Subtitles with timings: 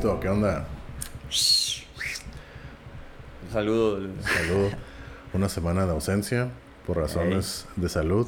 [0.00, 0.64] ¿qué onda?
[3.52, 4.08] Saludos.
[4.22, 4.70] Saludo.
[5.34, 6.48] Una semana de ausencia
[6.86, 8.26] por razones de salud.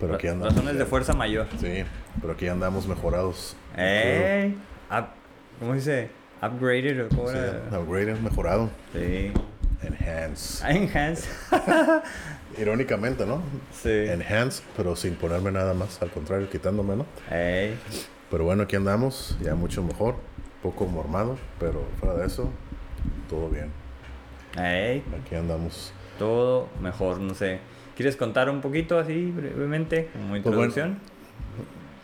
[0.00, 0.54] Pero aquí andamos.
[0.54, 1.46] Razones de fuerza mayor.
[1.60, 1.84] Sí,
[2.20, 3.56] pero aquí andamos mejorados.
[5.60, 6.10] ¿Cómo dice?
[6.42, 7.78] Upgraded o cómo Sí, era?
[7.78, 8.68] upgraded, mejorado.
[8.92, 9.32] Sí.
[9.82, 10.68] Enhance.
[10.68, 11.28] Enhance.
[12.58, 13.42] Irónicamente, ¿no?
[13.72, 13.90] sí.
[13.90, 16.02] Enhance, pero sin ponerme nada más.
[16.02, 17.06] Al contrario, quitándome, ¿no?
[17.30, 17.78] ¡Ey!
[18.30, 20.16] Pero bueno, aquí andamos, ya mucho mejor.
[20.64, 22.48] Poco mormado, pero fuera de eso,
[23.28, 23.70] todo bien.
[24.56, 25.04] ¡Ey!
[25.20, 25.92] Aquí andamos.
[26.18, 27.58] Todo mejor, no sé.
[27.94, 30.98] ¿Quieres contar un poquito así brevemente como Pues introducción?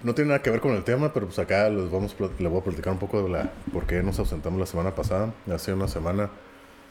[0.02, 2.60] No tiene nada que ver con el tema, pero pues acá les vamos, les voy
[2.60, 5.32] a platicar un poco de la por qué nos ausentamos la semana pasada.
[5.50, 6.28] Hace una semana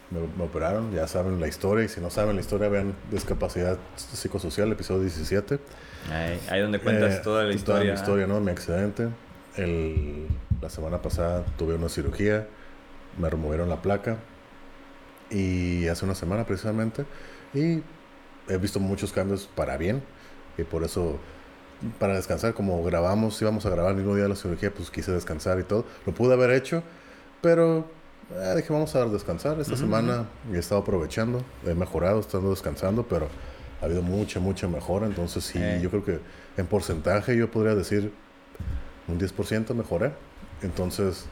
[0.09, 3.78] me, me operaron, ya saben la historia, y si no saben la historia, vean Discapacidad
[3.95, 5.59] Psicosocial, episodio 17.
[6.11, 7.81] Ey, ahí donde cuentas Eh, toda la historia.
[7.81, 8.39] Toda mi historia, ¿no?
[8.39, 9.09] Mi accidente.
[9.56, 10.26] El,
[10.61, 12.47] la semana pasada tuve una cirugía,
[13.17, 14.17] me removieron la placa.
[15.29, 17.05] Y hace una semana precisamente.
[17.53, 17.81] Y
[18.47, 20.02] he visto muchos cambios para bien.
[20.57, 21.17] Y por eso,
[21.99, 25.11] para descansar, como grabamos, íbamos a grabar el mismo día de la cirugía, pues quise
[25.11, 25.85] descansar y todo.
[26.05, 26.83] Lo pude haber hecho,
[27.41, 27.85] pero
[28.33, 29.59] eh, dije, vamos a descansar.
[29.59, 33.27] Esta semana he estado aprovechando, he mejorado, estando descansando, pero
[33.81, 35.05] ha habido mucha, mucha mejora.
[35.05, 35.80] Entonces, sí, Eh.
[35.81, 36.19] yo creo que
[36.57, 38.11] en porcentaje yo podría decir
[39.07, 40.11] un 10% mejoré.
[40.61, 41.25] Entonces,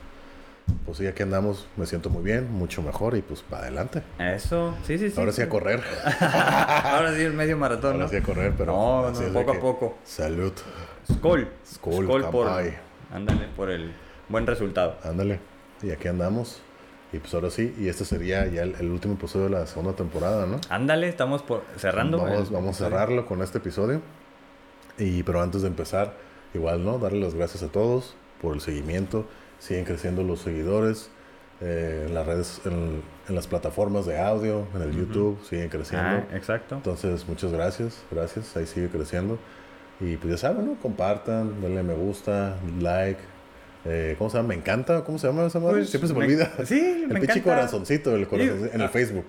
[0.86, 4.04] pues sí, aquí andamos, me siento muy bien, mucho mejor y pues para adelante.
[4.20, 5.20] Eso, sí, sí, sí.
[5.20, 5.82] Ahora sí a correr.
[6.22, 8.10] Ahora sí el medio maratón, Ahora ¿no?
[8.10, 9.98] sí a correr, pero No, poco a que- poco.
[10.04, 10.54] Salud.
[11.12, 11.48] Skol.
[11.66, 12.48] Skol, por.
[12.48, 12.78] kampai.
[13.14, 13.94] Ándale, por el
[14.30, 14.98] buen resultado.
[15.04, 15.40] Ándale.
[15.82, 16.62] Y aquí andamos.
[17.14, 19.94] Y pues ahora sí, y este sería ya el, el último episodio de la segunda
[19.94, 20.60] temporada, ¿no?
[20.70, 22.18] Ándale, estamos por cerrando.
[22.18, 24.02] Vamos, el- vamos a cerrarlo con este episodio.
[24.98, 26.14] Y pero antes de empezar,
[26.54, 27.00] igual, ¿no?
[27.00, 29.26] Darle las gracias a todos por el seguimiento.
[29.60, 31.10] Siguen creciendo los seguidores
[31.62, 36.08] eh, en las redes, en, en las plataformas de audio, en el YouTube, siguen creciendo.
[36.08, 36.76] Ah, exacto.
[36.76, 39.40] Entonces, muchas gracias, gracias, ahí sigue creciendo.
[40.00, 40.76] Y pues ya saben, ¿no?
[40.80, 43.20] Compartan, denle me gusta, like.
[43.86, 44.50] eh, ¿Cómo se llama?
[44.50, 45.78] Me encanta, ¿cómo se llama esa madre?
[45.78, 46.52] Pues, Siempre se me, me- olvida.
[46.66, 47.44] sí, el me pinche encanta.
[47.62, 48.90] corazoncito, el corazon- Digo, en el ah.
[48.90, 49.26] Facebook.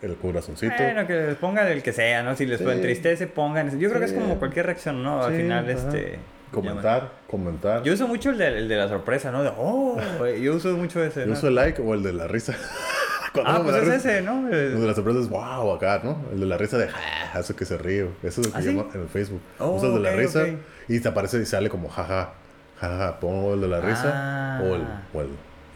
[0.00, 0.74] El corazoncito.
[0.78, 2.36] Bueno, que les pongan el que sea, ¿no?
[2.36, 2.64] Si les Sí.
[2.68, 3.76] entristece, pongan.
[3.78, 4.16] Yo creo que es Sí.
[4.18, 5.22] como cualquier reacción, ¿no?
[5.24, 5.72] Al Sí, final, ajá.
[5.88, 6.18] este.
[6.52, 7.82] Comentar, comentar.
[7.82, 9.42] Yo uso mucho el de, el de la sorpresa, ¿no?
[9.42, 9.98] De, oh,
[10.40, 11.26] yo uso mucho ese.
[11.26, 12.54] Yo uso el like o el de la risa.
[13.32, 14.46] Cuando Ah, pues es risa- ese, ¿no?
[14.48, 16.18] El de la sorpresa es wow, acá, ¿no?
[16.32, 16.98] El de la risa de "Ja",
[17.32, 18.06] hace que se ríe.
[18.22, 18.68] Eso es lo que ¿Ah, sí?
[18.68, 19.40] llamo en el Facebook.
[19.58, 20.46] Oh, Usas el de la risa
[20.86, 22.34] y te aparece y sale como jaja,
[22.78, 23.18] jaja.
[23.20, 24.60] Pongo el de la risa Ah.
[24.62, 24.82] o el,
[25.14, 25.28] o el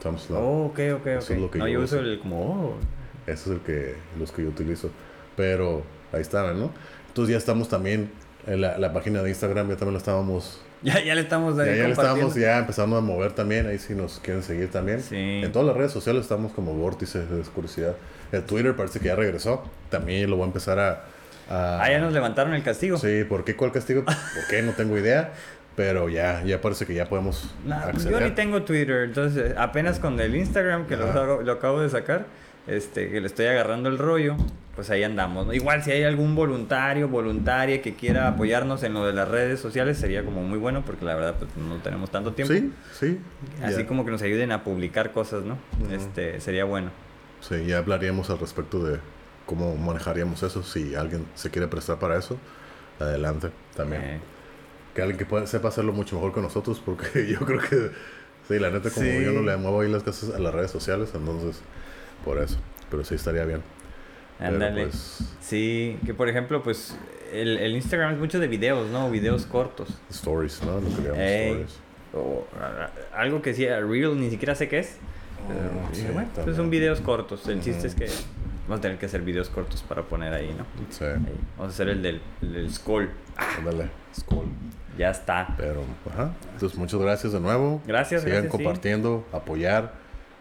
[0.02, 0.36] thumbs up.
[0.36, 1.06] Oh, ok, ok, ok.
[1.06, 2.76] Eso es lo que no, yo uso el como, oh.
[3.26, 4.90] Ese es el que, los que yo utilizo.
[5.34, 5.82] Pero
[6.12, 6.70] ahí están, ¿no?
[7.08, 8.10] Entonces ya estamos también
[8.46, 10.60] en la, la página de Instagram, ya también la estábamos.
[10.82, 12.28] Ya, ya le estamos Ya, ahí ya le compartiendo.
[12.28, 13.66] estamos ya empezando a mover también.
[13.66, 15.00] Ahí si nos quieren seguir también.
[15.00, 15.16] Sí.
[15.42, 17.94] En todas las redes sociales estamos como vórtice de oscuridad.
[18.32, 19.64] El Twitter parece que ya regresó.
[19.90, 20.90] También lo voy a empezar a.
[21.50, 22.98] a- Ah, ya nos levantaron el castigo.
[22.98, 23.56] Sí, ¿por qué?
[23.56, 24.04] ¿Cuál castigo?
[24.04, 24.62] ¿Por qué?
[24.62, 25.32] No tengo idea.
[25.76, 28.12] Pero ya, ya parece que ya podemos Nah, acceder.
[28.12, 31.90] yo ni tengo Twitter, entonces apenas con el Instagram que lo, hago- lo acabo de
[31.90, 32.24] sacar,
[32.66, 34.36] este, que le estoy agarrando el rollo,
[34.74, 35.46] pues ahí andamos.
[35.46, 35.52] ¿no?
[35.54, 39.98] Igual si hay algún voluntario, voluntaria que quiera apoyarnos en lo de las redes sociales
[39.98, 42.52] sería como muy bueno porque la verdad pues no tenemos tanto tiempo.
[42.52, 43.18] Sí, sí.
[43.62, 43.86] Así ya.
[43.86, 45.56] como que nos ayuden a publicar cosas, ¿no?
[45.90, 46.90] Este sería bueno.
[47.40, 48.98] Sí, ya hablaríamos al respecto de
[49.46, 50.62] cómo manejaríamos eso.
[50.62, 52.36] Si alguien se quiere prestar para eso,
[52.98, 54.02] adelante también.
[54.02, 54.20] Eh,
[54.94, 57.90] Que alguien que pueda, sepa hacerlo mucho mejor que nosotros, porque yo creo que,
[58.48, 59.22] sí, la neta, como Sí.
[59.24, 61.60] yo no le muevo ahí las cosas a las redes sociales, entonces,
[62.24, 62.56] por eso.
[62.90, 63.62] Pero sí estaría bien.
[64.40, 64.84] Ándale.
[64.84, 66.96] pues, Sí, que por ejemplo, pues
[67.32, 69.10] el, el Instagram es mucho de videos, ¿no?
[69.10, 69.88] Videos cortos.
[70.10, 70.74] stories, ¿no?
[70.80, 71.48] Lo que llamamos Ey.
[71.50, 71.78] stories.
[72.14, 74.96] O a- a- algo que decía Reel, ni siquiera sé qué es.
[75.48, 77.46] Oh, sí, sí, bueno, pues son videos cortos.
[77.48, 78.06] El chiste es que
[78.66, 80.64] vamos a tener que hacer videos cortos para poner ahí, ¿no?
[80.90, 81.18] Sí, Ahí.
[81.56, 83.08] Vamos a hacer el del, el del Skull.
[83.58, 83.88] ándale,
[84.26, 84.46] cool.
[84.98, 85.54] Ya está.
[85.58, 86.32] Pero, ajá.
[86.54, 87.82] Entonces, muchas gracias de nuevo.
[87.86, 88.64] Gracias, Sigan gracias, sí.
[88.64, 89.92] compartiendo, apoyar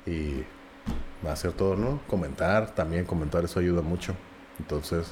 [0.07, 0.44] y
[1.29, 2.01] hacer todo, ¿no?
[2.07, 4.15] Comentar, también comentar, eso ayuda mucho.
[4.59, 5.12] Entonces,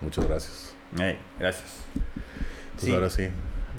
[0.00, 0.74] muchas gracias.
[0.98, 1.84] Ey, gracias.
[1.94, 2.94] Entonces, Sí.
[2.94, 3.28] ahora sí,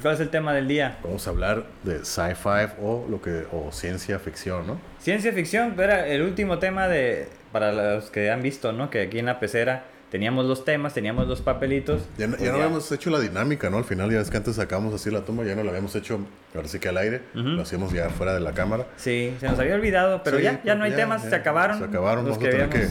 [0.02, 0.98] ¿Cuál es el tema del día?
[1.04, 4.80] vamos a hablar de sci-fi o lo que o ciencia ficción, ¿no?
[5.00, 8.90] Ciencia ficción, era el último tema de para los que han visto, ¿no?
[8.90, 12.02] Que aquí en la pecera teníamos los temas, teníamos los papelitos.
[12.18, 13.78] Ya, no- Pues ya no habíamos hecho la dinámica, ¿no?
[13.78, 16.20] Al final, ya es que antes sacamos así la toma, ya no la habíamos hecho,
[16.56, 18.88] ahora sí que al aire, lo hacíamos ya fuera de la cámara.
[18.98, 21.78] Sí, se nos había olvidado, pero Sí, ya, ya no hay temas, se acabaron.
[21.78, 22.88] Se acabaron, vamos a, tener que,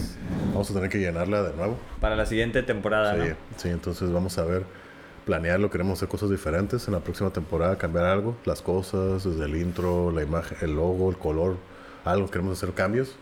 [0.53, 1.77] vamos a tener que llenarla de nuevo.
[2.01, 3.37] para la siguiente temporada, Sí, ¿no?
[3.57, 4.63] sí, entonces vamos a ver,
[5.25, 9.57] planearlo, queremos hacer cosas diferentes en la próxima temporada, cambiar algo, las cosas, desde el
[9.57, 11.57] intro, la imagen, el logo, el color,
[12.05, 13.15] algo, queremos hacer cambios.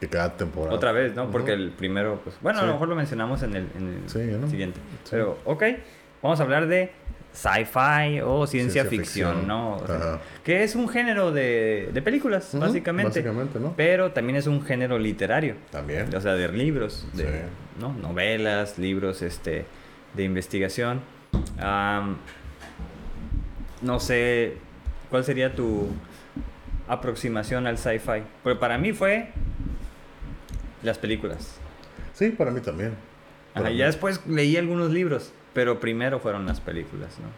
[0.00, 0.74] Que cada temporada.
[0.74, 1.30] Otra vez, ¿no?
[1.30, 4.18] Porque el primero, pues, bueno, a lo mejor lo mencionamos en el, en el Sí,
[4.38, 4.48] ¿no?
[4.48, 4.78] siguiente.
[5.04, 5.10] Sí.
[5.12, 5.62] Pero, ok,
[6.22, 6.92] vamos a hablar de
[7.32, 9.46] sci-fi o ciencia, Ciencia ficción, ficción.
[9.48, 9.76] ¿no?
[9.76, 10.20] O sea, Ajá.
[10.44, 13.08] que es un género de, de películas, básicamente.
[13.20, 13.74] Básicamente, ¿no?
[13.76, 15.54] Pero también es un género literario.
[15.70, 16.14] También.
[16.14, 17.42] O sea, de libros, de.
[17.80, 17.92] ¿no?
[17.94, 19.64] novelas, libros este,
[20.14, 21.00] de investigación.
[23.82, 24.54] No sé,
[25.10, 25.88] ¿cuál sería tu
[26.88, 28.22] aproximación al sci-fi?
[28.42, 29.30] Porque para mí fue
[30.82, 31.56] las películas.
[32.14, 32.94] Sí, para mí también.
[33.54, 33.76] Para mí.
[33.76, 37.28] ya después leí algunos libros, pero primero fueron las películas, ¿no?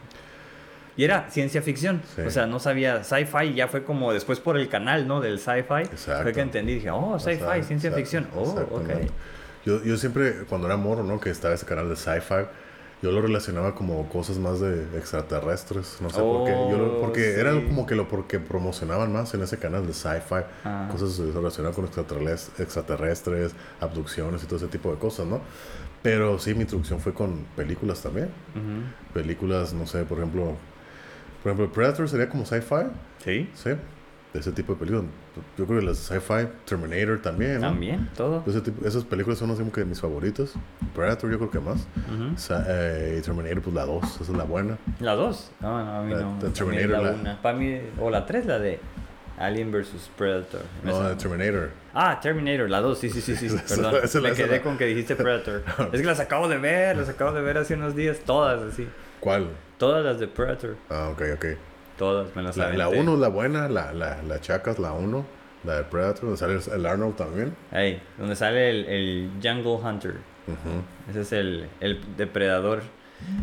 [0.97, 2.03] Y era ciencia ficción.
[2.17, 2.23] Sí.
[2.23, 5.21] O sea, no sabía sci-fi, ya fue como después por el canal, ¿no?
[5.21, 5.85] Del sci-fi.
[6.23, 8.27] Fue que entendí, dije, oh, sci-fi, ciencia ficción.
[8.35, 8.91] Oh, ok.
[9.65, 11.21] Yo, yo siempre, cuando era moro, ¿no?
[11.21, 12.47] Que estaba ese canal de sci-fi,
[13.03, 15.99] yo lo relacionaba como cosas más de extraterrestres.
[16.01, 16.51] No sé por qué.
[16.71, 17.65] Yo lo- Oh, porque era sí.
[17.69, 20.43] como que lo porque promocionaban más en ese canal de sci-fi.
[20.65, 20.89] Ah.
[20.91, 25.41] Cosas relacionadas con extraterrestres, extraterrestres, abducciones y todo ese tipo de cosas, ¿no?
[26.03, 28.31] Pero sí, mi introducción fue con películas también.
[29.15, 30.57] Películas, no sé, por ejemplo...
[31.43, 32.87] Por ejemplo, Predator sería como sci-fi.
[33.25, 33.71] Sí, Sí,
[34.33, 35.05] de ese tipo de películas.
[35.57, 37.55] Yo creo que las sci-fi, Terminator también.
[37.57, 37.69] ¿no?
[37.69, 38.43] también, todo.
[38.47, 40.53] Ese tipo- esas películas son así como que mis favoritas.
[40.95, 41.87] Predator, yo creo que más.
[42.13, 42.37] Ujú.
[42.37, 44.79] Sa- eh, y Terminator, pues la 2, esa es la buena.
[45.01, 45.51] La 2.
[45.61, 46.39] No, no, a mí La- no.
[46.43, 47.39] la Terminator, la la- 1.
[47.43, 48.81] Para mí, o la 3, la de
[49.39, 50.63] Alien vs Predator.
[50.83, 51.71] No, de Terminator.
[51.95, 53.95] Ah, Terminator, la 2, sí, sí, sí, sí, perdón.
[54.03, 55.63] esa- Me esa- quedé esa- con que dijiste Predator.
[55.93, 58.89] es que las acabo de ver, las acabo de ver hace unos días, todas así.
[59.21, 59.49] ¿Cuál?
[59.79, 61.47] Todas las de Predator, Ah, ok, ok.
[61.99, 62.99] Todas me las La aventé.
[63.01, 65.27] 1 es la buena, la, la, la chacas, la 1.
[65.65, 67.55] La de Predator, donde sale el Arnold también.
[67.73, 70.13] Ahí, donde sale el, el Jungle Hunter.
[70.47, 71.11] Ujú.
[71.11, 72.81] Ese es el, el depredador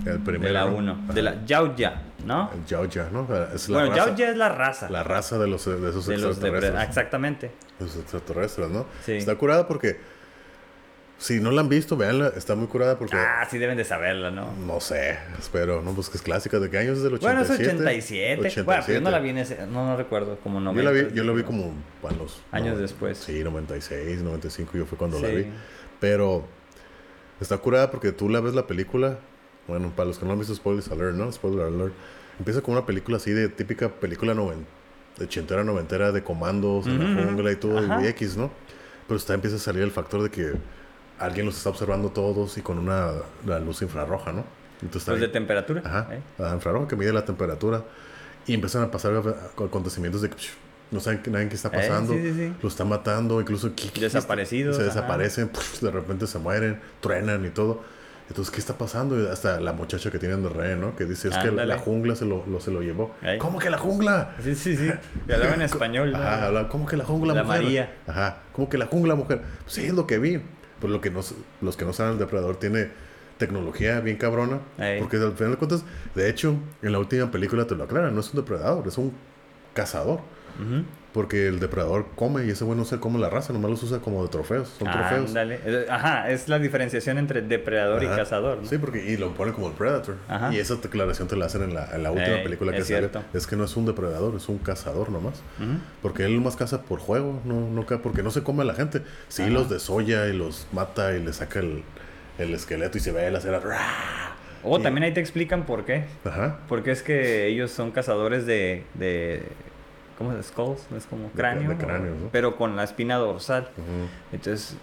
[0.06, 0.48] El primero.
[0.48, 0.76] de la ¿no?
[0.78, 0.92] 1.
[1.04, 1.14] Ajá.
[1.14, 2.50] De la Yaoya, ¿no?
[2.54, 3.28] El Yaoya, ¿no?
[3.54, 4.90] Es la Bueno, Yaoya es la raza.
[4.90, 6.42] la raza de, los, de esos de los extraterrestres.
[6.42, 6.88] depredadores.
[6.88, 7.52] Exactamente.
[7.82, 8.86] Los extraterrestres, ¿no?
[9.04, 9.12] Sí.
[9.12, 10.00] Está curada porque
[11.18, 14.32] si no la han visto, véanla, está muy curada porque Ah, sí deben de saberla,
[14.32, 14.52] ¿no?
[14.54, 17.26] no sé, espero, no, pues que es clásica, ¿de qué años es del 87?
[17.26, 18.64] Bueno, es 87.
[18.64, 19.24] Bueno, pero yo no la 87.
[19.24, 20.84] vi en ese, no, no recuerdo, como Yo 90.
[20.84, 21.74] la vi, yo la vi como
[22.04, 23.18] a los Años no, después.
[23.18, 25.48] Sí, 96, 95, yo fue cuando la vi.
[26.02, 26.46] Pero
[27.40, 29.18] está curada porque tú la ves la película,
[29.68, 31.32] bueno, para los que no han visto spoilers alert, ¿no?
[31.32, 31.94] Spoiler alert.
[32.38, 34.66] Empieza con una película así de típica película noven,
[35.18, 38.04] de ochentera, noventera de comandos en la jungla y todo, Ajá.
[38.04, 38.52] y X, ¿no?
[39.08, 40.54] Pero está empieza a salir el factor de que
[41.20, 43.12] alguien los está observando todos y con una
[43.46, 44.44] la luz infrarroja, ¿no?
[44.82, 45.82] Entonces Los de temperatura.
[45.86, 46.20] Ajá, ¿eh?
[46.38, 47.84] la infrarroja que mide la temperatura.
[48.48, 49.14] Y empiezan a pasar
[49.58, 50.50] acontecimientos de que psh,
[50.92, 52.14] no saben nadie qué está Eh, pasando.
[52.14, 52.54] sí, sí, sí.
[52.62, 54.90] Lo está matando, incluso ¿qué- qué- Desaparecidos, Se ajá.
[54.94, 57.82] desaparecen, psh, de repente se mueren, truenan y todo.
[58.28, 59.20] Entonces, ¿qué está pasando?
[59.22, 60.96] Y hasta la muchacha que tienen de rehén, ¿no?
[60.96, 63.16] Que dice, es que la jungla se lo, lo- se lo llevó.
[63.22, 63.38] Ey.
[63.38, 64.36] ¿Cómo que la jungla?
[64.44, 64.92] Sí, sí, sí.
[65.28, 66.12] Y hablaba en español.
[66.12, 66.18] ¿no?
[66.18, 67.62] Ajá, ¿cómo que la jungla La mujer?
[67.64, 67.96] María.
[68.08, 69.42] Ajá, ¿cómo que la jungla mujer?
[69.64, 70.42] Pues sí, es lo que vi.
[70.88, 71.22] Lo que no,
[71.62, 72.90] los que no saben, el depredador tiene
[73.38, 74.60] tecnología bien cabrona.
[74.78, 75.00] Ey.
[75.00, 78.22] Porque al final de cuentas, de hecho, en la última película te lo aclaran, no
[78.22, 79.14] es un depredador, es un
[79.74, 80.20] cazador.
[80.60, 80.84] Ujú.
[81.16, 84.00] Porque el depredador come y ese güey no se come la raza, nomás los usa
[84.00, 84.68] como de trofeos.
[84.78, 85.30] Son trofeos.
[85.30, 85.62] Ándale.
[85.66, 88.58] Eh, Ajá, es la diferenciación entre depredador y cazador.
[88.62, 88.68] ¿no?
[88.68, 90.18] Sí, porque y lo pone como el Predator.
[90.28, 90.54] Ajá.
[90.54, 92.88] Y esa declaración te la hacen en la, en la última Ey, película que es
[92.88, 93.00] sale.
[93.00, 93.24] cierto.
[93.34, 95.36] Es que no es un depredador, es un cazador nomás.
[95.58, 95.78] Ujú.
[96.02, 99.02] Porque él más caza por juego, no, no porque no se come a la gente.
[99.30, 99.52] Sí, Ajá.
[99.52, 101.84] los desolla y los mata y le saca el,
[102.40, 103.62] el esqueleto y se ve la cera.
[104.64, 106.04] O también ahí te explican por qué.
[106.26, 106.60] Ajá.
[106.68, 108.84] Porque es que ellos son cazadores de.
[108.96, 109.44] de
[110.18, 110.46] ¿Cómo es?
[110.48, 111.70] Skulls, es como cráneo.
[111.70, 112.30] de cráneos, ¿no?
[112.32, 113.70] Pero con la espina dorsal.
[114.32, 114.78] Entonces.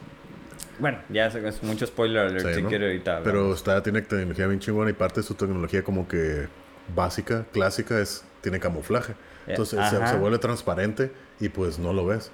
[0.79, 2.69] Bueno, ya es, mucho spoiler alert Sí, si ¿no?
[2.69, 3.21] quiero ahorita.
[3.23, 6.49] Pero está, tiene tecnología bien chingona y parte de su tecnología como que
[6.95, 9.15] básica, clásica, es tiene camuflaje.
[9.47, 12.31] Entonces se vuelve transparente y pues no lo ves.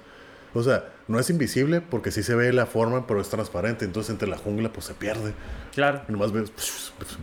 [0.53, 3.85] O sea, no es invisible porque sí se ve la forma, pero es transparente.
[3.85, 5.33] Entonces entre la jungla pues se pierde.
[5.73, 6.01] Claro.
[6.09, 6.51] Y nomás ves,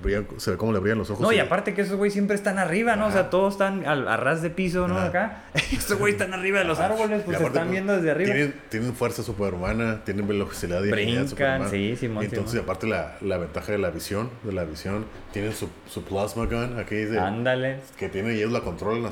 [0.02, 1.21] brillan- se ve cómo le brillan los ojos.
[1.23, 3.06] No, y y- aparte que esos güeyes siempre están arriba, ¿no?
[3.06, 3.30] O sea, Ajá.
[3.30, 4.97] todos están al, a ras de piso, ¿no?
[4.99, 5.06] Ajá.
[5.09, 5.42] Acá.
[5.73, 8.33] Estos güeyes están arriba de los árboles, Y pues se están viendo desde arriba.
[8.33, 11.68] Tienen, tienen fuerza superhumana, tienen velocidad y Brincan, superhumana.
[11.71, 12.59] sí, Y entonces, Simón.
[12.64, 16.78] aparte la, la ventaja de la visión, de la visión, tienen su, su plasma gun
[16.78, 17.80] aquí Ándale.
[17.99, 19.11] que tiene y ellos la controlan, la,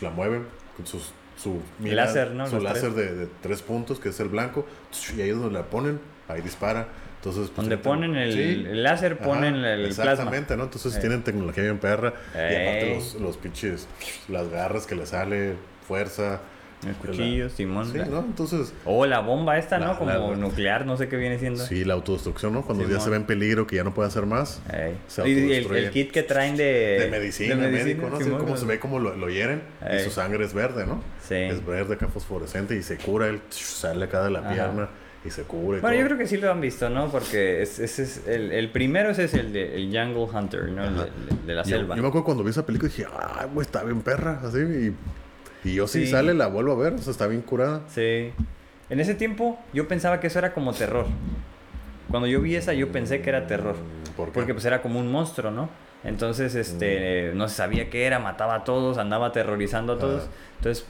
[0.00, 0.44] la mueven
[0.76, 2.46] con sus, su Láser, ¿no?
[2.48, 4.66] Su Los láser de, de tres puntos, que es el blanco,
[5.16, 6.88] y ahí es donde la ponen, ahí dispara.
[7.18, 8.66] Entonces, pues, Donde ponen el, Sí.
[8.68, 10.04] el láser, Ajá, ponen el plasma.
[10.12, 10.64] Exactamente, ¿no?
[10.64, 11.00] Entonces Eh.
[11.00, 12.14] tienen tecnología bien perra.
[12.34, 12.94] Y aparte Ey.
[12.94, 13.88] los, los pinches,
[14.28, 15.54] las garras que le sale,
[15.86, 16.40] fuerza,
[16.86, 17.90] El cuchillo, Simón.
[17.90, 18.20] Sí, ¿no?
[18.20, 19.98] Entonces, O la bomba esta, La- ¿no?
[19.98, 21.64] Como la- nuclear, no sé qué viene siendo.
[21.64, 22.62] sí, la autodestrucción, ¿no?
[22.62, 24.62] Cuando ya se ve en peligro, que ya no puede hacer más.
[25.08, 26.98] Se Y el, kit que traen de...
[27.00, 28.16] De medicina, de medicina, médico, ¿no?
[28.16, 29.62] Así Simón, como se ve como lo, lo hieren
[29.94, 31.02] y su sangre es verde, ¿no?
[31.26, 31.34] Sí.
[31.34, 34.52] Es verde acá fosforescente y se cura, él sale acá de la Ajá.
[34.52, 34.88] pierna
[35.24, 37.10] y se y Bueno, yo creo que sí lo han visto, ¿no?
[37.10, 40.84] Porque es, ese es el, el primero ese es el de el Jungle Hunter, ¿no?
[40.84, 41.10] El de,
[41.46, 41.96] de la selva.
[41.96, 44.58] yo me acuerdo cuando vi esa película dije, ah, güey, está bien perra, así.
[44.58, 44.94] Y,
[45.68, 46.10] y yo si Sí.
[46.12, 47.82] sale la vuelvo a ver, o sea, está bien curada.
[47.88, 48.32] Sí.
[48.90, 51.06] En ese tiempo yo pensaba que eso era como terror.
[52.10, 53.76] Cuando yo vi esa yo pensé que era terror.
[53.76, 54.32] Mm, ¿Por qué?
[54.32, 55.68] Porque pues era como un monstruo, ¿no?
[56.04, 60.22] Entonces, este, no se sabía qué era, mataba a todos, andaba aterrorizando a todos.
[60.22, 60.30] Ajá.
[60.58, 60.86] Entonces,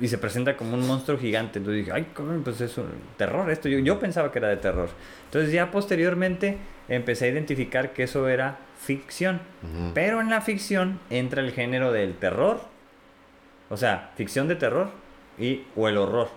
[0.00, 1.58] y se presenta como un monstruo gigante.
[1.58, 2.06] Entonces dije, ay,
[2.44, 3.68] pues es un terror esto.
[3.68, 4.88] Yo, yo pensaba que era de terror.
[5.26, 6.56] Entonces ya posteriormente
[6.88, 9.40] empecé a identificar que eso era ficción.
[9.92, 12.60] Pero en la ficción entra el género del terror.
[13.74, 14.88] O sea, ficción de terror
[15.36, 16.28] y o el horror.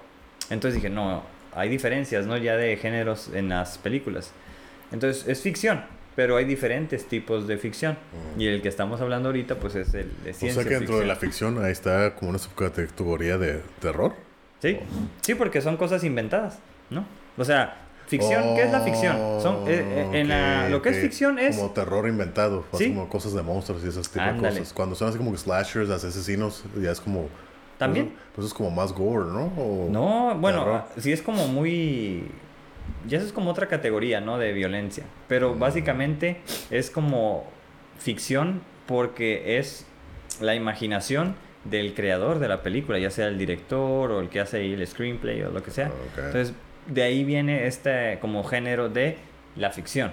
[0.49, 1.21] Entonces dije, no,
[1.53, 2.35] hay diferencias, ¿no?
[2.35, 4.31] Ya de géneros en las películas.
[4.91, 5.83] Entonces es ficción,
[6.15, 7.95] pero hay diferentes tipos de ficción.
[8.39, 10.97] Y el que estamos hablando ahorita, pues es el de O ciencia sea que dentro
[10.97, 14.15] de la ficción ahí está como una subcategoría de terror.
[14.59, 14.79] Sí,
[15.21, 16.57] sí, porque son cosas inventadas,
[16.89, 17.05] ¿no?
[17.37, 19.15] O sea, ficción, ¿qué es la ficción?
[19.41, 21.57] Son, eh, eh, en la- lo que es ficción es...
[21.57, 22.89] Como terror inventado, Sí.
[22.89, 24.73] como cosas de monstruos y esas tipo de cosas.
[24.73, 27.27] Cuando son así como slashers, asesinos, ya es como...
[27.77, 28.07] También.
[28.07, 29.51] Pues, pues es como más gore, ¿no?
[29.57, 30.83] O No, bueno, terror.
[30.97, 32.23] sí es como muy...
[33.07, 34.37] Ya eso es como otra categoría, ¿no?
[34.37, 35.03] De violencia.
[35.27, 35.59] Pero Mm.
[35.59, 37.45] básicamente es como
[37.99, 39.85] ficción porque es
[40.41, 41.35] la imaginación
[41.65, 44.87] del creador de la película, ya sea el director o el que hace ahí el
[44.87, 45.91] screenplay o lo que sea.
[46.15, 46.53] Entonces,
[46.87, 49.17] de ahí viene este como género de
[49.55, 50.11] la ficción.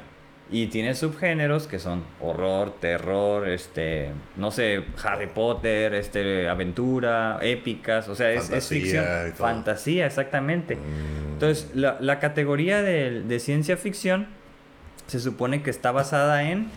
[0.51, 8.09] Y tiene subgéneros que son horror, terror, este, no sé, Harry Potter, este, aventura, épicas,
[8.09, 9.05] o sea, es, ficción.
[9.35, 10.77] Fantasía, exactamente.
[10.77, 11.33] Mm.
[11.33, 14.29] Entonces, la, la categoría de, de ciencia ficción
[15.07, 16.69] se supone que está basada en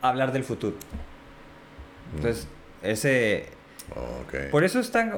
[0.00, 0.76] hablar del futuro.
[2.12, 2.16] Mm.
[2.16, 2.48] Entonces,
[2.82, 3.46] ese,
[3.90, 4.50] Ok.
[4.50, 5.12] por eso están.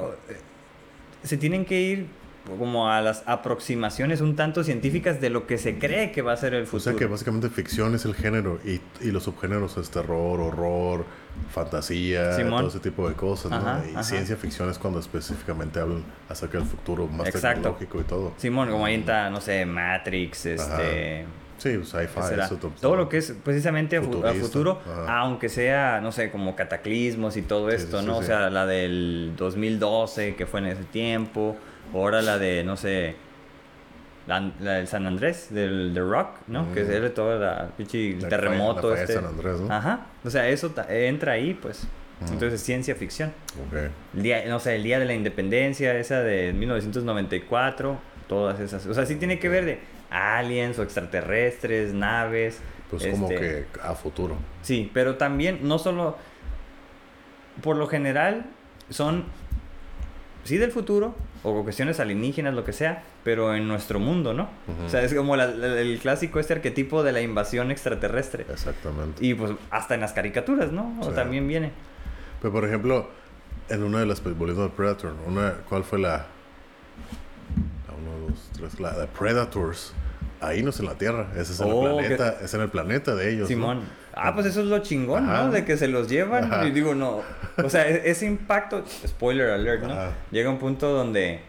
[1.23, 2.07] Se tienen que ir
[2.57, 6.37] como a las aproximaciones un tanto científicas de lo que se cree que va a
[6.37, 6.83] ser el O futuro.
[6.83, 11.05] sea que básicamente ficción es el género y, y los subgéneros es terror, horror,
[11.53, 12.59] fantasía, Simón.
[12.59, 13.57] todo ese tipo de cosas, ¿no?
[13.57, 14.03] Ajá, y ajá.
[14.03, 17.61] ciencia ficción es cuando específicamente hablan acerca del futuro más Exacto.
[17.61, 18.33] tecnológico y todo.
[18.37, 21.25] Simón, como ahí está, no sé, Matrix, este.
[21.57, 22.45] Sí, sci-fi, ¿qué será?
[22.45, 25.21] eso to- todo lo que es precisamente a Futurista, futuro, ajá.
[25.21, 28.13] aunque sea, no sé, como cataclismos y todo Sí, esto, sí, ¿no?
[28.13, 28.27] sí, o sí.
[28.27, 31.57] sea, la del 2012, que fue en ese tiempo,
[31.93, 33.15] ahora la de, no sé,
[34.27, 36.73] la, la del San Andrés, del The Rock, ¿no?
[36.73, 36.91] Que Mm.
[36.91, 38.89] es de todo la, pinche terremoto.
[38.89, 39.13] falla- la falla de este.
[39.13, 39.73] San Andrés, ¿no?
[39.73, 41.87] Ajá, o sea, eso entra ahí, pues.
[42.23, 42.33] Ujú.
[42.33, 43.31] Entonces, ciencia ficción.
[43.67, 43.77] Ok.
[44.15, 48.85] El día, no sé, el día de la independencia, esa de 1994, todas esas.
[48.87, 49.79] O sea, sí tiene que ver de
[50.09, 52.59] aliens o extraterrestres, naves.
[52.89, 54.35] Pues como este, que a futuro.
[54.61, 56.17] Sí, pero también no solo.
[57.61, 58.45] Por lo general
[58.89, 59.25] son.
[60.43, 61.15] Sí, del futuro,
[61.51, 64.49] o cuestiones alienígenas, lo que sea, pero en nuestro mundo, ¿no?
[64.85, 68.45] O sea, es como la- la- el clásico este arquetipo de la invasión extraterrestre.
[68.49, 69.25] Exactamente.
[69.25, 70.95] Y pues hasta en las caricaturas, ¿no?
[71.01, 71.11] O Sí.
[71.15, 71.71] también viene.
[72.41, 73.09] Pero por ejemplo,
[73.69, 76.25] en una de las volviendo al Predator, una, ¿cuál fue la?
[77.87, 79.93] La uno, dos, tres, la de Predators.
[80.39, 82.69] Ahí no es en la Tierra, ese es en Oh, el planeta, es en el
[82.69, 83.49] planeta de ellos.
[83.49, 83.81] ¿no?
[84.19, 85.43] Ah, pues eso es lo chingón, Ajá.
[85.43, 85.51] ¿no?
[85.51, 86.45] De que se los llevan.
[86.45, 86.65] Ajá.
[86.65, 87.21] Y digo, no.
[87.63, 89.93] O sea, e- ese impacto, spoiler alert, ¿no?
[89.93, 90.11] Ajá.
[90.31, 91.41] Llega un punto donde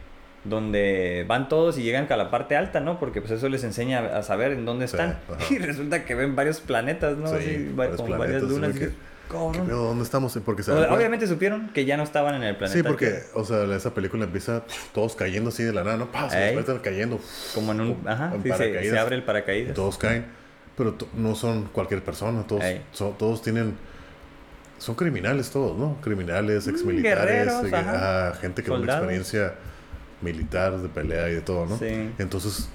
[0.45, 2.99] donde van todos y llegan a la parte alta, ¿no?
[2.99, 5.19] Porque pues eso les enseña a saber en dónde están.
[5.51, 7.29] Y resulta que ven varios planetas, ¿no?
[7.29, 8.73] Sí, Así, va- varios como varias lunas.
[8.79, 8.91] que-
[9.29, 9.53] cabrón.
[9.53, 9.85] ¿Qué pedo?
[9.89, 10.39] ¿Dónde estamos?
[10.45, 12.79] Porque se O obviamente supieron que ya no estaban en el planeta.
[12.79, 14.63] Sí, porque, o sea, esa película empieza
[14.95, 16.09] todos cayendo así de la nada, ¿no?
[16.33, 16.41] Ey.
[16.55, 17.21] despiertan cayendo.
[17.55, 18.09] Como en un...
[18.09, 18.49] Ajá, en sí,
[18.89, 19.75] se, abre el Y paracaídas.
[19.75, 20.25] todos caen.
[20.78, 23.76] Pero no son cualquier persona, todos, son- todos tienen.
[24.78, 25.97] Son criminales todos, ¿no?
[26.00, 29.54] Criminales, Mm, exmilitares, eh, ah, gente que tiene experiencia
[30.23, 31.76] militar, de pelea y de todo, ¿no?
[31.78, 32.12] Sí.
[32.18, 32.68] Entonces,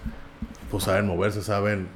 [0.69, 1.87] pues saben moverse, saben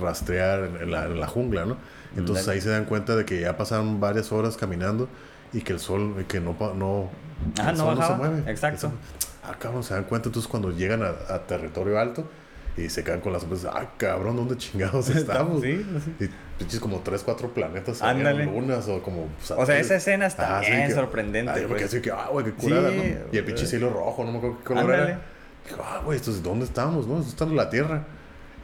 [0.00, 1.76] rastrear en, la, en la jungla, ¿no?
[2.16, 2.56] Entonces Dale.
[2.56, 5.08] ahí se dan cuenta de que ya pasaron varias horas caminando
[5.52, 7.10] y que el sol, que no, no,
[7.58, 8.50] Ajá, el no sol se mueve.
[8.50, 8.90] Exacto.
[9.44, 12.24] Ah, cabrón, se dan cuenta entonces cuando llegan a, a territorio alto
[12.76, 13.70] y se quedan con las sorpresas.
[13.74, 15.62] Ah, cabrón, ¿dónde chingados estamos?
[15.62, 15.84] Sí,
[16.18, 16.24] sí.
[16.24, 18.44] Y pinches como tres, cuatro planetas, Ándale.
[18.46, 19.28] lunas o como...
[19.56, 21.50] O sea, esa escena está sí, bien que- sorprendente.
[21.52, 21.92] Ah, yo me quedé pues.
[21.94, 23.02] así que, ah, güey, qué curada, Sí, ¿no?
[23.32, 25.02] Y el pinche cielo rojo, no me acuerdo qué color Ándale.
[25.02, 25.20] era.
[25.68, 27.20] Dijo, ah, güey, entonces, ¿dónde estamos, no?
[27.20, 28.04] Está en la Tierra.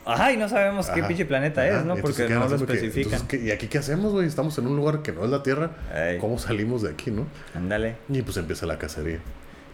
[0.07, 1.81] Ajá, y no sabemos qué pinche planeta ajá.
[1.81, 1.97] es, ¿no?
[1.97, 3.13] Porque no lo que, especifican.
[3.13, 4.27] entonces, ¿qué- ¿Y aquí qué hacemos, güey?
[4.27, 5.71] Estamos en un lugar que no es la Tierra.
[5.95, 6.19] Ey.
[6.19, 7.27] ¿Cómo salimos de aquí, no?
[7.55, 7.97] Ándale.
[8.09, 9.19] Y pues empieza la cacería.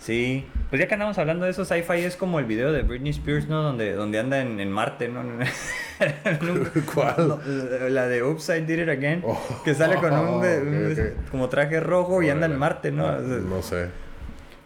[0.04, 3.08] Sí, pues ya que andamos hablando de eso, sci-fi es como el video de Britney
[3.10, 3.62] Spears, ¿no?
[3.62, 5.22] Donde, donde anda en, en Marte, ¿no?
[6.94, 7.28] ¿Cuál?
[7.28, 7.40] no,
[7.88, 9.22] la de Oops, I Did It Again.
[9.24, 9.40] Oh.
[9.64, 10.44] que sale con un,
[11.30, 13.08] como traje rojo y anda en Marte, ¿no?
[13.08, 13.88] Ah, no sé.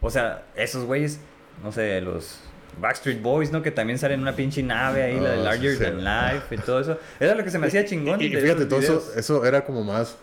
[0.00, 1.20] O sea, esos güeyes,
[1.62, 2.40] no sé, los
[2.80, 3.62] Backstreet Boys, ¿no?
[3.62, 5.84] Que también salen en una pinche nave ahí, la de Ah, Larger sí, sí.
[5.84, 6.98] Than Life y todo eso.
[7.20, 8.20] Era lo que se me hacía chingón.
[8.20, 10.18] Y, fíjate, todo eso, eso era como más.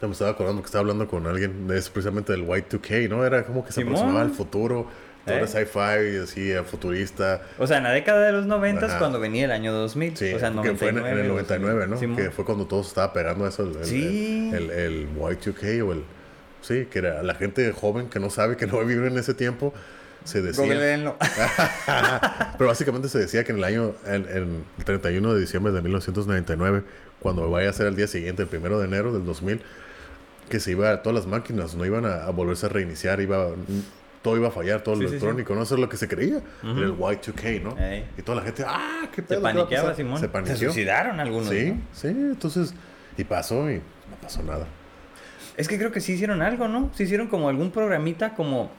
[0.00, 3.24] Ya me estaba acordando que estaba hablando con alguien de eso, precisamente del Y2K, ¿no?
[3.24, 3.94] Era como que se Simón.
[3.94, 4.86] aproximaba al futuro.
[5.24, 5.38] Todo ¿Eh?
[5.38, 7.42] era sci-fi, así, eh, futurista.
[7.58, 8.98] O sea, en la década de los 90 Ajá.
[8.98, 10.16] cuando venía el año 2000.
[10.16, 11.10] Sí, o sea, que fue en, 99.
[11.10, 11.96] en el 99, ¿no?
[11.98, 12.16] Simón.
[12.16, 13.62] Que fue cuando todo se estaba pegando eso.
[13.64, 14.50] El, Sí.
[14.54, 16.04] El, el Y2K o el.
[16.60, 19.72] Sí, que era la gente joven que no sabe, que no vive en ese tiempo,
[20.24, 20.64] se decía.
[22.58, 25.80] Pero básicamente se decía que en el año, en, en el 31 de diciembre de
[25.82, 26.82] 1999,
[27.20, 29.60] cuando vaya a ser el día siguiente, el primero de enero del 2000,
[30.48, 33.48] que se iba, todas las máquinas no iban a, a volverse a reiniciar, iba,
[34.22, 35.16] todo iba a fallar, todo lo Sí, sí, sí.
[35.16, 35.62] electrónico, ¿no?
[35.62, 37.78] Eso es lo que se creía, era el Y2K, ¿no?
[37.78, 38.06] Ey.
[38.18, 39.38] Y toda la gente, ¡ah, qué Se pedo!
[39.38, 39.96] ¿qué va a paniqueaba, pasar?".
[39.96, 40.20] Simón.
[40.20, 40.56] Se paniqueó.
[40.56, 41.48] suicidaron algunos.
[41.48, 41.80] Sí, ¿no?
[41.92, 42.74] sí, entonces,
[43.16, 44.66] y pasó y no pasó nada.
[45.56, 46.90] Es que creo que sí hicieron algo, ¿no?
[46.94, 48.70] Se hicieron como algún programita como...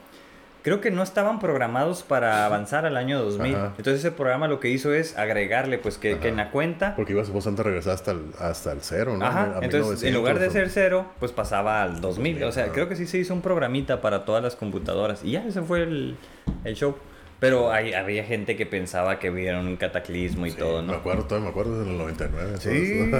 [0.68, 3.54] Creo que no estaban programados para avanzar al año 2000.
[3.54, 3.64] Ajá.
[3.78, 6.94] Entonces ese programa lo que hizo es agregarle, pues que, que en la cuenta...
[6.94, 9.24] Porque iba supuestamente a regresar hasta el, hasta el cero, ¿no?
[9.24, 12.42] Ajá, A entonces en lugar de 1900 ser cero, pues pasaba al 2000.
[12.44, 12.72] O sea, Ajá.
[12.72, 15.24] creo que sí se hizo un programita para todas las computadoras.
[15.24, 16.16] Y ya, ese fue el,
[16.64, 16.96] el show.
[17.40, 20.94] Pero hay, había gente que pensaba que hubiera un cataclismo y Sí, todo, Me ¿no?
[20.98, 22.54] acuerdo, todavía me acuerdo en el 99.
[22.54, 23.10] eso Sí,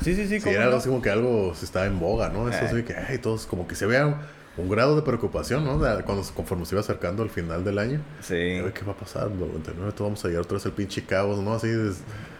[0.02, 0.38] sí, sí, sí.
[0.38, 0.76] Sí, ¿cómo era no?
[0.76, 2.48] así como que algo se estaba en boga, ¿no?
[2.50, 2.68] Eso Eh.
[2.70, 4.14] así que, ay, todos como que se vea
[4.56, 5.78] un, grado de preocupación, ¿no?
[5.78, 8.00] De- cuando, conforme se iba acercando el final del año.
[8.20, 9.26] Sí, Ay, ¿Qué va a pasar?
[9.28, 11.54] En el 99 todos vamos a llegar otra vez al pinche caos, ¿no?
[11.54, 11.68] Así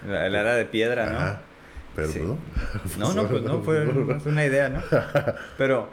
[0.06, 1.18] la, la era de piedra, ¿no?
[1.18, 1.40] Ajá.
[1.97, 2.21] Pero, Sí.
[2.21, 2.38] ¿no?
[2.99, 3.87] No, no, pues no, fue,
[4.20, 4.83] fue una idea, ¿no?
[5.57, 5.90] Pero,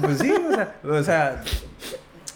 [0.00, 1.42] pues sí, o sea, o sea,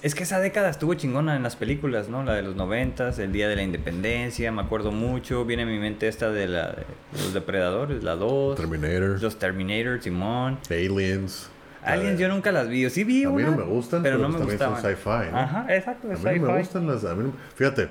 [0.01, 2.23] es que esa década estuvo chingona en las películas, ¿no?
[2.23, 5.79] La de los noventas, el Día de la Independencia, me acuerdo mucho, viene a mi
[5.81, 6.85] mente esta de, la, de
[7.15, 10.59] los depredadores, la 2, Terminator, los Terminator, Simón.
[10.71, 11.51] Aliens.
[11.85, 14.29] Aliens yo nunca las vi, sí vi A mí no una, me gustan, pero, pero,
[14.29, 14.83] no me también gustaban.
[14.83, 15.39] son sci-fi, ¿no?
[15.39, 17.05] Ajá, exacto, A es mí no me gustan las...
[17.05, 17.89] A mí no- fíjate,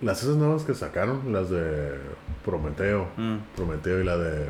[0.00, 1.94] las esas nuevas que sacaron, las de
[2.44, 3.36] Prometeo, Mm.
[3.56, 4.46] Prometeo y la de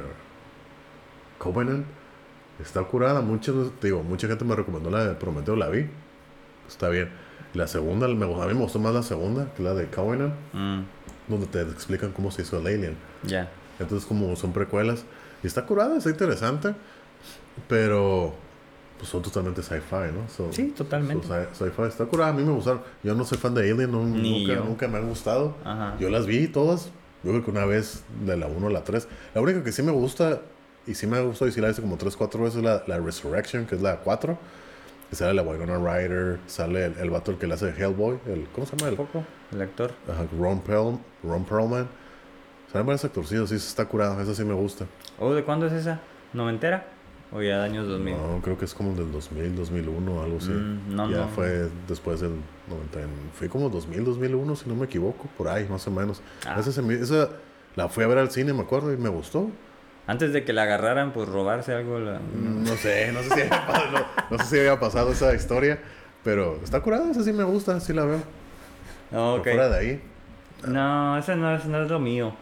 [1.39, 1.85] Covenant,
[2.61, 3.21] está curada.
[3.21, 5.87] Muchas, digo, mucha gente me recomendó la de Prometeo, la vi.
[6.69, 7.11] Está bien.
[7.55, 10.81] La segunda, me, a mí me gustó más la segunda, que la de Covenant, Mm,
[11.29, 12.97] donde te explican cómo se hizo el alien.
[13.23, 13.49] ya.
[13.79, 15.05] Entonces, como son precuelas,
[15.43, 16.75] y está curada, está interesante,
[17.69, 18.35] pero
[18.99, 20.27] pues son totalmente sci-fi, ¿no?
[20.35, 21.27] So- Sí, totalmente.
[21.27, 22.81] so sci- sci-fi está curada, a mí me gustaron.
[23.03, 24.65] Yo no soy fan de Alien, no- Ni nunca, yo.
[24.65, 25.55] nunca me han gustado.
[25.65, 25.97] Ajá.
[26.01, 26.87] Yo las vi todas,
[27.23, 29.07] yo creo que una vez de la 1 a la 3.
[29.35, 30.41] La única que sí me gusta,
[30.87, 32.65] y sí me ha gustado, y sí la he visto como 3, 4 veces, es
[32.65, 34.39] la, la Resurrection, que es la 4.
[35.11, 38.19] Que sale la Winona Ryder, sale el, el vato el que le hace de Hellboy,
[38.27, 38.91] el, ¿cómo se llama?
[38.91, 39.93] El, poco el actor.
[40.11, 41.87] Ajá, Ron, Perl, Ron Perlman.
[42.73, 44.87] Salen varios actorcillos, sí, está curado, esa sí me gusta.
[45.21, 46.01] ¿O de cuándo es esa?
[46.33, 46.89] ¿Noventera?
[47.37, 48.15] ¿O ya de años 2000?
[48.17, 50.51] No, creo que es como del 2000, 2001, algo así.
[50.51, 51.29] Mm, no, ya no.
[51.29, 52.33] fue después del
[52.69, 53.03] 90.
[53.03, 56.23] en- Fue como 2000, 2001, si no me equivoco, por ahí, más o menos.
[56.47, 56.57] Ah.
[56.59, 57.29] Esa, esa
[57.75, 59.51] la fui a ver al cine, me acuerdo, y me gustó.
[60.07, 61.99] Antes de que la agarraran por robarse algo.
[61.99, 62.21] La...
[62.41, 65.79] No sé, no sé si había, no- no sé si había pasado esa historia,
[66.25, 68.23] pero está curada, esa sí me gusta, sí la veo.
[69.11, 69.45] No, Por ok.
[69.49, 70.03] fuera de ahí.
[70.67, 72.33] No, esa no es, no es lo mío.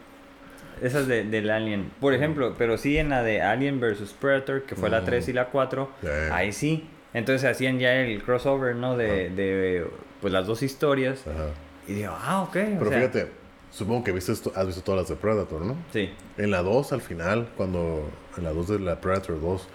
[0.83, 1.91] Esa es de, del Alien.
[2.01, 5.05] Por ejemplo, pero sí en la de Alien vs Predator, que fue la Mm.
[5.05, 6.07] 3 y la 4, Sí.
[6.33, 6.89] ahí sí.
[7.13, 8.97] Entonces hacían ya el crossover, ¿no?
[8.97, 9.87] De, de
[10.21, 11.25] pues las dos historias.
[11.27, 11.47] Ajá.
[11.87, 12.49] Y digo, ah, ok.
[12.49, 13.29] o Pero sea, fíjate,
[13.71, 15.77] supongo que viste esto- has visto todas las de Predator, ¿no?
[15.93, 16.11] Sí.
[16.39, 18.09] En la 2, al final, cuando.
[18.37, 19.69] En la 2 de la Predator 2,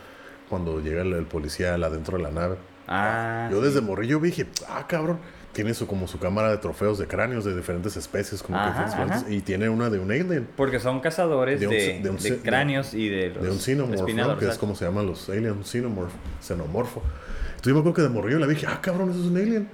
[0.50, 2.56] cuando llega el, el policía adentro de la nave.
[2.88, 3.48] Ah.
[3.52, 3.68] Yo sí.
[3.68, 5.20] desde morrillo dije, ah, cabrón.
[5.60, 8.86] Tiene su, como su cámara de trofeos de cráneos de diferentes especies, como que Ajá,
[8.86, 9.30] diferentes- ajá.
[9.30, 12.10] y tiene una de un alien, Porque son cazadores De de, un de, ce- de
[12.12, 14.06] un ce- cráneos y de los de un xenomorph, ¿no?
[14.08, 17.02] espinadores, que es como se llaman los aliens, un xenomorph, xenomorfo.
[17.50, 19.70] Entonces yo me acuerdo que de morrillo le dije, ah, cabrón, eso es un alien.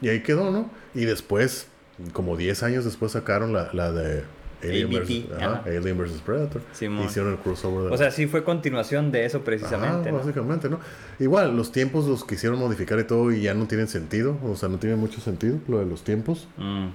[0.00, 0.70] Y ahí quedó, ¿no?
[0.94, 1.66] Y después,
[2.14, 4.24] como 10 años después sacaron la, la de
[4.62, 5.62] Alien ABT, versus, ajá, ajá.
[5.66, 6.62] Alien versus Predator.
[6.72, 7.04] Simón.
[7.06, 10.08] Hicieron el crossover de O sea, sí fue continuación de eso precisamente.
[10.08, 10.18] Ajá, ¿no?
[10.18, 10.80] básicamente, ¿no?
[11.18, 14.38] Igual, los tiempos los quisieron modificar y todo y ya no tienen sentido.
[14.44, 16.48] O sea, no tiene mucho sentido lo de los tiempos.
[16.56, 16.88] Mm.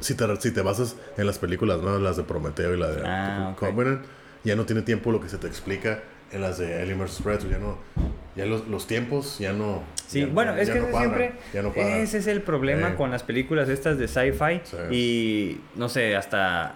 [0.00, 1.98] Si te, si te basas en las películas, ¿no?
[1.98, 3.54] Las de Prometeo y la de Ah.
[3.58, 4.02] Covenant,
[4.42, 6.02] ya no tiene tiempo lo que se te explica
[6.34, 7.20] en las de vs.
[7.22, 7.50] Predator.
[7.50, 7.78] Ya no...
[8.36, 9.82] Ya los, los tiempos ya no...
[10.06, 11.40] Sí, ya no- bueno, es ya que no ese cuadran, siempre.
[11.52, 12.94] Ya no ese es el problema Eh.
[12.96, 14.76] con las películas estas de sci-fi Sí.
[14.90, 16.74] y no sé, hasta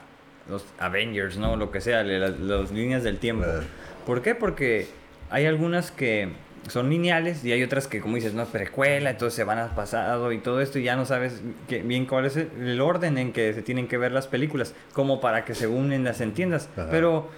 [0.49, 1.57] los Avengers, ¿no?
[1.57, 3.45] Lo que sea, las, las líneas del tiempo.
[3.45, 3.61] Eh.
[4.07, 4.35] ¿Por qué?
[4.37, 4.87] Porque
[5.31, 6.29] hay algunas que
[6.69, 9.75] son lineales y hay otras que, como dices, no es precuela, entonces se van al
[9.75, 13.33] pasado y todo esto y ya no sabes que, bien cuál es el, orden en
[13.33, 16.69] que se tienen que ver las películas, como para que se unen las entiendas.
[16.77, 16.89] Ajá.
[16.91, 17.29] Pero,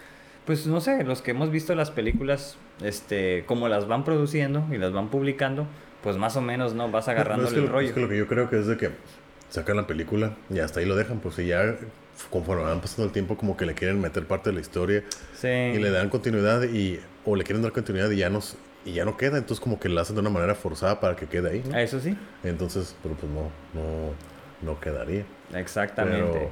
[0.46, 4.78] pues no sé, los que hemos visto las películas, este, como las van produciendo y
[4.78, 5.66] las van publicando,
[6.02, 6.90] pues más o menos, ¿no?
[6.90, 7.88] Vas agarrando No, es que el lo- rollo.
[7.88, 8.90] Es que lo que yo creo que es de que
[9.50, 11.76] sacan la película y hasta ahí lo dejan, pues y ya
[12.30, 15.02] conforme van pasando el tiempo como que le quieren meter parte de la historia
[15.34, 15.48] Sí.
[15.48, 18.92] y le dan continuidad y o le quieren dar continuidad y ya no s- y
[18.94, 21.50] ya no queda, entonces como que la hacen de una manera forzada para que quede
[21.50, 21.76] ahí, ¿no?
[21.78, 24.14] Eso sí, Entonces, pero pues no no
[24.62, 25.24] no quedaría.
[25.54, 26.30] exactamente.
[26.32, 26.50] Pero,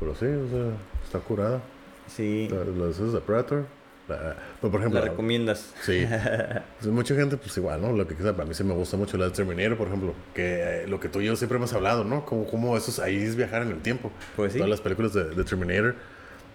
[0.00, 1.60] pero sí, o sea, está curada.
[2.08, 3.64] Sí, La- Las es de Predator.
[4.08, 5.74] La- pero por ejemplo, la recomiendas.
[5.82, 6.06] Sí.
[6.80, 7.92] Pues mucha gente, pues igual, ¿no?
[7.92, 10.14] Lo que quizá, a mí sí me gusta mucho la de Terminator, por ejemplo.
[10.34, 12.24] Que eh, lo que tú y yo siempre hemos hablado, ¿no?
[12.24, 14.10] Como, como eso es, ahí es viajar en el tiempo.
[14.36, 14.58] Pues sí.
[14.58, 15.94] Todas las películas de, de Terminator.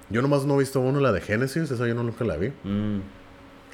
[0.10, 2.50] Yo nomás no he visto uno, la de Genesis, esa yo no nunca la vi.
[2.63, 3.02] Mm,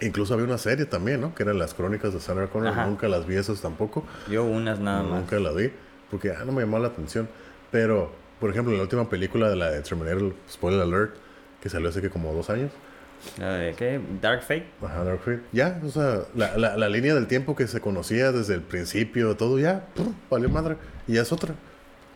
[0.02, 1.36] Incluso había una serie también, ¿no?
[1.36, 2.70] Que eran las crónicas de Sarah Connor.
[2.70, 2.86] Ajá.
[2.88, 4.04] Nunca las vi esas tampoco.
[4.32, 5.20] yo unas nada más.
[5.22, 5.72] Nunca la vi.
[6.10, 7.28] Porque ah, no me llamó la atención.
[7.72, 11.16] Pero, por ejemplo, la última película de la de Terminator, spoiler alert,
[11.62, 12.72] que salió hace que como dos años.
[13.38, 14.00] ¿La qué?
[14.22, 14.66] Dark Fate.
[14.82, 15.42] Ajá, Dark Fate.
[15.52, 19.36] Ya, o sea, la, la, la línea del tiempo que se conocía desde el principio,
[19.36, 20.14] todo ya, ¡pum!
[20.30, 20.78] valió madre.
[21.08, 21.54] Y ya es otra.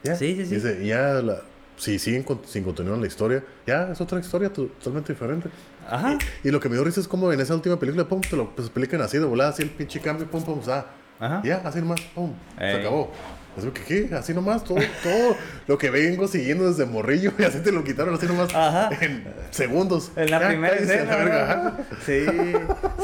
[0.04, 0.16] Ya.
[0.16, 0.56] Sí, sí, sí.
[0.56, 1.42] Dice, ya, la,
[1.76, 5.50] si siguen con- sin continuar la historia, ya es otra historia to- totalmente diferente.
[5.90, 6.18] Ajá.
[6.44, 8.50] Y lo que me dio risa es como en esa última película, pum, te lo
[8.56, 10.86] pues, explican así de volada, así el pinche cambio, pum, pum, ah,
[11.20, 11.42] Ajá.
[11.44, 12.80] ya, así nomás, pum, se Ey.
[12.80, 13.12] acabó.
[13.58, 14.16] Así que, ¿qué?
[14.16, 15.36] Así nomás, todo, todo
[15.68, 18.90] lo que vengo siguiendo desde morrillo, y así te lo quitaron, así nomás, Ajá.
[19.02, 20.12] en segundos.
[20.16, 21.78] En la primera escena.
[22.06, 22.26] Sí.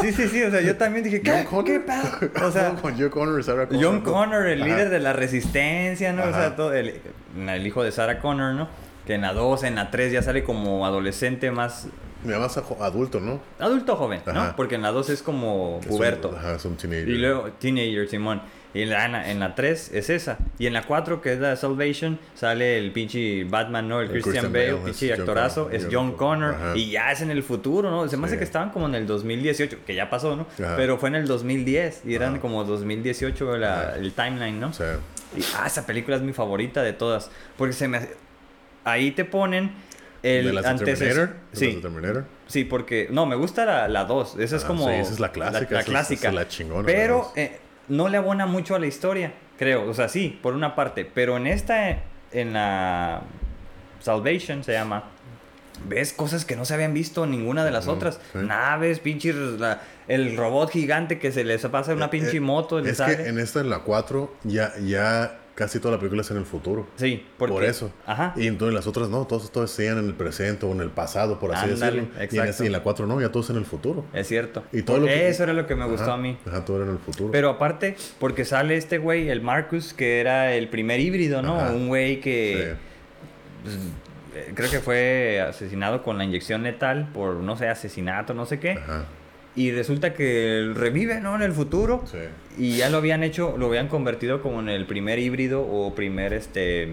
[0.01, 0.43] Sí, sí, sí.
[0.43, 1.63] O sea, yo también dije, ¿qué, John.
[1.65, 2.31] ¿qué pedo?
[2.47, 3.83] O sea, con John Connor y Sarah Connor.
[3.83, 4.71] John Connor, el Ajá.
[4.71, 6.23] líder de la resistencia, ¿no?
[6.23, 6.99] O sea, todo el,
[7.37, 8.67] el hijo de Sarah Connor, ¿no?
[9.05, 11.87] Que en la 2, en la 3 ya sale como adolescente más
[12.23, 13.39] Me llamas adulto, ¿no?
[13.59, 14.55] adulto joven, ¿no?
[14.55, 16.35] Porque en la 2 es como Es un- puberto.
[16.37, 17.09] Ajá, es un teenager.
[17.09, 18.41] Y luego Teenager, Simón.
[18.73, 20.37] Y en la, en la 3 es esa.
[20.59, 23.99] Y en la 4, que es la Salvation, sale el pinche Batman, ¿no?
[23.99, 25.69] El, El Christian, Christian Bale, Bale, pinche es John actorazo.
[25.71, 26.53] Es John Connor.
[26.53, 26.77] Ajá.
[26.77, 28.07] Y ya es en el futuro, ¿no?
[28.07, 28.39] Se me hace Sí.
[28.39, 30.45] que estaban como en el 2018, que ya pasó, ¿no?
[30.63, 30.75] Ajá.
[30.75, 32.03] Pero fue en el 2010.
[32.05, 32.41] Y eran Ajá.
[32.41, 34.71] como 2018 la- el timeline, ¿no?
[34.71, 34.97] Sea,
[35.35, 37.31] Y, ah, esa película es mi favorita de todas.
[37.57, 38.15] Porque se me hace-
[38.83, 39.71] Ahí te ponen
[40.23, 41.07] el de las antecesor.
[41.29, 41.35] Terminator.
[41.51, 42.25] de Sí, Terminator.
[42.47, 43.07] sí, porque.
[43.11, 44.37] No, me gusta la, la 2.
[44.39, 44.87] Esa es Ah, como.
[44.87, 46.27] sí, esa es la clásica, La, es- clásica.
[46.29, 49.89] es la chingona, la Pero eh, no le abona mucho a la historia, creo.
[49.89, 51.05] O sea, sí, por una parte.
[51.05, 51.99] Pero en esta,
[52.31, 53.21] en la
[53.99, 55.03] Salvation se llama.
[55.87, 58.19] Ves cosas que no se habían visto en ninguna de las otras.
[58.33, 58.39] sí.
[58.39, 59.35] Naves, pinches.
[59.35, 62.79] la- el robot gigante que se les pasa una Eh, pinche eh, moto.
[62.79, 66.37] Es que en esta, en la 4, ya, ya casi toda la película es en
[66.37, 66.87] el futuro.
[66.95, 67.91] Sí, porque, Por eso.
[68.07, 68.33] Ajá.
[68.37, 71.37] Y entonces las otras no, todos, todos siguen en el presente o en el pasado,
[71.37, 72.15] por así Ándale, decirlo.
[72.15, 72.63] Y en, exacto.
[72.63, 74.05] y en la 4 no, ya todos en el futuro.
[74.13, 74.63] Es cierto.
[74.71, 76.37] Y todo lo que- Eso era lo que me gustó a mí.
[76.47, 77.29] Ajá, todo era en el futuro.
[77.31, 81.59] Pero aparte, porque sale este güey, el Marcus, que era el primer híbrido, ¿no?
[81.59, 81.73] Ajá.
[81.73, 82.21] Un güey Sí.
[82.21, 82.73] que
[83.63, 83.75] pues,
[84.35, 88.59] eh, creo que fue asesinado con la inyección letal por, no sé, asesinato, no sé
[88.59, 88.71] qué.
[88.71, 89.03] Ajá,
[89.55, 91.35] Y resulta que revive, ¿no?
[91.35, 92.03] En el futuro.
[92.09, 92.17] sí.
[92.57, 96.33] Y ya lo habían hecho, lo habían convertido como en el primer híbrido o primer,
[96.33, 96.89] este,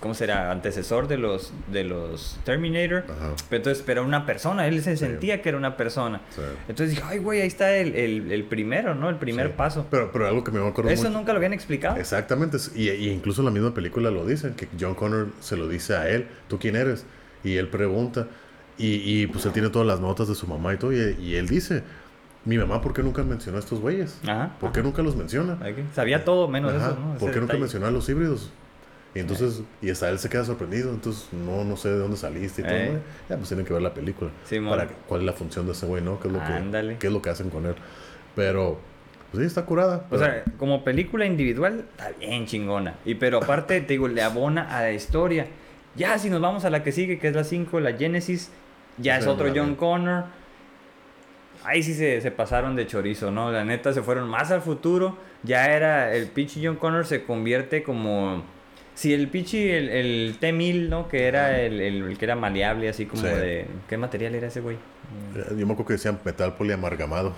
[0.00, 0.50] ¿cómo será?
[0.50, 3.04] Antecesor de los, de los Terminator.
[3.10, 3.34] Ajá.
[3.50, 6.22] Pero entonces, pero era una persona, él se sentía que era una persona.
[6.30, 6.40] Sí.
[6.68, 9.10] Entonces dije, ay, güey, ahí está el, el, el primero, ¿no?
[9.10, 9.86] El primer paso.
[9.90, 11.96] Pero, pero algo que me acuerdo Eso mucho- nunca lo habían explicado.
[11.98, 15.68] Exactamente, y, y incluso en la misma película lo dicen, que John Connor se lo
[15.68, 17.04] dice a él, ¿tú quién eres?
[17.44, 18.26] Y él pregunta,
[18.78, 21.36] y, y, pues él tiene todas las notas de su mamá y todo, y, y
[21.36, 21.82] él dice,
[22.44, 24.20] mi mamá, ¿por qué nunca mencionó a estos güeyes?
[24.24, 24.56] Ajá.
[24.60, 25.58] ¿Por qué nunca los menciona?
[25.94, 27.14] Sabía todo menos Ajá, eso, ¿no?
[27.18, 28.50] ¿Por qué nunca mencionó a los híbridos?
[29.14, 32.62] Y entonces, y hasta él se queda sorprendido, entonces no, no sé de dónde saliste
[32.62, 32.74] y todo.
[32.74, 32.90] Eh.
[32.94, 32.98] ¿no?
[33.28, 34.30] Ya, pues tienen que ver la película.
[34.44, 34.76] Simón.
[34.76, 36.18] para cuál es la función de ese güey, ¿no?
[36.18, 37.76] ¿Qué es lo que, qué es lo que hacen con él?
[38.34, 38.80] Pero,
[39.30, 40.06] pues sí, está curada.
[40.10, 42.96] O sea, como película individual, está bien chingona.
[43.04, 45.46] Y pero aparte, te digo, le abona a la historia.
[45.94, 48.50] Ya, si nos vamos a la que sigue, que es la 5, la Genesis,
[48.98, 49.74] ya es otro John.
[49.76, 50.24] Connor.
[51.64, 53.50] Ahí sí se, se pasaron de chorizo, ¿no?
[53.50, 55.16] La neta se fueron más al futuro.
[55.44, 58.42] Ya era, el pinche John Connor se convierte como...
[58.94, 61.08] Si el pinche, el, el T-1000, ¿no?
[61.08, 63.28] Que era el, el- el que era maleable, así como Sí.
[63.28, 63.66] de...
[63.88, 64.76] ¿Qué material era ese güey?
[65.34, 67.34] Eh, Yo me acuerdo que decían metal poliamargamado.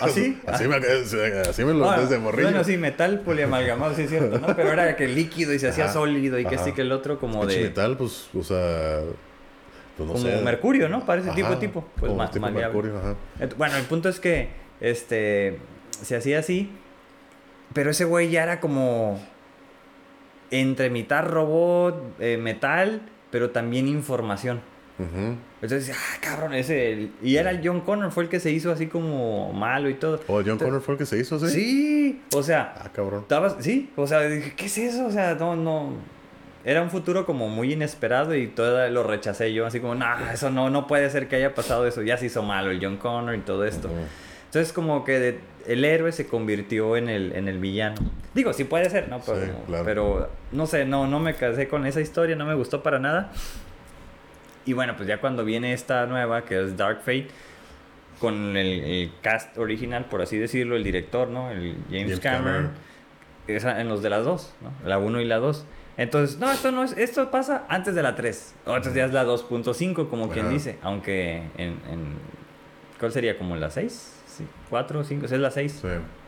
[0.00, 0.40] ¿Ah, sí?
[0.46, 2.48] así, me, así me lo Ah, desde morrillo.
[2.48, 4.56] Bueno, sí, metal poliamalgamado, sí es cierto, ¿no?
[4.56, 6.64] Pero era que líquido y se hacía sólido y que ajá.
[6.64, 7.60] sí que el otro como de...
[7.64, 9.00] metal, pues, o sea,
[9.98, 10.40] pues no como sé.
[10.42, 11.04] mercurio, ¿no?
[11.04, 11.84] Parece tipo Ajá, tipo.
[12.00, 12.60] Pues tipo maleable.
[12.60, 13.14] mercurio, ajá.
[13.40, 14.48] Ent- Bueno, el punto es que
[14.80, 15.58] este
[15.90, 16.70] se hacía así,
[17.74, 19.20] pero ese güey ya era como
[20.50, 24.60] entre mitad robot, eh, metal, pero también información.
[24.98, 25.36] Ujú.
[25.62, 27.10] Entonces, ah, cabrón, ese.
[27.22, 30.20] Y era el John Connor, fue el que se hizo así como malo y todo.
[30.26, 31.48] ¿O John Connor fue el que se hizo, sí?
[31.48, 33.20] Sí, o sea, Ah, cabrón.
[33.22, 35.06] estabas, sí, o sea, dije, ¿qué es eso?
[35.06, 35.92] O sea, no, no.
[36.68, 40.50] Era un futuro como muy inesperado y todo lo rechacé yo, así como, no, eso
[40.50, 42.02] no, no puede ser que haya pasado eso.
[42.02, 43.88] Ya se hizo malo el John Connor y todo esto.
[43.88, 43.96] Ujú.
[44.46, 47.96] Entonces, como que de- el héroe se convirtió en el, en el villano.
[48.34, 49.20] Digo, sí puede ser, ¿no?
[49.24, 49.84] Pero, Sí, claro.
[49.86, 53.30] pero no sé, no, no me casé con esa historia, no me gustó para nada.
[54.66, 57.28] Y bueno, pues ya cuando viene esta nueva, que es Dark Fate,
[58.20, 61.50] con el, el cast original, por así decirlo, el director, ¿no?
[61.50, 62.70] El James, James Cameron, Cameron.
[63.46, 64.70] es en los de las dos, ¿no?
[64.86, 65.64] La 1 y la 2.
[65.98, 68.54] Entonces, no, esto no es, esto pasa antes de la 3.
[68.66, 70.54] O entonces ya es la 2.5, como quien Ajá.
[70.54, 70.78] dice.
[70.82, 72.16] Aunque en, en-
[72.98, 73.36] ¿Cuál sería?
[73.36, 74.14] ¿Como la 6?
[74.26, 75.78] Sí, 4, 5, esa es la 6.
[75.82, 75.88] Sí.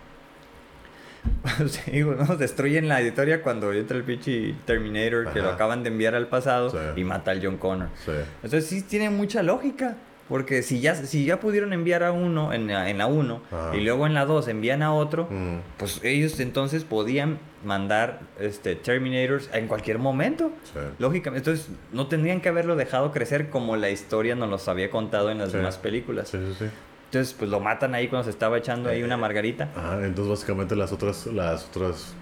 [1.69, 2.37] Sí, digo, ¿no?
[2.37, 5.55] Destruyen la editorial cuando entra el pinche Terminator que lo Ajá.
[5.55, 6.77] acaban de enviar al pasado Sí.
[6.97, 7.89] y mata al John Connor.
[8.05, 8.13] Sí.
[8.43, 9.97] Entonces sí tiene mucha lógica.
[10.31, 13.77] Porque si ya, si ya pudieron enviar a uno en la, en la 1 Ajá.
[13.77, 15.59] y luego en la 2 envían a otro, Mm.
[15.77, 20.53] pues ellos entonces podían mandar este, Terminators en cualquier momento.
[20.73, 20.79] Sí.
[21.01, 25.31] Lógicamente, entonces no tendrían que haberlo dejado crecer como la historia nos los había contado
[25.31, 25.57] en las Sí.
[25.59, 26.29] demás películas.
[26.29, 26.65] Sí, sí, sí.
[27.07, 29.69] Entonces, pues lo matan ahí cuando se estaba echando ahí Eh, una margarita.
[29.77, 32.15] Ajá, entonces básicamente las otras, las otras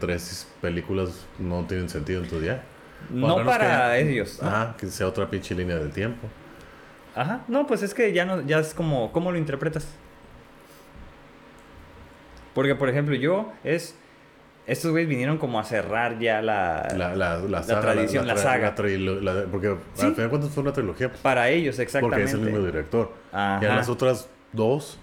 [0.00, 2.62] tres películas no tienen sentido entonces ya.
[3.10, 4.42] No para que- ellos.
[4.42, 6.28] Ajá, que sea otra pinche línea del tiempo.
[7.14, 7.42] Ajá.
[7.48, 9.86] No, pues es que ya no, ya es como, ¿cómo lo interpretas?
[12.54, 13.96] Porque, por ejemplo, yo es.
[14.64, 16.86] Estos güeyes vinieron como a cerrar ya la.
[16.96, 18.74] La, la, la, saga, tradición, la saga.
[19.50, 20.06] porque Sí.
[20.06, 21.12] al final de cuentas fue una trilogía.
[21.22, 22.16] Para ellos, exactamente.
[22.22, 23.12] Porque es el mismo director.
[23.32, 23.58] Ajá.
[23.60, 24.98] Y en las otras dos,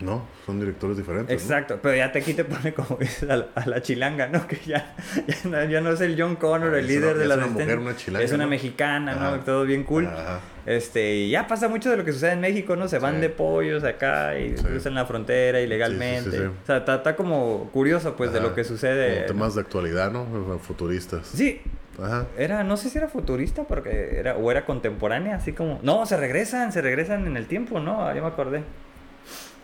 [0.00, 1.28] no, son directores diferentes.
[1.34, 1.42] ¿no?
[1.42, 4.46] Exacto, pero ya te aquí te pone como dices a la, a la chilanga, ¿no?
[4.46, 4.94] Que ya,
[5.26, 7.28] ya, no, ya no es el John Connor, Ah, el es líder una- de es
[7.28, 7.76] la una resistencia.
[7.76, 8.50] mujer, una chilanga, Es una ¿no?
[8.50, 9.40] mexicana, ¿no?
[9.40, 10.06] Todo bien cool.
[10.06, 10.40] Ajá.
[10.66, 12.88] Este, y ya pasa mucho de lo que sucede en México, ¿no?
[12.88, 13.20] Se van Sí.
[13.20, 14.64] de pollos acá y Sí.
[14.64, 16.30] cruzan la frontera ilegalmente.
[16.30, 16.48] Sí, sí, sí.
[16.62, 19.14] O sea, está, está como curioso, pues, de lo que sucede.
[19.14, 20.26] Como temas de actualidad, ¿no?
[20.60, 21.26] Futuristas.
[21.28, 21.60] Sí,
[22.02, 22.26] Ajá.
[22.36, 25.78] era, no sé si era futurista porque era, o era contemporánea, así como.
[25.82, 28.04] No, se regresan, se regresan en el tiempo, ¿no?
[28.04, 28.62] Ah, Ya me acordé.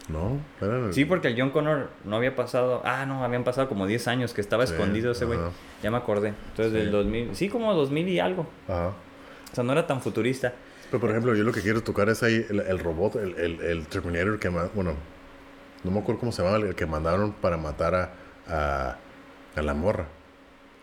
[0.09, 2.83] No, eran- Sí, porque el John Connor no había pasado.
[2.85, 5.39] Ah, no, habían pasado como 10 años que estaba Sí, escondido ese güey.
[5.83, 6.29] Ya me acordé.
[6.51, 6.79] Entonces, Sí.
[6.79, 7.35] del 2000.
[7.37, 8.47] Sí, como 2000 y algo.
[8.69, 8.89] Ajá.
[8.89, 10.53] O sea, no era tan futurista.
[10.91, 13.61] Pero por ejemplo, yo lo que quiero tocar es ahí el, el robot, el, el,
[13.61, 14.95] el Terminator que bueno,
[15.85, 18.13] no me acuerdo cómo se llamaba, el que mandaron para matar a,
[18.49, 18.97] a,
[19.57, 20.07] a la morra.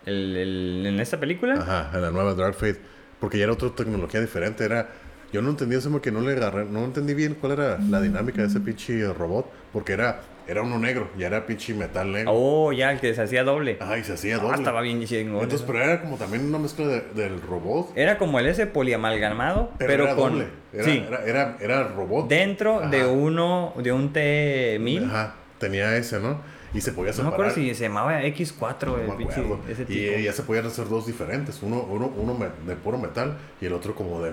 [0.06, 1.56] El, el- en esta película.
[1.56, 2.80] Ajá, en la nueva Dark Fate.
[3.20, 4.64] Porque ya era otra tecnología diferente.
[4.64, 4.88] Era.
[5.32, 8.42] Yo no entendía eso porque no le agarré, no entendí bien cuál era la dinámica
[8.42, 9.46] de ese pinche robot.
[9.72, 12.32] Porque era, era uno negro, ya era pinche metal negro.
[12.34, 13.78] Oh, ya, el que se hacía doble.
[13.80, 14.58] Ajá, y se hacía Ah, doble.
[14.58, 15.44] estaba bien chingón.
[15.44, 17.92] Entonces, pero era como también una mezcla de- del robot.
[17.96, 20.32] Era como el ese poliamalgamado, Pero, pero, era con.
[20.34, 20.48] doble.
[20.74, 22.28] Era, sí, era, era, era robot.
[22.28, 25.06] dentro de uno, de un T1000.
[25.06, 26.42] Ajá, tenía ese, ¿no?
[26.74, 27.34] Y se podía No me separar.
[27.34, 30.20] acuerdo si se llamaba X4, No el me pinche, ese Y tipo.
[30.20, 31.60] ya se podían hacer dos diferentes.
[31.64, 32.38] Uno, uno, uno
[32.68, 34.32] de puro metal y el otro como de...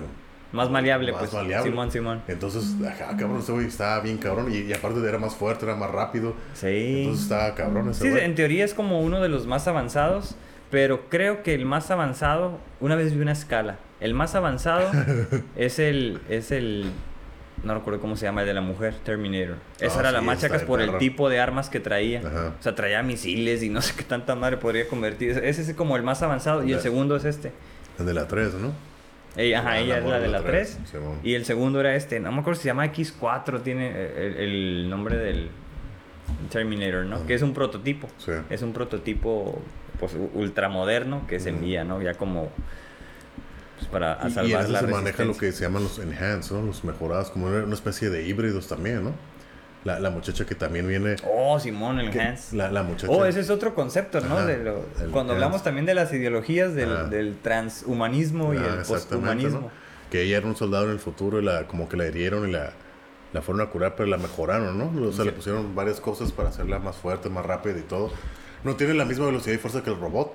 [0.51, 1.33] Más maleable, más pues.
[1.33, 1.69] maleable.
[1.69, 2.21] Simón, Simón.
[2.27, 4.51] Entonces, ajá, cabrón, güey estaba bien cabrón.
[4.51, 6.33] Y, y aparte era más fuerte, era más rápido.
[6.53, 7.01] Sí.
[7.03, 10.35] Entonces estaba cabrón ese Sí, en teoría es como uno de los más avanzados,
[10.71, 13.77] pero creo que el más avanzado, una vez vi una escala.
[13.99, 14.89] El más avanzado
[15.55, 16.91] es el es el
[17.63, 19.55] no recuerdo cómo se llama el de la mujer, Terminator.
[19.79, 22.19] Esa Ah, era la más chacas por el tipo de armas que traía.
[22.19, 22.53] Ajá.
[22.59, 25.31] O sea, traía misiles y no sé qué tanta madre podría convertir.
[25.43, 27.51] Ese es como el más avanzado y el segundo es este.
[27.99, 28.71] El de la 3, ¿no?
[29.37, 30.79] Ella, ajá, Ah, ella la es la de la 3.
[30.91, 31.19] Simón.
[31.23, 32.19] Y el segundo era este.
[32.19, 35.49] No me acuerdo si se llama X4, tiene el, el nombre del
[36.51, 37.25] Terminator, ¿no?
[37.25, 38.07] Que es un prototipo.
[38.17, 38.31] Sí.
[38.49, 39.61] Es un prototipo
[39.99, 42.01] pues ultramoderno que se envía, ¿no?
[42.01, 42.49] Ya como
[43.77, 45.83] pues, para a Y- y, salvar en eso la se maneja lo que se llaman
[45.83, 46.61] los enhanced, ¿no?
[46.63, 49.13] Los mejorados, como una especie de híbridos también, ¿no?
[49.83, 51.15] La, la muchacha que también viene...
[51.23, 52.51] Oh, Simón, el que- Hans.
[52.53, 53.11] La, la muchacha...
[53.11, 54.35] Oh, ese es otro concepto, ¿no?
[54.35, 55.41] Ajá, De lo- el cuando Hans.
[55.43, 59.59] hablamos también de las ideologías del, del transhumanismo y Ah, el posthumanismo.
[59.61, 59.71] ¿no?
[60.11, 62.51] Que ella era un soldado en el futuro y la, como que la hirieron y
[62.51, 62.71] la,
[63.33, 65.07] la fueron a curar, pero la mejoraron, ¿no?
[65.07, 65.29] O sea, Sí.
[65.29, 68.11] le pusieron varias cosas para hacerla más fuerte, más rápida y todo.
[68.63, 70.33] No tiene la misma velocidad y fuerza que el robot,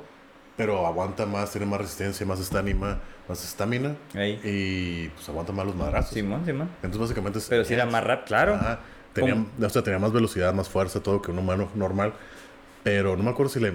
[0.57, 5.75] pero aguanta más, tiene más resistencia, más estamina, más estamina y pues aguanta más los
[5.75, 6.13] madrazos.
[6.15, 6.69] Simón, Simón.
[6.77, 7.47] Entonces básicamente es...
[7.49, 8.55] Pero si era más rápido, claro.
[8.55, 8.81] Ajá.
[9.13, 9.47] Tenía, ¿Cómo?
[9.67, 12.13] o sea, tenía más velocidad, más fuerza, todo que un humano normal.
[12.83, 13.73] Pero no me acuerdo si le...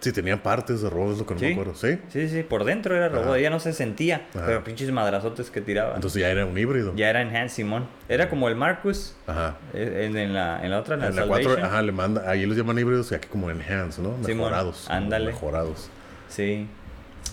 [0.00, 1.46] Si tenía partes de robot, es lo que no Sí.
[1.46, 1.74] me acuerdo.
[1.76, 1.96] ¿Sí?
[2.08, 3.38] Sí, sí, por dentro era robot, Ajá.
[3.38, 4.46] ella no se sentía, Ajá.
[4.46, 5.94] pero pinches madrazotes que tiraba.
[5.94, 6.92] Entonces ya era un híbrido.
[6.96, 7.86] ya era Enhanced Simón.
[8.08, 9.58] Era como el Marcus Ajá.
[9.74, 11.52] eh, en, en la, en la otra, en la, En la Salvation.
[11.52, 14.16] 4, ajá, le manda, ahí los llaman híbridos y aquí como enhanced, ¿no?
[14.18, 14.90] Mejorados.
[14.90, 15.26] ándale.
[15.26, 15.88] Mejorados.
[16.28, 16.66] Sí.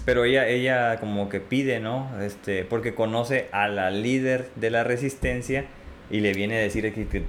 [0.06, 2.08] Pero ella, ella como que pide, ¿no?
[2.22, 5.66] Este, porque conoce a la líder de la resistencia
[6.10, 7.24] y le viene a decir que, que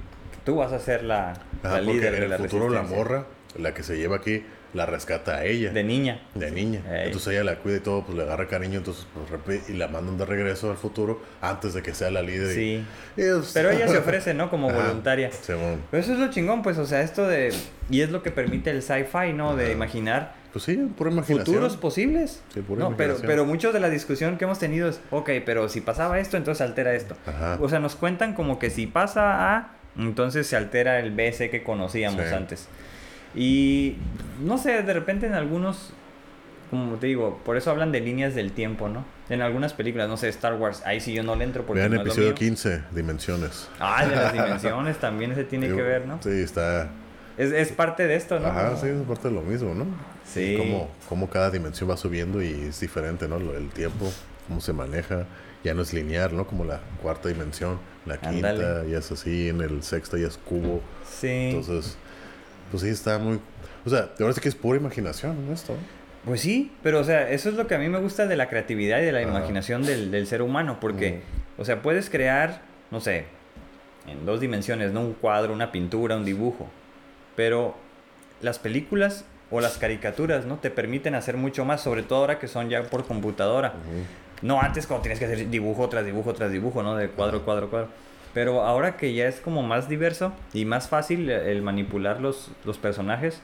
[0.44, 1.30] tú vas a ser la,
[1.62, 3.26] Ajá, la líder en de el la futuro la morra,
[3.58, 5.72] la que se lleva aquí, la rescata a ella.
[5.72, 6.22] De niña.
[6.36, 6.80] de niña.
[6.88, 7.06] Ey.
[7.06, 9.04] Entonces ella la cuida y todo, pues le agarra cariño, entonces
[9.44, 12.54] pues, y la mandan de regreso al futuro antes de que sea la líder.
[12.54, 12.84] Sí.
[13.16, 14.48] y es- Pero ella se ofrece, ¿no?
[14.48, 15.32] Como Ajá, voluntaria.
[15.32, 15.80] Simón.
[15.90, 17.52] Pero eso es lo chingón, pues, o sea, esto de...
[17.90, 19.56] Y es lo que permite el sci-fi, ¿no?
[19.56, 21.46] De imaginar Pues sí, pura imaginación.
[21.46, 22.42] futuros posibles.
[22.52, 23.26] Sí, pura no, pero, imaginación.
[23.28, 26.60] pero mucho de la discusión que hemos tenido es, ok, pero si pasaba esto, entonces
[26.66, 27.16] altera esto.
[27.26, 27.58] Ajá.
[27.60, 31.62] O sea, nos cuentan como que si pasa A, entonces se altera el BC que
[31.62, 32.34] conocíamos Sí.
[32.34, 32.68] antes.
[33.34, 33.96] Y
[34.42, 35.92] no sé, de repente en algunos,
[36.70, 39.04] como te digo, por eso hablan de líneas del tiempo, ¿no?
[39.28, 41.92] En algunas películas, no sé, Star Wars, ahí sí yo no le entro porque Vean
[41.92, 42.34] no es lo episodio mío.
[42.34, 43.68] 15, Dimensiones.
[43.78, 46.18] Ah, de las dimensiones también se tiene que ver, ¿no?
[46.22, 46.88] Sí, está.
[47.38, 48.48] Es, es parte de esto, ¿no?
[48.48, 49.86] Ajá, Como- sí, es parte de lo mismo, ¿no?
[50.32, 50.54] Sí.
[50.56, 53.36] Cómo, cómo cada dimensión va subiendo y es diferente, ¿no?
[53.36, 54.10] El tiempo,
[54.48, 55.26] cómo se maneja.
[55.64, 56.46] Ya no es lineal, ¿no?
[56.46, 57.78] Como la cuarta dimensión.
[58.06, 60.80] La quinta ya es así, en el sexto ya es cubo.
[61.10, 61.28] Sí.
[61.28, 61.96] Entonces,
[62.70, 63.40] pues sí, está muy...
[63.84, 65.52] O sea, de verdad sí que es pura imaginación ¿no?
[65.52, 65.74] esto.
[66.24, 68.48] Pues sí, pero o sea, eso es lo que a mí me gusta de la
[68.48, 69.28] creatividad y de la Ajá.
[69.28, 71.22] imaginación del, del ser humano, porque,
[71.56, 73.24] o sea, puedes crear, no sé,
[74.06, 75.00] en dos dimensiones, ¿no?
[75.00, 76.68] Un cuadro, una pintura, un dibujo,
[77.36, 77.74] pero
[78.42, 80.56] las películas o las caricaturas, ¿no?
[80.58, 83.74] Te permiten hacer mucho más, sobre todo ahora que son ya por computadora.
[84.42, 86.96] No antes cuando tienes que hacer dibujo tras dibujo tras dibujo, ¿no?
[86.96, 87.88] De cuadro, cuadro, cuadro.
[88.32, 92.78] Pero ahora que ya es como más diverso y más fácil el manipular los, los
[92.78, 93.40] personajes,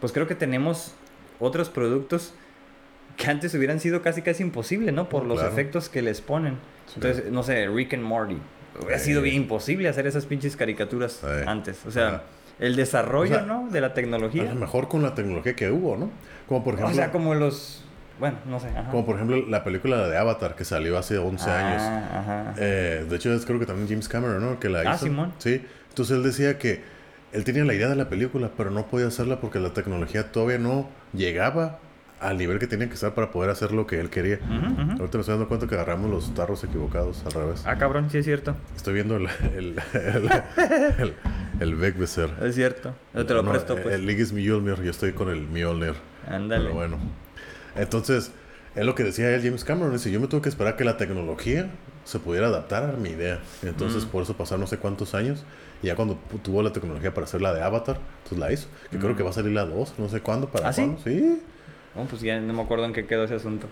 [0.00, 0.94] pues creo que tenemos
[1.40, 2.34] otros productos
[3.16, 5.08] que antes hubieran sido casi casi imposible, ¿no?
[5.08, 6.58] Por Oh, los efectos que les ponen.
[6.86, 6.94] Sí.
[6.96, 8.36] Entonces, no sé, Rick and Morty.
[8.78, 9.06] Hubiera Sí.
[9.06, 11.26] sido bien imposible hacer esas pinches caricaturas Sí.
[11.46, 11.86] antes.
[11.86, 12.22] O sea, Ajá.
[12.58, 13.68] El desarrollo, O sea, ¿no?
[13.70, 14.44] De la A tecnología.
[14.44, 16.10] lo mejor con la tecnología que hubo, ¿no?
[16.48, 16.92] Como por ejemplo...
[16.92, 17.84] O sea, como los...
[18.20, 18.68] Bueno, no sé.
[18.68, 18.90] Ajá.
[18.90, 21.82] Como por ejemplo la película de Avatar que salió hace 11 años.
[21.82, 22.54] Ah, ajá.
[22.58, 24.60] Eh, de hecho, es creo que también James Cameron, ¿no?
[24.60, 25.06] Que la Ah, hizo.
[25.06, 25.32] Simón.
[25.38, 25.64] Sí.
[25.88, 26.82] Entonces él decía que
[27.32, 30.58] él tenía la idea de la película, pero no podía hacerla porque la tecnología todavía
[30.58, 31.80] no llegaba
[32.28, 34.38] al nivel que tenía que estar para poder hacer lo que él quería.
[34.42, 34.90] Ujú, ujú.
[34.92, 37.62] Ahorita me estoy dando cuenta que agarramos los tarros equivocados al revés.
[37.66, 38.56] Ah, cabrón, sí es cierto.
[38.76, 40.30] Estoy viendo el, el, el,
[40.98, 41.14] el,
[41.60, 42.30] el Beckbesser.
[42.42, 42.94] Es cierto.
[43.14, 43.94] Yo te lo No, presto, pues.
[43.94, 45.94] El es Mjolnir, yo estoy con el Mjolnir.
[46.28, 46.64] Ándale.
[46.64, 46.96] Pero bueno.
[47.76, 48.30] Entonces,
[48.74, 49.92] es lo que decía él, James Cameron.
[49.92, 51.70] Dice, yo me tuve que esperar que la tecnología
[52.04, 53.40] se pudiera adaptar a mi idea.
[53.62, 54.08] Entonces, Mm.
[54.08, 55.44] por eso pasaron no sé cuántos años.
[55.82, 58.68] Y ya cuando tuvo la tecnología para hacer la de Avatar, entonces la hizo.
[58.90, 59.16] Que creo Mm.
[59.16, 60.82] que va a salir la 2, no sé cuándo, para ¿Ah, sí?
[60.82, 61.00] cuándo.
[61.04, 61.40] Sí,
[61.96, 63.66] Oh, pues ya no me acuerdo en qué quedó ese asunto.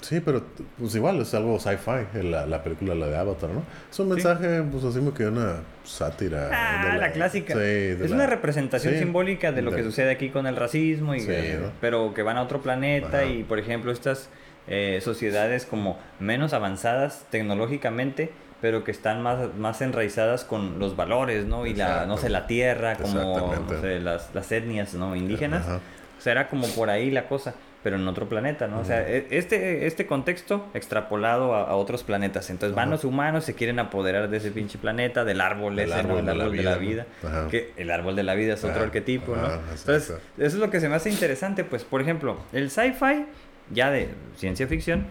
[0.00, 0.42] sí, pero
[0.78, 3.62] pues igual es algo sci-fi, la, la película, la de Avatar, ¿no?
[3.88, 4.14] Es un Sí.
[4.14, 6.50] mensaje, pues así como que una sátira.
[6.52, 7.54] Ah, de la, clásica.
[7.54, 10.48] Sí, de es la- una representación sí, simbólica de lo que de- sucede aquí con
[10.48, 11.28] el racismo, y, Sí,
[11.60, 11.70] ¿no?
[11.80, 13.24] pero que van a otro planeta Ajá.
[13.26, 14.28] y, por ejemplo, estas
[14.68, 21.46] eh, sociedades como menos avanzadas tecnológicamente, pero que están más, más enraizadas con los valores,
[21.46, 21.66] ¿no?
[21.66, 25.14] Y la, no sé, la tierra, como no sé, las, las etnias, ¿no?
[25.16, 25.62] Indígenas.
[25.66, 25.80] Ajá.
[26.22, 28.78] O sea, era como por ahí la cosa, pero en otro planeta, ¿no?
[28.78, 32.48] O sea, e- este, este contexto extrapolado a, a otros planetas.
[32.48, 32.90] Entonces van Ajá.
[32.92, 36.10] los humanos, se quieren apoderar de ese pinche planeta, del árbol, Del ese, ¿no?
[36.14, 37.06] árbol El de la árbol de la vida.
[37.50, 39.52] Que el árbol de la vida es otro arquetipo, ¿no?
[39.52, 43.26] Entonces, eso es lo que se me hace interesante, pues, por ejemplo, el sci-fi,
[43.72, 45.06] ya de ciencia ficción,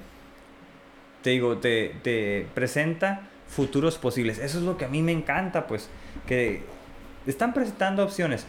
[1.24, 4.40] te digo, te, te presenta futuros posibles.
[4.40, 5.90] Eso es lo que a mí me encanta, pues,
[6.26, 6.62] que
[7.28, 8.46] están presentando opciones.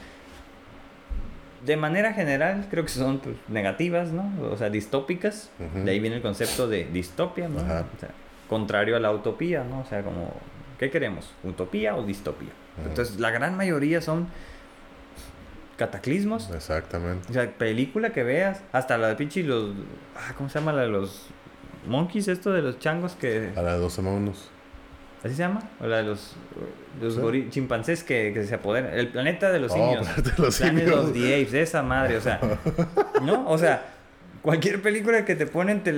[1.64, 4.32] De manera general, creo que son pues, negativas, ¿no?
[4.50, 5.50] O sea, distópicas.
[5.74, 7.60] De ahí viene el concepto de distopia, ¿no?
[7.60, 7.86] Ajá.
[7.96, 8.10] O sea,
[8.48, 9.80] contrario a la utopía, ¿no?
[9.80, 10.34] O sea, como,
[10.78, 11.32] ¿qué queremos?
[11.44, 12.50] ¿Utopía o distopía?
[12.84, 14.28] Entonces, la gran mayoría son
[15.76, 16.50] cataclismos.
[16.50, 17.28] Exactamente.
[17.30, 19.70] O sea, película que veas, hasta la de pinche los...
[20.16, 21.26] ah, ¿Cómo se llama la de los
[21.86, 22.28] monkeys?
[22.28, 23.52] Esto de los changos que...
[23.56, 24.50] A la de 12 monos.
[25.24, 25.62] ¿Así se llama?
[25.80, 26.34] O la de los,
[27.00, 27.46] los Sí.
[27.50, 28.92] chimpancés que, que se apoderan.
[28.94, 30.06] El planeta de los Oh, simios.
[30.08, 31.04] Planeta de los Planet simios.
[31.06, 32.40] of the Apes, esa madre, o sea.
[33.22, 33.48] ¿No?
[33.48, 33.86] O sea,
[34.42, 35.94] cualquier película que te ponen, te-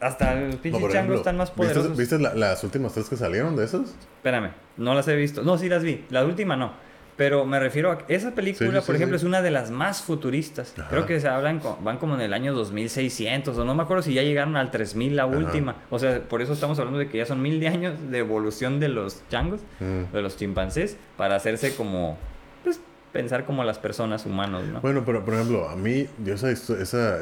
[0.00, 1.96] hasta los No, pinches por changos están más ¿viste- poderosos.
[1.96, 3.94] ¿Viste, la- las últimas tres que salieron de esas?
[4.16, 5.42] Espérame, no las he visto.
[5.42, 6.04] No, sí las vi.
[6.10, 6.72] La última no.
[7.18, 9.24] Pero me refiero a esa película, Sí, sí, por ejemplo, sí.
[9.24, 10.72] es una de las más futuristas.
[10.78, 10.88] Ajá.
[10.88, 14.14] Creo que se hablan, van como en el año 2600, o no me acuerdo si
[14.14, 15.36] ya llegaron al 3000 la Ajá.
[15.36, 15.74] última.
[15.90, 18.78] O sea, por eso estamos hablando de que ya son mil de años de evolución
[18.80, 20.14] de los changos, Mm.
[20.14, 22.16] de los chimpancés, para hacerse como,
[22.62, 22.80] pues,
[23.12, 24.80] pensar como las personas humanos, ¿no?
[24.80, 26.76] Bueno, pero por ejemplo, a mí, yo esa, esa,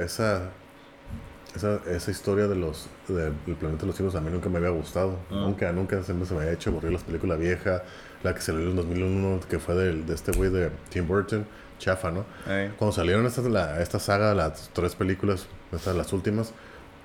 [0.05, 0.51] esa,
[1.55, 4.69] esa, esa historia de los, del planeta de los simios a mí nunca me había
[4.69, 5.19] gustado.
[5.31, 5.35] Mm.
[5.41, 7.81] Nunca, nunca siempre se me había hecho aburrir las películas viejas.
[8.27, 11.47] La que salió en 2001, que fue del, de este güey de Tim Burton,
[11.79, 12.25] chafa, ¿no?
[12.77, 16.53] Cuando salieron esta, la, esta saga, las tres películas, estas las últimas,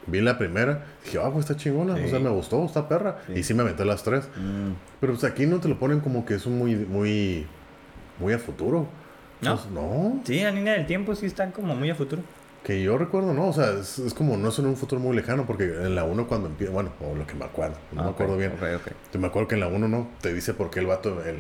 [0.08, 3.20] vi la primera, dije, ah, pues está chingona, o sea, me gustó, está perra.
[3.28, 3.34] Sí.
[3.34, 4.30] Y sí me aventé las tres.
[4.36, 4.72] Mm.
[5.00, 7.46] Pero pues aquí no te lo ponen como que es un muy, muy,
[8.18, 8.88] muy a futuro.
[9.42, 9.56] ¿No?
[9.56, 12.24] Pues, no, Sí, la línea del tiempo sí están como muy a futuro.
[12.64, 15.16] Que yo recuerdo, no, o sea, es, es como, no es en un futuro muy
[15.16, 18.04] lejano, porque en la 1 cuando empieza, bueno, o lo que me acuerdo, no Ah,
[18.06, 18.52] me ok, acuerdo bien.
[18.54, 18.92] ok, ok.
[19.14, 21.38] Yo me acuerdo que en la 1 no, te dice por qué el vato, el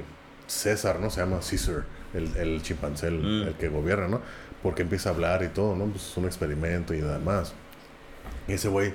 [0.48, 1.10] César, ¿no?
[1.10, 3.48] Se llama Caesar, el, el chimpancé, el, Mm.
[3.50, 4.22] el que gobierna, ¿no?
[4.64, 5.86] Porque empieza a hablar y todo, ¿no?
[5.86, 7.54] Pues es un experimento y demás.
[8.48, 8.94] Y ese güey,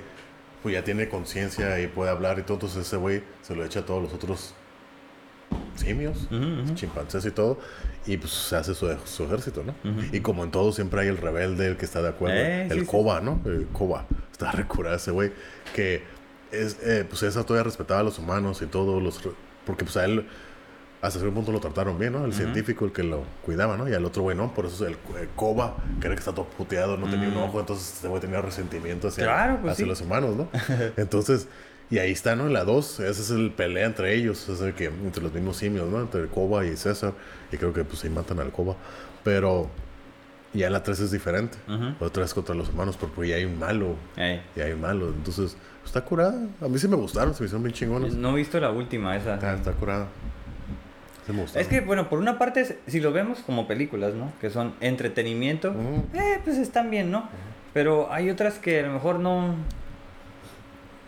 [0.63, 3.79] pues ya tiene conciencia y puede hablar y todo, entonces ese güey se lo echa
[3.81, 4.53] a todos los otros
[5.75, 6.73] simios, Ujú, ujú.
[6.75, 7.59] chimpancés y todo,
[8.05, 9.73] y pues se hace su, su ejército, ¿no?
[9.89, 10.01] Ujú.
[10.11, 12.79] Y como en todo siempre hay el rebelde, el que está de acuerdo, Eh, el
[12.79, 12.85] sí, sí.
[12.87, 13.41] Koba, ¿no?
[13.45, 15.31] El Koba, está recurado ese güey,
[15.75, 16.03] que
[16.51, 19.19] es, eh, pues esa todavía respetaba a los humanos y todo, los,
[19.65, 20.25] porque pues a él
[20.99, 22.25] hasta cierto punto lo trataron bien, ¿no?
[22.25, 23.87] El científico, el que lo cuidaba, ¿no?
[23.87, 24.51] Y al otro güey, ¿no?
[24.55, 27.43] Por eso el, el Koba, que era que está todo puteado, no tenía un Mm.
[27.43, 29.89] ojo, entonces este güey tenía resentimiento hacia, Claro, pues hacia sí.
[29.89, 30.49] los humanos, ¿no?
[30.97, 31.47] Entonces,
[31.89, 32.47] y ahí está, ¿no?
[32.49, 35.87] La 2, ese es el pelea entre ellos, es el que, entre los mismos simios,
[35.89, 36.01] ¿no?
[36.01, 37.13] Entre el Koba y César,
[37.51, 38.75] y creo que pues ahí matan al Koba,
[39.23, 39.69] pero
[40.53, 42.03] ya en la 3 es diferente, Ujú.
[42.05, 44.41] otra vez contra los humanos, porque ya hay un malo, Ey.
[44.55, 47.63] ya hay un malo, entonces está curada, a mí sí me gustaron, se me hicieron
[47.63, 49.35] bien chingones, No he visto la última, esa.
[49.35, 50.07] está, está curada,
[51.25, 51.61] sí me gustaron.
[51.61, 54.31] Es que, bueno, por una parte, si lo vemos como películas, ¿no?
[54.41, 55.73] Que son entretenimiento,
[56.13, 57.29] eh, pues están bien, ¿no?
[57.73, 59.55] Pero hay otras que a lo mejor no.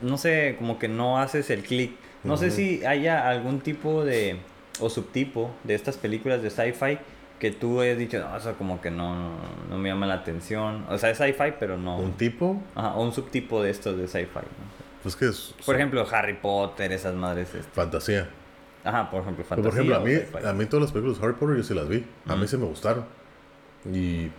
[0.01, 1.91] No sé, como que no haces el clic.
[2.23, 4.37] No sé si haya algún tipo de.
[4.79, 6.99] o subtipo de estas películas de sci-fi
[7.39, 9.31] que tú hayas dicho, no, eso como que no,
[9.69, 10.85] no me llama la atención.
[10.89, 11.97] O sea, es sci-fi, pero no.
[11.97, 14.39] Un tipo, Ajá, o un subtipo de estos de sci-fi.
[14.39, 14.79] ¿no?
[15.01, 17.55] pues que es Por ejemplo, Harry Potter, esas madres.
[17.55, 17.71] este.
[17.71, 18.29] fantasía.
[18.83, 19.89] Ajá, por ejemplo, Pero, fantasía.
[19.99, 21.87] por ejemplo, a mí, a mí todas las películas de Harry Potter yo sí las
[21.87, 22.05] vi.
[22.27, 23.05] A mí sí me gustaron.
[23.89, 24.29] Y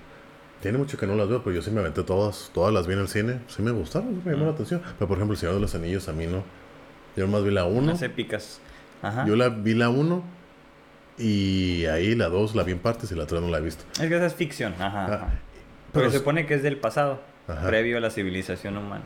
[0.63, 2.51] tiene mucho que no las veo, pero yo sí me aventé todas.
[2.55, 3.41] Todas las vi en el cine.
[3.49, 4.55] Sí me gustaron, sí me llamó la Mm.
[4.55, 4.83] atención.
[4.99, 6.43] Pero, por ejemplo, El Señor de los Anillos a mí no.
[7.17, 7.79] Yo nomás vi la 1.
[7.79, 8.61] Unas épicas.
[9.03, 9.25] Ajá.
[9.27, 10.23] Yo la vi la 1.
[11.19, 13.85] Y ahí la 2 la vi en partes y la 3 no la he visto.
[14.01, 14.89] Es que esa es ficción, ajá.
[15.07, 15.27] Ah, ajá.
[15.93, 17.67] pero Porque se supone que es del pasado, Ajá.
[17.67, 19.03] previo a la civilización humana.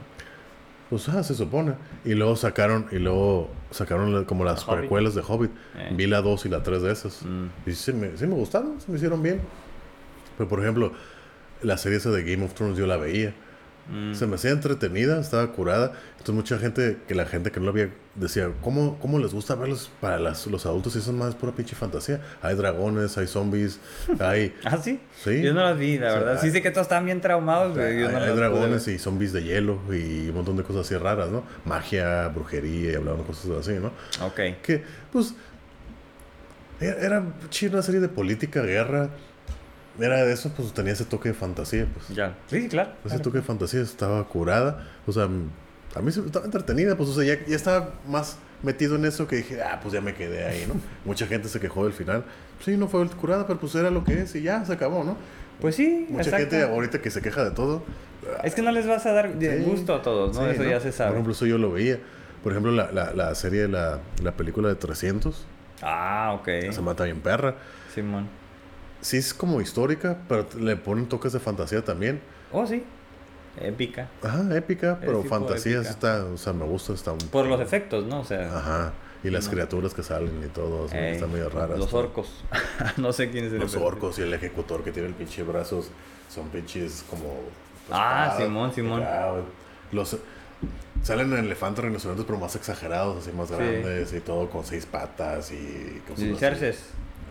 [0.90, 1.74] Pues ah, se supone.
[2.04, 4.80] Y luego sacaron, y luego sacaron como las Hobbit.
[4.80, 5.50] precuelas de Hobbit.
[5.76, 5.90] Eh.
[5.96, 7.22] Vi la 2 y la 3 de esas.
[7.22, 7.46] Mm.
[7.66, 9.40] Y sí me, sí me gustaron, se me hicieron bien.
[10.36, 10.92] Pero por ejemplo,
[11.62, 13.34] la serie esa de Game of Thrones yo la veía.
[13.86, 14.14] Mm.
[14.14, 15.92] Se me hacía entretenida, estaba curada.
[16.12, 19.56] Entonces mucha gente, que la gente que no la veía, decía, ¿cómo, cómo les gusta
[19.56, 20.96] verlos para las- los adultos?
[20.96, 22.22] Y eso es más pura pinche fantasía.
[22.40, 23.78] Hay dragones, hay zombies,
[24.20, 24.54] hay...
[24.64, 24.98] ¿Ah, sí?
[25.22, 25.42] Sí.
[25.42, 26.40] Yo no las vi, la O sea, verdad.
[26.40, 29.42] Sí hay- sé que todos estaban bien traumados, hay, no hay dragones y zombies de
[29.42, 31.44] hielo y un montón de cosas así raras, ¿no?
[31.66, 33.88] Magia, brujería y hablaban cosas así, ¿no?
[34.26, 34.40] Ok.
[34.62, 34.82] que
[35.12, 35.34] pues
[36.80, 39.10] era, era chida una serie de política, guerra.
[39.98, 42.08] Era de eso, pues tenía ese toque de fantasía, pues.
[42.08, 42.34] Ya.
[42.48, 42.90] Sí, claro.
[43.00, 43.22] Ese claro.
[43.22, 44.86] toque de fantasía estaba curada.
[45.06, 49.04] O sea, a mí estaba entretenida, pues, o sea, ya, ya estaba más metido en
[49.04, 50.74] eso que dije, ah, pues ya me quedé ahí, ¿no?
[51.04, 52.24] Mucha gente se quejó del final.
[52.64, 55.16] Sí, no fue curada, pero pues era lo que es y ya se acabó, ¿no?
[55.60, 56.38] Pues sí, Mucha exacto.
[56.56, 57.84] gente ahorita que se queja de todo.
[58.42, 59.48] Es que no les vas a dar Sí.
[59.64, 60.44] gusto a todos, ¿no?
[60.46, 60.70] Sí, Eso ¿no?
[60.70, 61.10] ya se sabe.
[61.10, 61.98] Por ejemplo, eso yo lo veía.
[62.42, 65.46] Por ejemplo, la, la, la serie, la, la película de 300,
[65.82, 66.48] ah, ok.
[66.72, 67.54] se mata bien perra.
[67.94, 68.24] Simón.
[68.24, 68.43] sí
[69.12, 72.20] es como histórica, pero le ponen toques de fantasía también.
[72.52, 72.82] Oh, sí.
[73.60, 74.08] Épica.
[74.22, 75.90] Ajá, épica, pero fantasía sí épica.
[75.90, 77.18] está, o sea, me gusta, está un...
[77.18, 78.20] Por los efectos, ¿no?
[78.20, 78.92] O sea, Ajá,
[79.22, 79.50] y las No.
[79.52, 81.78] criaturas que salen y todo, sí, ey, están medio raras.
[81.78, 82.42] los orcos.
[82.96, 85.90] no sé quién es el Los orcos y el ejecutor que tiene el pinche brazos
[86.28, 87.42] son pinches como...
[87.90, 88.34] Ah.
[88.38, 89.02] Simón, Simón.
[89.04, 89.34] Ah,
[89.92, 90.16] los...
[91.02, 93.54] Salen elefantes rinocerontes, pero más exagerados, así más Sí.
[93.54, 96.00] grandes y todo con seis patas y...
[96.08, 96.24] cosas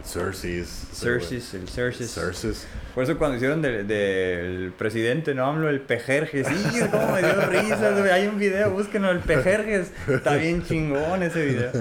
[0.03, 0.67] Cerces.
[0.93, 1.67] Cerces, el.
[1.69, 2.67] Cerces.
[2.93, 7.33] Por eso cuando hicieron del del presidente, no hablo el Pejerjes, sí, cómo me dio
[7.49, 8.11] risa, güey.
[8.11, 9.91] Hay un video, búsquenlo, el Pejerjes.
[10.07, 11.71] Está bien chingón ese video.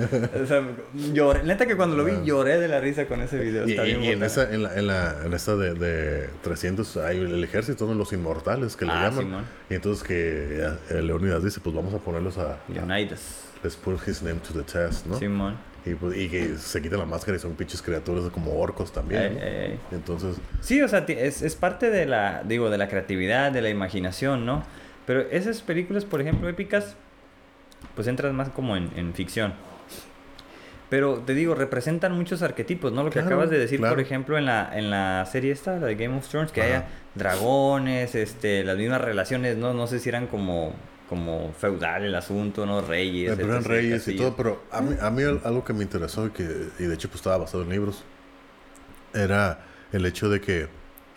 [0.43, 0.63] O sea,
[1.13, 3.65] lloré, neta que cuando lo vi lloré de la risa con ese video.
[3.67, 6.97] Está y- bien y en, esa, en, la, en, la, en esta de, de 300
[6.99, 7.95] hay el ejército, ¿no?
[7.95, 9.25] los inmortales que le Ah, llaman.
[9.25, 9.45] Simón.
[9.69, 12.53] Y entonces que eh, Leonidas dice, pues vamos a ponerlos a...
[12.55, 13.43] a Leonidas.
[13.63, 15.19] let's put his name to the test, ¿no?
[15.19, 15.57] Simón.
[15.85, 19.23] Y, pues, y que se quitan la máscara y son pinches criaturas como orcos también.
[19.23, 19.41] Ey, ¿no?
[19.41, 19.79] ey, ey.
[19.91, 23.69] Entonces, Sí, o sea, es, es parte de la, digo, de la creatividad, de la
[23.69, 24.63] imaginación, ¿no?
[25.07, 26.95] Pero esas películas, por ejemplo, épicas,
[27.97, 29.55] pues entran más como en, en ficción.
[30.89, 33.03] Pero te digo, representan muchos arquetipos, ¿no?
[33.03, 33.95] Lo que Claro, acabas de decir, claro.
[33.95, 36.69] por ejemplo, en la, en la serie esta, la de Game of Thrones, que Ajá.
[36.71, 39.73] haya dragones, este, las mismas relaciones, ¿no?
[39.73, 40.75] No sé si eran como,
[41.13, 42.81] como feudal el asunto, ¿no?
[42.81, 43.33] Reyes.
[43.33, 45.83] eh, pero eran reyes y todo, pero a mí, a mí al- algo que me
[45.83, 46.43] interesó y que
[46.79, 48.03] y de hecho pues estaba basado en libros
[49.13, 50.69] era el hecho de que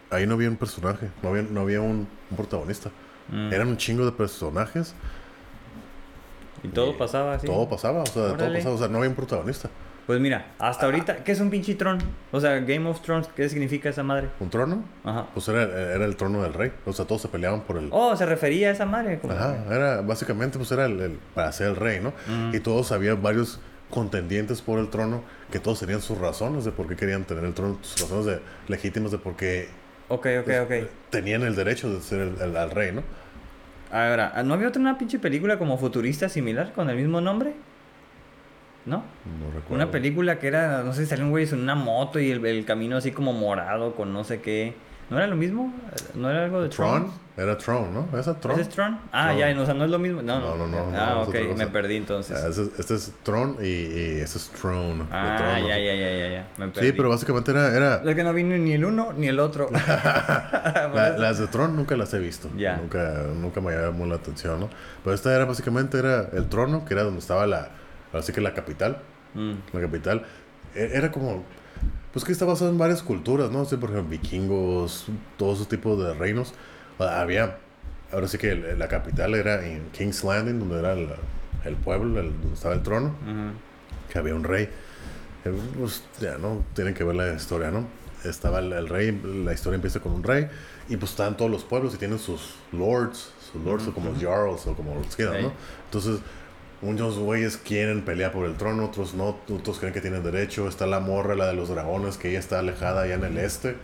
[0.10, 2.92] ahí no había un personaje, no había, no había un, un protagonista.
[3.30, 3.54] Mm.
[3.54, 4.94] Eran un chingo de personajes.
[6.62, 7.48] Y todo pasaba así.
[7.48, 9.70] Todo pasaba, o sea, todo pasaba, o sea, no había un protagonista.
[10.06, 11.98] Pues mira, hasta ahorita, ¿qué es un pinche tron?
[12.32, 14.30] O sea, Game of Thrones, ¿qué significa esa madre?
[14.40, 14.84] ¿Un trono?
[15.04, 15.26] Ajá.
[15.34, 16.72] Pues era, era el trono del rey.
[16.86, 17.90] O sea, todos se peleaban por el...
[17.92, 19.18] Oh, se refería a esa madre.
[19.20, 22.14] como- Ajá, era básicamente pues era el, el- para ser el rey, ¿no?
[22.54, 26.88] Y todos había varios contendientes por el trono que todos tenían sus razones de por
[26.88, 29.70] qué querían tener el trono, sus razones de, legítimas de por qué
[30.10, 30.90] Ok, ok, pues, ok.
[31.10, 33.02] tenían el derecho de ser el, el- al rey, ¿no?
[33.92, 37.54] Ahora, ¿no había otra una pinche película como futurista similar con el mismo nombre?
[38.86, 38.98] ¿No?
[38.98, 39.74] No recuerdo.
[39.76, 42.66] Una película que era, no sé, si salían güeyes en una moto y el, el
[42.66, 44.76] camino así como morado con no sé qué.
[45.10, 45.72] ¿No era lo mismo?
[46.16, 47.14] ¿No era algo de Tron, Tron?
[47.38, 48.18] era Tron, ¿no?
[48.18, 48.54] Esa Tron.
[48.60, 49.00] ¿Ese es Tron?
[49.12, 49.38] Ah, Tron.
[49.56, 50.24] ya, o sea, no es lo mismo.
[50.24, 52.36] No, No, no, no, no, Ah, es ok, me perdí entonces.
[52.44, 55.04] Ah, ese es- este es Tron y, y ese es Throne.
[55.04, 55.68] de Ah, trono.
[55.68, 56.48] ya, ya, ya, ya, ya.
[56.58, 56.88] Me perdí.
[56.88, 57.76] Sí, pero básicamente era...
[57.76, 59.70] era Es que no vino ni el uno ni el otro.
[60.94, 62.50] la- las de Tron nunca las he visto.
[62.58, 62.78] Ya.
[62.78, 64.70] Nunca, nunca me llamó la atención, ¿no?
[65.04, 67.70] Pero esta era básicamente era el trono, que era donde estaba la...
[68.14, 69.02] Así que la capital.
[69.34, 70.26] Mm, La capital.
[70.76, 71.44] E- Era como...
[72.14, 73.66] Pues que está basado en varias culturas, ¿no?
[73.66, 76.54] Sí, por ejemplo, vikingos, todo ese tipo de reinos.
[77.00, 77.58] Había...
[78.12, 81.10] Ahora sí que la capital era en King's Landing, donde era el,
[81.66, 83.16] el pueblo, el- donde estaba el trono.
[84.12, 84.70] que había un rey.
[85.44, 86.64] Eh, Pues ya, ¿no?
[86.74, 87.86] Tienen que ver la historia, ¿no?
[88.24, 89.12] Estaba el, el rey,
[89.44, 90.48] la historia empieza con un rey,
[90.90, 94.66] y pues están todos los pueblos y tienen sus lords, sus lords o como jarls
[94.66, 95.54] o como los quieran, ¿no?
[95.86, 96.20] Entonces,
[96.82, 100.68] unos güeyes quieren pelear por el trono, otros no, otros creen que tienen derecho.
[100.68, 103.76] Está la morra, la de los dragones, que ella está alejada allá en el este.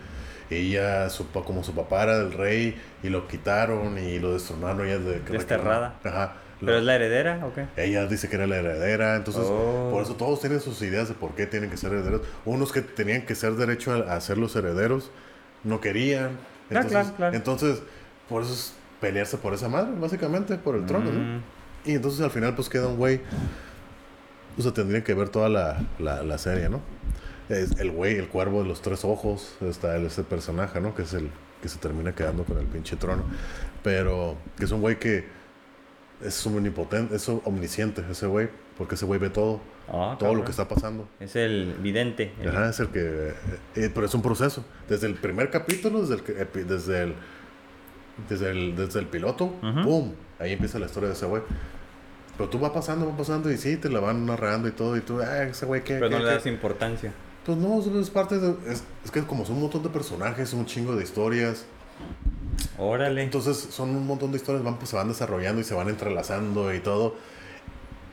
[0.50, 4.86] Ella, su, como su papá era el rey, y lo quitaron y lo destronaron.
[4.86, 5.94] Ella de, Desterrada.
[6.04, 6.34] Ajá.
[6.60, 7.66] ¿Pero es la heredera o qué?
[7.76, 9.88] Ella dice que era la heredera, entonces Oh.
[9.90, 12.20] por eso todos tienen sus ideas de por qué tienen que ser herederos.
[12.44, 15.10] Unos que tenían que ser derecho a, a ser los herederos
[15.64, 16.26] no querían.
[16.70, 17.36] Ah, Entonces, claro, claro.
[17.36, 17.82] entonces
[18.28, 21.40] por eso es pelearse por esa madre, básicamente, por el trono, ¿no?
[21.84, 23.20] Y entonces al final pues queda un güey,
[24.58, 26.80] o sea, tendría que ver toda la, la, la serie, ¿no?
[27.48, 30.94] Es el güey, el cuervo de los tres ojos, está ese personaje, ¿no?
[30.94, 31.30] Que es el
[31.60, 33.24] que se termina quedando con el pinche trono.
[33.82, 35.24] Pero que es un güey que
[36.24, 40.50] es omnipotente, es omnisciente ese güey, porque ese güey ve todo, ah, todo lo que
[40.52, 41.08] está pasando.
[41.18, 42.32] Es el vidente.
[42.40, 43.32] el- Ajá, es el que...
[43.74, 44.64] eh, pero es un proceso.
[44.88, 46.66] Desde el primer capítulo, desde el...
[46.68, 47.14] Desde el
[48.28, 49.82] desde el, desde el piloto, Ujú.
[49.82, 50.12] ¡pum!
[50.42, 51.42] Ahí empieza la historia de ese güey.
[52.36, 54.96] Pero tú va pasando, va pasando y sí, te la van narrando y todo.
[54.96, 55.94] Y tú, ah, ese güey, ¿qué?
[55.94, 56.34] Pero qué, no le qué?".
[56.34, 57.12] das importancia.
[57.46, 58.54] Pues no, es parte de...
[58.70, 61.64] Es, es que como son un montón de personajes, un chingo de historias.
[62.78, 63.22] Órale.
[63.22, 66.72] Entonces son un montón de historias, van, pues, se van desarrollando y se van entrelazando
[66.74, 67.14] y todo.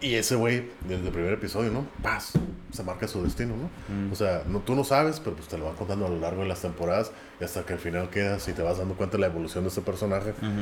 [0.01, 1.85] Y ese güey, desde el primer episodio, ¿no?
[2.01, 2.31] Paz,
[2.71, 3.69] se marca su destino, ¿no?
[3.93, 4.11] Mm.
[4.13, 6.43] O sea, no, tú no sabes, pero pues te lo van contando a lo largo
[6.43, 9.21] de las temporadas y hasta que al final quedas y te vas dando cuenta de
[9.21, 10.29] la evolución de ese personaje.
[10.29, 10.61] Ujú.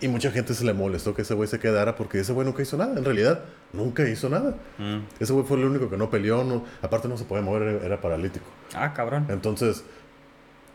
[0.00, 2.62] Y mucha gente se le molestó que ese güey se quedara porque ese güey nunca
[2.62, 2.98] hizo nada.
[2.98, 4.56] En realidad, nunca hizo nada.
[4.78, 4.98] Mm.
[5.20, 8.00] Ese güey fue el único que no peleó, no, aparte no se podía mover, era
[8.00, 8.46] paralítico.
[8.74, 9.26] Ah, cabrón.
[9.28, 9.84] Entonces,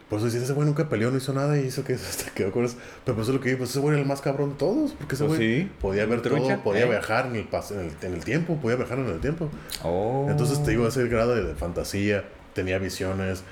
[0.10, 2.52] por eso dices, ese güey nunca peleó, no hizo nada y hizo que se quedó
[2.52, 2.76] con eso.
[3.06, 4.56] Pero pues eso es lo que digo, pues ese güey era el más cabrón de
[4.58, 5.72] todos, porque ese Pues güey sí.
[5.82, 6.90] podía ver Trucha, todo, podía eh.
[6.90, 9.50] viajar en el, en, el, en el tiempo, podía viajar en el tiempo.
[9.84, 10.28] Oh.
[10.30, 13.44] Entonces te digo, ese grado de, de fantasía, tenía visiones,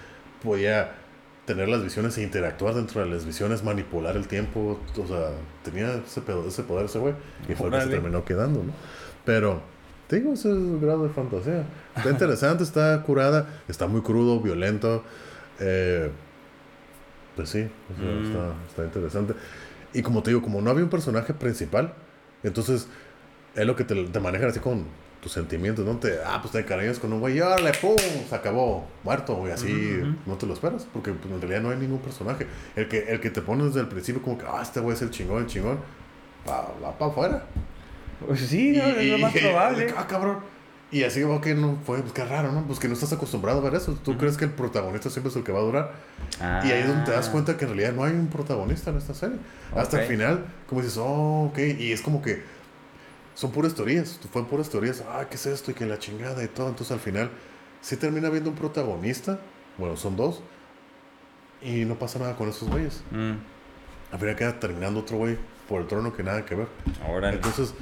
[0.44, 0.92] podía
[1.46, 5.30] tener las visiones e interactuar dentro de las visiones, manipular el tiempo, o sea,
[5.64, 7.14] tenía ese, pedo- ese poder ese güey,
[7.48, 8.72] y fue el que se terminó quedando, ¿no?
[9.26, 9.62] Pero,
[10.08, 11.64] te digo, ese es grado de fantasía.
[11.96, 15.04] Está interesante, está curada, está muy crudo, violento,
[15.60, 16.10] eh,
[17.36, 18.26] pues sí, o sea, Mm.
[18.26, 19.34] está, está interesante.
[19.94, 21.94] Y como te digo, como no había un personaje principal,
[22.44, 22.88] entonces
[23.56, 24.86] es lo que te, te manejan así con
[25.22, 25.98] tus sentimientos, ¿no?
[25.98, 27.96] Te, ah, pues te encariñas con un güey y órale, pum,
[28.30, 31.78] se acabó, muerto, güey, así no te lo esperas, porque pues, en realidad no hay
[31.78, 32.46] ningún personaje.
[32.76, 35.02] El que, el que te pone desde el principio como que, ah, este güey es
[35.02, 35.80] el chingón, el chingón,
[36.48, 37.44] va, va para afuera.
[38.26, 39.94] Pues sí, no, es lo más probable.
[39.98, 40.40] ah, cabrón.
[40.92, 42.66] Y así, ok, no, fue, pues qué raro, ¿no?
[42.68, 43.94] Pues que no estás acostumbrado a ver eso.
[44.04, 45.92] Tú crees que el protagonista siempre es el que va a durar.
[46.64, 47.32] Y ahí es donde te das Ah.
[47.32, 49.38] cuenta que en realidad no hay un protagonista en esta serie.
[49.76, 51.58] Hasta el final, como dices, oh, ok.
[51.80, 52.44] Y es como que
[53.34, 54.20] son puras teorías.
[54.32, 55.04] Fue puras teorías.
[55.10, 55.72] Ah, ¿qué es esto?
[55.72, 56.70] Y que la chingada y todo.
[56.70, 57.30] Entonces al final,
[57.82, 59.40] sí termina viendo un protagonista.
[59.78, 60.42] Bueno, son dos.
[61.62, 63.02] Y no pasa nada con esos güeyes.
[63.12, 63.34] Mm,
[64.14, 66.68] Al final queda terminando otro güey por el trono que nada que ver.
[67.10, 67.38] órale.
[67.38, 67.74] Entonces,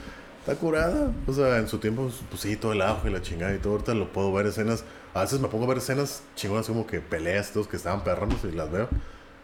[0.45, 1.11] está curada.
[1.27, 3.73] O sea, en su tiempo, pues sí, todo el auge y la chingada y todo.
[3.73, 4.83] Ahorita lo puedo ver escenas.
[5.13, 8.35] A veces me pongo a ver escenas chingonas como que peleas, todos que estaban perrando
[8.43, 8.87] y las veo.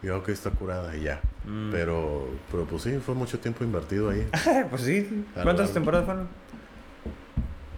[0.02, 1.22] Y digo, ok, está curada y ya.
[1.46, 1.72] Mm.
[1.72, 4.28] Pero, pero pues sí, fue mucho tiempo invertido ahí.
[4.70, 5.26] pues sí.
[5.34, 5.74] ¿Cuántas largo.
[5.74, 6.28] temporadas fueron?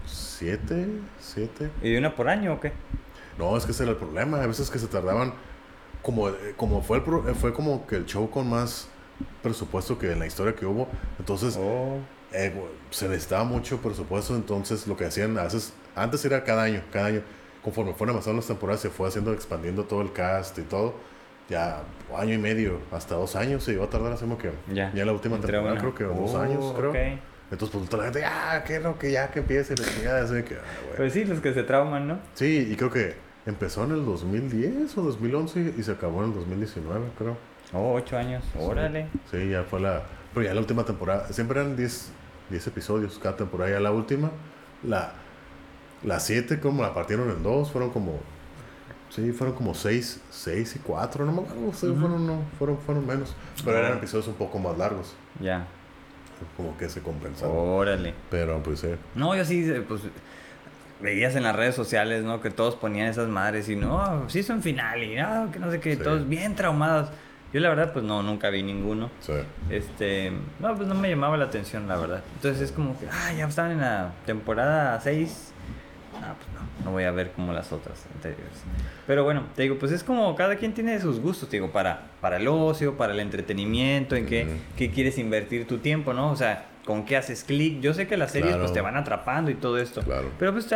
[0.06, 0.88] ¿Siete?
[1.20, 1.70] ¿Siete?
[1.82, 2.72] ¿Y una por año o qué?
[3.38, 4.42] No, es que ese era el problema.
[4.42, 5.34] A veces que se tardaban
[6.02, 8.88] como, eh, como fue, el, pro- eh, fue como que el show con más
[9.44, 10.88] presupuesto que en la historia que hubo.
[11.20, 11.98] Entonces, Oh.
[12.34, 12.54] Eh,
[12.90, 14.36] se necesitaba mucho presupuesto.
[14.36, 17.22] Entonces, lo que hacían a veces, antes era cada año, cada año.
[17.64, 20.96] Conforme fueron avanzando las temporadas, se fue haciendo, expandiendo todo el cast y todo.
[21.50, 21.84] Ya
[22.18, 24.92] año y medio, hasta dos años se iba a tardar, como que Ya.
[24.94, 25.82] ya la última Entre temporada, una.
[25.94, 26.94] creo que dos Oh, años, creo.
[27.52, 30.42] Entonces, pues toda la gente, ah, que no, que ya, que empiece, la chingada, así
[30.44, 30.64] que, ah.
[30.96, 32.20] Pues sí, los que se trauman, ¿no?
[32.36, 33.16] Sí, y creo que
[33.46, 37.38] empezó en el 2010 o 2011 y se acabó en el 2019, creo.
[37.74, 38.44] Oh, ocho años.
[38.58, 39.08] Órale.
[39.30, 40.04] Sí, ya fue la.
[40.34, 41.28] Pero ya la última temporada.
[41.34, 42.12] Siempre eran 10,
[42.52, 43.72] 10 episodios cada temporada.
[43.72, 44.30] Ya la última,
[44.84, 45.14] la.
[46.04, 48.20] Las 7, como la partieron en dos, fueron como.
[49.10, 51.72] Sí, fueron como 6, 6 y 4, no me acuerdo.
[51.74, 53.36] fueron, no, fueron, fueron menos.
[53.64, 55.14] Pero eran episodios un poco más largos.
[55.39, 55.68] Ya.
[56.58, 57.54] Como que se compensaron.
[57.56, 58.14] Órale.
[58.32, 58.88] Pero pues sí.
[59.16, 60.02] No, yo sí, eh, pues
[61.02, 62.41] veías en las redes sociales, ¿no?
[62.41, 65.80] Que todos ponían esas madres y no, sí son final y no, que no sé
[65.80, 66.02] qué, Sí.
[66.04, 67.10] todos bien traumados.
[67.54, 69.10] Yo la verdad, pues no, nunca vi ninguno.
[69.20, 69.34] Sí.
[69.70, 72.24] Este, no, pues no me llamaba la atención, la verdad.
[72.36, 75.52] Entonces es como que, ah, ya están en la temporada 6.
[76.24, 78.54] Ah, pues no, no voy a ver como las otras anteriores.
[79.08, 82.04] Pero bueno, te digo, pues es como cada quien tiene sus gustos, te digo, para,
[82.22, 84.54] para el ocio, para el entretenimiento, en qué, Ujú.
[84.78, 86.32] qué quieres invertir tu tiempo, ¿no?
[86.32, 87.82] O sea, con qué haces clic.
[87.82, 88.74] Yo sé que las series pues Claro.
[88.74, 90.02] te van atrapando y todo esto.
[90.04, 90.30] Claro.
[90.39, 90.68] Pero pues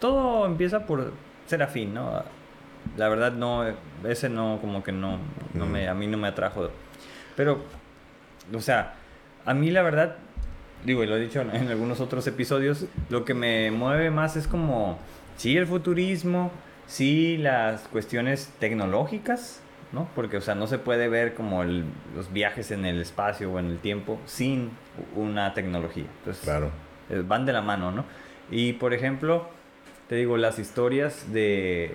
[0.00, 1.12] todo empieza por
[1.46, 2.22] ser afín, ¿no?
[2.96, 3.64] La verdad no,
[4.06, 5.18] ese no, como que no,
[5.54, 6.68] no me, a mí no me atrajo.
[7.36, 7.62] Pero,
[8.54, 8.94] o sea,
[9.46, 10.16] a mí la verdad,
[10.84, 14.36] digo, y lo he dicho en, en algunos otros episodios, lo que me mueve más
[14.36, 14.98] es como,
[15.36, 16.50] sí, el futurismo,
[16.86, 19.60] sí, las cuestiones tecnológicas,
[19.92, 20.08] ¿no?
[20.14, 21.84] Porque, o sea, no se puede ver como el-
[22.14, 24.70] los viajes en el espacio o en el tiempo sin
[25.16, 26.04] una tecnología.
[26.18, 26.70] Entonces, Claro.
[27.10, 28.04] eh, van de la mano, ¿no?
[28.50, 29.48] Y por ejemplo,
[30.08, 31.94] te digo, las historias de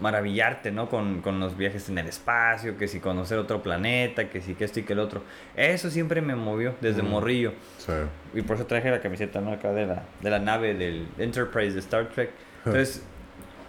[0.00, 0.88] maravillarte, ¿no?
[0.88, 4.64] Con, con los viajes en el espacio, que si conocer otro planeta, que si que
[4.64, 5.22] esto y que el otro.
[5.56, 7.08] Eso siempre me movió desde Mm.
[7.08, 7.52] morrillo.
[7.78, 7.92] Sí.
[8.34, 9.52] Y por eso traje la camiseta, ¿no?
[9.52, 12.30] Acá de la, de la nave del Enterprise de Star Trek.
[12.64, 13.02] Entonces,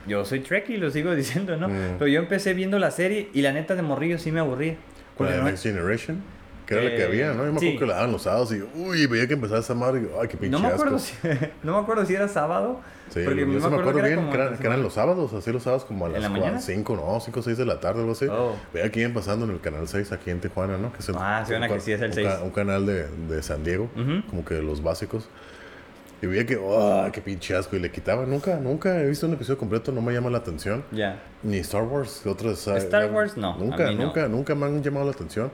[0.07, 1.67] yo soy Trekkie, lo sigo diciendo, ¿no?
[1.69, 1.95] Mm.
[1.99, 4.73] Pero yo empecé viendo la serie y la neta de morrillo sí me aburría.
[5.17, 6.21] ¿Con Porque la no- Next Generation?
[6.70, 7.45] Que era la que Eh, había, ¿no?
[7.45, 7.65] Yo me sí.
[7.70, 10.28] acuerdo que la daban los sábados y, uy, veía que empezaba esa madre y, ay,
[10.28, 11.17] qué pinche no me acuerdo asco.
[11.22, 11.28] si,
[11.63, 12.80] no me acuerdo si era sábado.
[13.09, 14.84] Sí, porque yo me me acuerdo acuerdo que era bien como que, eran, que eran
[14.84, 16.59] los sábados, así los sábados como a ¿En las la mañana?
[16.61, 18.28] 5, no, 5 o 6 de la tarde, algo así.
[18.28, 18.55] Oh.
[18.72, 20.93] Veía que iban pasando en el canal 6 aquí en Tijuana, ¿no?
[20.93, 22.28] Que es el- Ah, sí, un, que sí es el un 6.
[22.28, 24.28] ca- un canal de, de San Diego, Ujú.
[24.30, 25.28] como que de los básicos.
[26.22, 27.76] Y veía que, ¡ah, qué pinche asco!
[27.78, 28.26] Y le quitaba.
[28.28, 30.84] Nunca, nunca he visto un episodio completo, no me llama la atención.
[30.91, 31.20] Ya.
[31.41, 32.67] Ni Star Wars, otras.
[32.67, 34.03] Star Wars, no, Nunca, mí no.
[34.05, 35.49] nunca, nunca me han llamado la atención.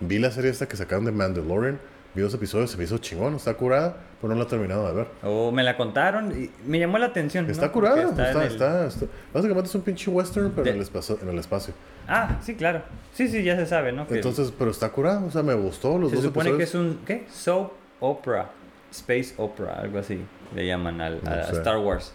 [0.00, 1.78] Vi la serie esta que sacaron de Mandalorian.
[2.14, 4.92] Vi dos episodios, se me hizo chingón, está curada, pero no la he terminado de
[4.92, 5.06] ver.
[5.22, 7.48] O me la contaron y me llamó la atención.
[7.50, 10.82] Está curada, está, el- está, está- Básicamente es un pinche western, pero De- en, el
[10.82, 11.72] espacio, en el espacio.
[12.06, 12.82] Ah, sí, claro.
[13.14, 14.06] Sí, sí, ya se sabe, ¿no?
[14.06, 16.74] Que Entonces, pero está curada, o sea, me gustó los se dos supone que es
[16.74, 17.24] un, ¿qué?
[17.32, 18.50] Soap opera.
[18.90, 20.20] Space opera, algo así
[20.54, 21.40] le llaman al, No a.
[21.50, 22.12] Star Wars.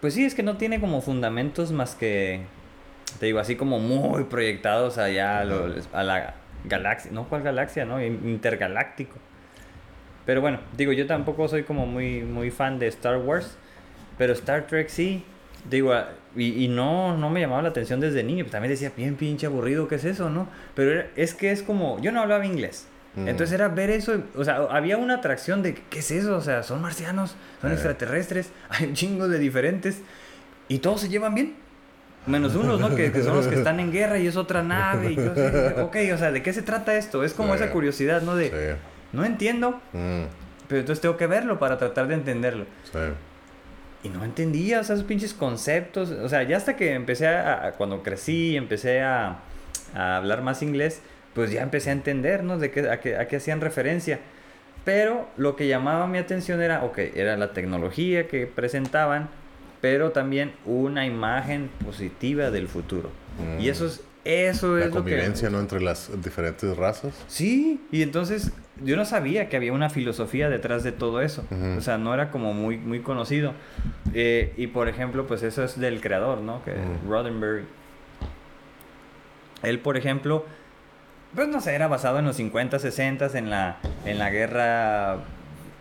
[0.00, 2.40] Pues sí, es que no tiene como fundamentos más que,
[3.20, 6.34] te digo, así como muy proyectados allá a, lo- a la
[6.66, 7.10] galaxia.
[7.12, 7.84] No, ¿cuál galaxia?
[7.84, 9.16] No, intergaláctico.
[10.24, 13.56] Pero bueno, digo, yo tampoco soy como muy, muy fan de Star Wars.
[14.18, 15.24] Pero Star Trek sí.
[15.70, 18.44] Digo, ah, y, y no, no me llamaba la atención desde niño.
[18.44, 20.48] Pues también decía, bien pinche aburrido, ¿qué es eso, no?
[20.74, 22.86] Pero era- es que es como, yo no hablaba inglés.
[23.14, 23.28] Mm.
[23.28, 26.36] Entonces era ver eso, o sea, había una atracción de, ¿qué es eso?
[26.36, 30.02] O sea, son marcianos, son extraterrestres, hay un chingo de diferentes.
[30.68, 31.54] Y todos se llevan bien.
[32.26, 32.94] Menos unos, ¿no?
[32.94, 35.12] Que, que son los que están en guerra y es otra nave.
[35.12, 35.32] Y yo
[35.84, 37.22] ok, o sea, ¿de qué se trata esto?
[37.24, 37.62] Es como Sí.
[37.62, 38.34] esa curiosidad, ¿no?
[38.36, 38.80] De, Sí.
[39.12, 40.24] no entiendo, Mm,
[40.68, 42.66] pero entonces tengo que verlo para tratar de entenderlo.
[42.92, 42.98] sí.
[44.02, 46.10] Y no entendía, o sea, esos pinches conceptos.
[46.10, 49.38] O sea, ya hasta que empecé a, a- cuando crecí, empecé a,
[49.94, 51.00] a hablar más inglés,
[51.34, 52.56] pues ya empecé a entender, ¿no?
[52.58, 54.20] De qué, a, qué, a qué hacían referencia.
[54.84, 59.28] Pero lo que llamaba mi atención era, ok, era la tecnología que presentaban,
[59.80, 63.10] pero también una imagen positiva del futuro.
[63.38, 63.60] Mm.
[63.60, 64.98] Y eso es, eso es La lo que...
[64.98, 65.60] convivencia, ¿no?
[65.60, 67.14] Entre las diferentes razas.
[67.28, 68.52] Sí, y entonces
[68.82, 71.44] yo no sabía que había una filosofía detrás de todo eso.
[71.76, 73.52] O sea, no era como muy, muy conocido.
[74.12, 76.62] Eh, y por ejemplo, pues eso es del creador, ¿no?
[76.64, 76.74] Que.
[77.08, 77.64] Roddenberry.
[79.62, 80.44] Él, por ejemplo,
[81.34, 85.18] pues no sé, era basado en los 50, 60, en la, en la guerra.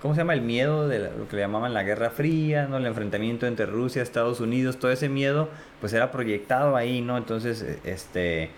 [0.05, 0.35] ¿Cómo se llama?
[0.35, 2.77] El miedo de lo que le llamaban la Guerra Fría, ¿no?
[2.77, 5.49] El enfrentamiento entre Rusia, Estados Unidos, todo ese miedo,
[5.81, 7.17] pues era proyectado ahí, ¿no?
[7.17, 8.51] Entonces, eh, este.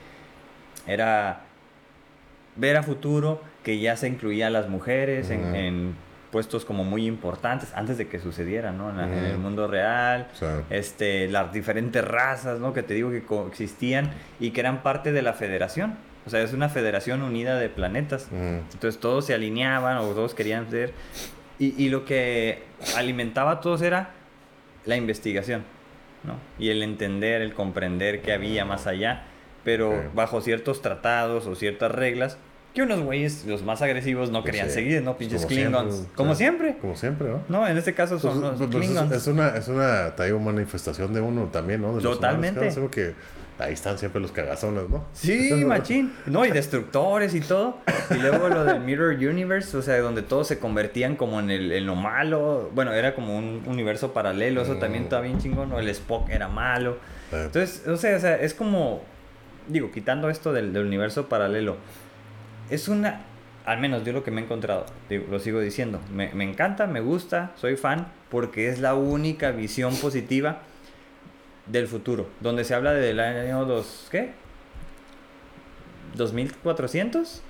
[0.85, 1.43] Era
[2.57, 5.55] ver a futuro que ya se incluía a las mujeres en, Ujú.
[5.55, 5.95] en
[6.33, 8.89] puestos como muy importantes antes de que sucediera, ¿no?
[8.89, 10.27] En, la- en el mundo real,
[10.69, 12.73] este, las diferentes razas, ¿no?
[12.73, 15.95] Que te digo que coexistían y que eran parte de la federación.
[16.25, 18.27] O sea, es una federación unida de planetas.
[18.33, 20.91] Entonces todos se alineaban o todos querían ser.
[21.59, 22.63] Y, y lo que
[22.95, 24.11] alimentaba a todos era
[24.85, 25.63] la investigación,
[26.23, 26.35] ¿no?
[26.59, 29.23] Y el entender, el comprender qué había más allá,
[29.63, 32.37] pero bajo ciertos tratados o ciertas reglas
[32.73, 35.17] que unos güeyes, los más agresivos, no Pues querían sí, seguir, ¿no?
[35.17, 35.95] Pinches como Klingons.
[35.95, 36.77] siempre, como siempre.
[36.79, 37.41] como siempre, ¿no?
[37.49, 39.11] No, en este caso son Pues, los pues, pues, es- Klingons.
[39.13, 41.95] es, una, es una, manifestación de uno también, ¿no?
[41.95, 42.59] De los Totalmente.
[42.59, 43.13] humanos, claro, que
[43.59, 45.05] ahí están siempre los cagazones, ¿no?
[45.13, 46.13] Sí, machín.
[46.25, 47.77] No, y destructores y todo.
[48.11, 51.71] Y luego lo del Mirror Universe, o sea, donde todos se convertían como en, el,
[51.71, 52.69] en lo malo.
[52.73, 55.71] Bueno, era como un universo paralelo, eso también está bien chingón.
[55.71, 56.97] O el Spock era malo.
[57.31, 59.01] Eh, Entonces, o sea, o sea, es como,
[59.67, 61.77] digo, quitando esto del, del universo paralelo,
[62.69, 63.21] es una,
[63.65, 66.87] al menos yo lo que me he encontrado, digo, lo sigo diciendo, me, me encanta,
[66.87, 70.59] me gusta, soy fan, porque es la única visión positiva
[71.69, 74.31] del futuro, donde se habla del año dos, ¿qué?
[76.15, 77.41] 2400.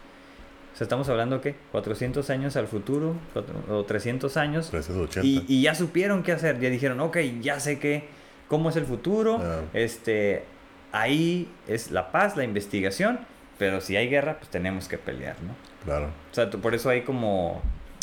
[0.74, 1.56] O sea, estamos hablando, ¿qué?
[1.72, 4.70] 400 años al futuro, cuatro- o 300 años.
[4.70, 5.26] 380.
[5.26, 8.08] Y, y ya supieron qué hacer, ya dijeron, ok, ya sé qué,
[8.48, 9.62] cómo es el futuro, Ah.
[9.74, 10.44] este,
[10.92, 13.20] ahí es la paz, la investigación,
[13.58, 15.56] pero si hay guerra, pues tenemos que pelear, ¿no?
[15.84, 16.08] Claro.
[16.32, 17.62] O sea, por eso hay como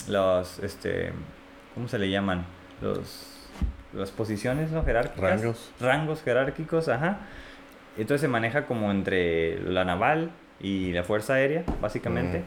[0.09, 1.13] los, este,
[1.75, 2.45] ¿cómo se le llaman?
[2.83, 3.34] Los,
[3.95, 4.85] las posiciones, ¿no?
[4.85, 5.41] Jerárquicas.
[5.41, 5.73] Rangos.
[5.81, 7.19] Rangos jerárquicos, ajá.
[7.97, 10.31] Entonces se maneja como entre la naval
[10.61, 12.43] y la fuerza aérea, básicamente.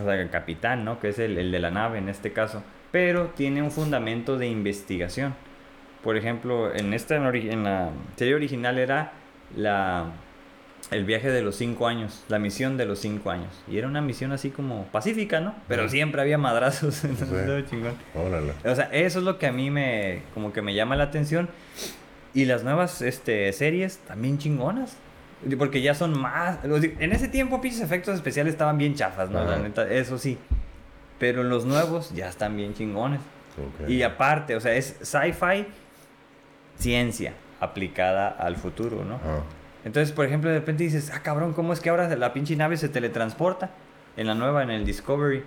[0.00, 1.00] O sea, el capitán, ¿no?
[1.00, 2.62] Que es el, el de la nave en este caso.
[2.92, 5.34] Pero tiene un fundamento de investigación.
[6.02, 9.12] Por ejemplo, en esta en la serie original era
[9.56, 10.12] la
[10.90, 13.50] el viaje de los cinco años, la misión de los cinco años.
[13.68, 15.54] Y era una misión así como pacífica, ¿no?
[15.68, 17.04] Pero siempre había madrazos.
[17.04, 17.70] entonces Sí.
[17.70, 17.94] chingón.
[18.14, 18.52] Órale.
[18.64, 21.48] O sea, eso es lo que a mí me como que me llama la atención.
[22.34, 24.96] Y las nuevas este, series también chingonas.
[25.58, 26.58] Porque ya son más.
[26.64, 29.44] En ese tiempo, pinches efectos especiales estaban bien chafas, ¿no?
[29.44, 30.38] La neta, eso sí.
[31.18, 33.20] Pero los nuevos ya están bien chingones.
[33.88, 35.66] Y aparte, o sea, es sci-fi,
[36.78, 39.16] ciencia aplicada al futuro, ¿no?
[39.16, 39.42] Ajá.
[39.86, 42.76] Entonces, por ejemplo, de repente dices, ah, cabrón, ¿cómo es que ahora la pinche nave
[42.76, 43.70] se teletransporta?
[44.16, 45.44] En la nueva, en el Discovery.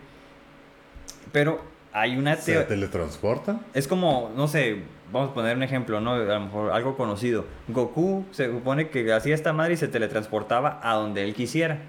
[1.34, 1.60] Pero
[1.92, 2.68] hay una ¿Se teoría.
[2.68, 3.60] teletransporta?
[3.74, 4.78] Es como, no sé,
[5.12, 6.14] vamos a poner un ejemplo, ¿no?
[6.14, 7.48] A lo mejor algo conocido.
[7.68, 11.80] Goku se supone que hacía esta madre y se teletransportaba a donde él quisiera.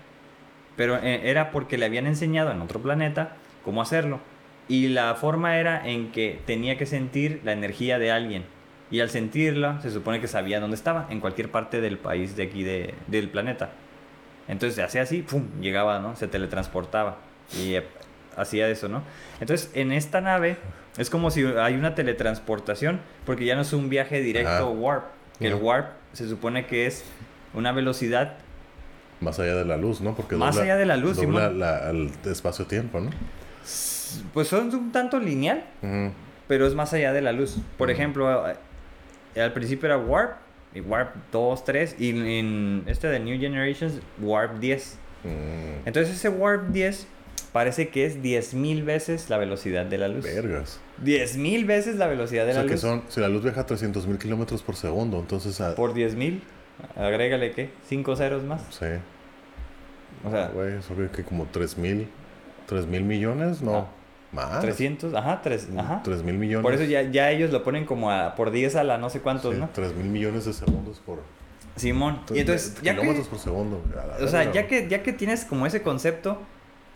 [0.74, 4.18] Pero eh, era porque le habían enseñado en otro planeta cómo hacerlo.
[4.66, 8.44] Y la forma era en que tenía que sentir la energía de alguien.
[8.91, 12.43] Y al sentirla, se supone que sabía dónde estaba, en cualquier parte del país de
[12.45, 13.70] aquí de- del planeta.
[14.49, 15.47] Entonces se hacía así, ¡pum!
[15.61, 16.16] Llegaba, ¿no?
[16.16, 17.18] Se teletransportaba.
[17.57, 17.84] Y eh,
[18.36, 19.03] hacía eso, ¿no?
[19.41, 20.57] Entonces en esta nave
[20.99, 24.64] es como si hay una teletransportación, porque ya no es un viaje directo Ajá.
[24.66, 25.05] warp.
[25.38, 27.05] Que el warp se supone que es
[27.55, 28.34] una velocidad
[29.20, 30.14] Más allá de la luz, ¿no?
[30.16, 33.11] Porque Más dobla- allá de la luz, dobla la- el espacio-tiempo, ¿no?
[34.34, 35.62] pues son un tanto lineal,
[36.49, 37.57] pero es más allá de la luz.
[37.78, 38.45] Por ejemplo,
[39.37, 40.37] al principio era Warp,
[40.74, 44.99] y Warp 2, 3, y en este de New Generations, Warp 10.
[45.24, 45.28] Mm,
[45.87, 47.07] Entonces ese Warp 10
[47.53, 50.24] parece que es 10.000 veces la velocidad de la luz.
[50.24, 50.81] Vergas.
[51.05, 52.81] 10.000 veces la velocidad de O sea la que luz.
[52.81, 55.61] son, si la luz viaja a 300 mil kilómetros por segundo, entonces...
[55.61, 56.41] A, Por 10.000,
[56.97, 58.62] agrégale qué, 5 ceros más.
[58.70, 58.87] Sí.
[60.24, 62.09] O sea, Güey, eso creo que como 3 mil...
[62.66, 63.76] 3 mil millones, no.
[63.76, 63.87] Ah.
[64.33, 64.61] Más.
[64.61, 66.01] 300, ajá, 3, ajá.
[66.05, 66.62] 3 mil millones.
[66.62, 69.20] Por eso ya, ya ellos lo ponen como a, por 10 a la no sé
[69.20, 69.68] cuántos, Sí, ¿no?
[69.72, 71.20] 3 mil millones de segundos por...
[71.76, 72.20] Simón.
[72.35, 73.81] Y entonces, ya que, kilómetros por segundo.
[74.22, 76.39] o sea, ya que, ya que tienes como ese concepto,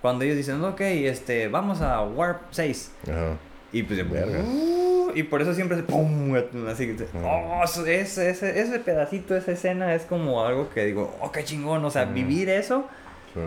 [0.03, 2.93] cuando ellos dicen, ok, este, vamos a Warp 6.
[3.05, 3.37] Ajá.
[3.72, 4.41] Y pues, Verga.
[4.45, 6.35] uh, y por eso siempre se pum,
[6.68, 11.43] así, oh, ese, ese, ese pedacito, esa escena es como algo que digo, oh, qué
[11.45, 12.87] chingón, o sea, vivir eso,
[13.32, 13.41] Sí.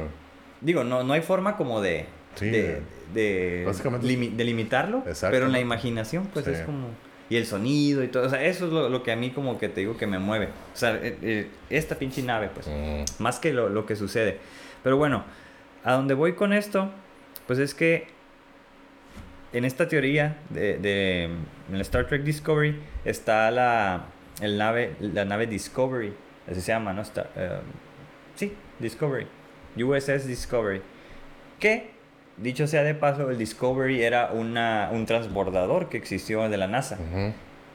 [0.60, 2.06] digo, no, no hay forma como de,
[2.40, 2.82] Sí, de,
[3.14, 4.34] de, básicamente- limi-
[5.32, 6.52] pero en la imaginación, pues Sí.
[6.52, 6.90] es como,
[7.30, 9.58] y el sonido y todo, o sea, eso es lo, lo que a mí como
[9.60, 13.04] que te digo que me mueve, o sea, eh, eh, esta pinche nave, pues Mm,
[13.22, 14.38] más que lo, lo que sucede.
[14.84, 15.24] Pero bueno,
[15.84, 16.90] a donde voy con esto,
[17.48, 18.08] pues es que
[19.54, 24.06] en esta teoría de, de en el Star Trek Discovery está la,
[24.42, 26.14] el nave, la nave Discovery,
[26.50, 27.02] así se llama, ¿no?
[27.02, 27.60] Star- eh,
[28.36, 29.28] sí, Discovery,
[29.78, 30.82] USS Discovery,
[31.60, 31.92] que,
[32.38, 36.98] dicho sea de paso, el Discovery era una, un transbordador que existió de la NASA.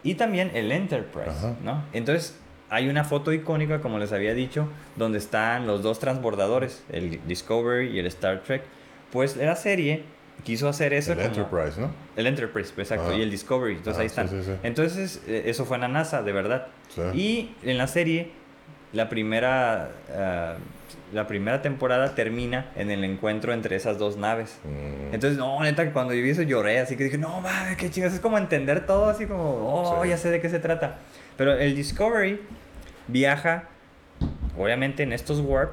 [0.04, 1.54] Y también el Enterprise.
[1.62, 1.84] ¿no?
[1.92, 2.36] Entonces,
[2.70, 7.88] hay una foto icónica, como les había dicho, donde están los dos transbordadores, el Discovery
[7.90, 8.62] y el Star Trek.
[9.10, 10.04] Pues la serie
[10.42, 11.12] quiso hacer eso.
[11.12, 11.90] El como- Enterprise, ¿no?
[12.16, 14.28] El Enterprise, exacto, y el Discovery, entonces ahí están.
[14.28, 14.52] sí, sí, sí.
[14.62, 16.68] Entonces, eh, eso fue en la NASA, de verdad.
[17.14, 18.30] Y en la serie,
[18.92, 20.54] la primera, ah,
[21.12, 24.58] la primera temporada termina en el encuentro entre esas dos naves.
[24.64, 27.76] Mm, Entonces, no, neta, que cuando yo vi eso lloré, así que dije, no mames,
[27.76, 28.14] qué chingas.
[28.14, 30.08] Es como entender todo, así como, oh, Sí.
[30.08, 30.98] ya sé de qué se trata.
[31.36, 32.40] Pero el Discovery
[33.08, 33.64] viaja,
[34.58, 35.72] obviamente, en estos warp,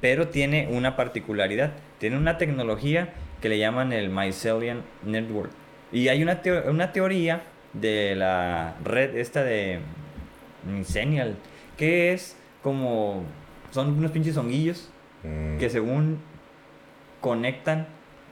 [0.00, 1.72] pero tiene una particularidad.
[1.98, 3.08] Tiene una tecnología
[3.40, 5.50] que le llaman el Mycelium Network.
[5.92, 9.80] Y hay una, teo- una teoría de la red esta de
[10.64, 11.36] Mycelial,
[11.76, 13.22] que es como,
[13.70, 14.88] son unos pinches honguillos
[15.22, 16.18] mm, que según
[17.20, 17.86] conectan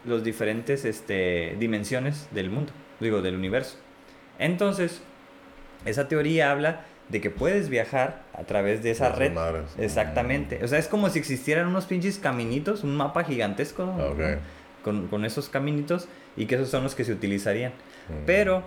[0.05, 3.77] los diferentes este, dimensiones del mundo, digo, del universo.
[4.39, 5.03] Entonces,
[5.85, 9.33] esa teoría habla de que puedes viajar a través de esa red.
[9.79, 10.61] Exactamente.
[10.65, 13.93] O sea, es como si existieran unos pinches caminitos, un mapa gigantesco
[14.83, 17.73] con, con esos caminitos y que esos son los que se utilizarían.
[18.09, 18.25] mm.
[18.27, 18.65] Pero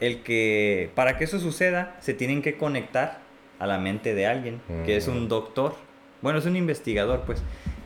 [0.00, 3.20] el que para que eso suceda se tienen que conectar
[3.58, 5.28] a la mente de alguien, que es un Mm.
[5.28, 5.74] doctor.
[6.22, 7.42] Bueno, es un investigador, pues.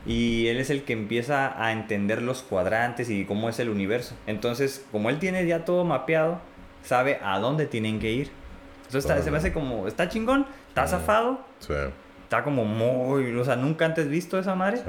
[0.06, 4.14] Y él es el que empieza a entender los cuadrantes y cómo es el universo.
[4.26, 6.40] Entonces, como él tiene ya todo mapeado,
[6.82, 8.30] sabe a dónde tienen que ir.
[8.86, 10.88] Entonces está- se me hace como, está chingón, está Mm.
[10.88, 11.74] zafado, Sí,
[12.22, 14.84] está como muy, o sea, nunca antes visto esa madre, sí.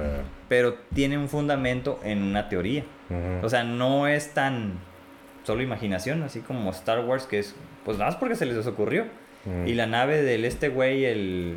[0.48, 2.86] pero tiene un fundamento en una teoría.
[3.10, 3.46] Ujú.
[3.46, 4.74] O sea, no es tan
[5.44, 9.06] solo imaginación, así como Star Wars, que es pues nada más porque se les ocurrió.
[9.46, 9.68] Mm.
[9.68, 11.56] Y la nave del este güey, el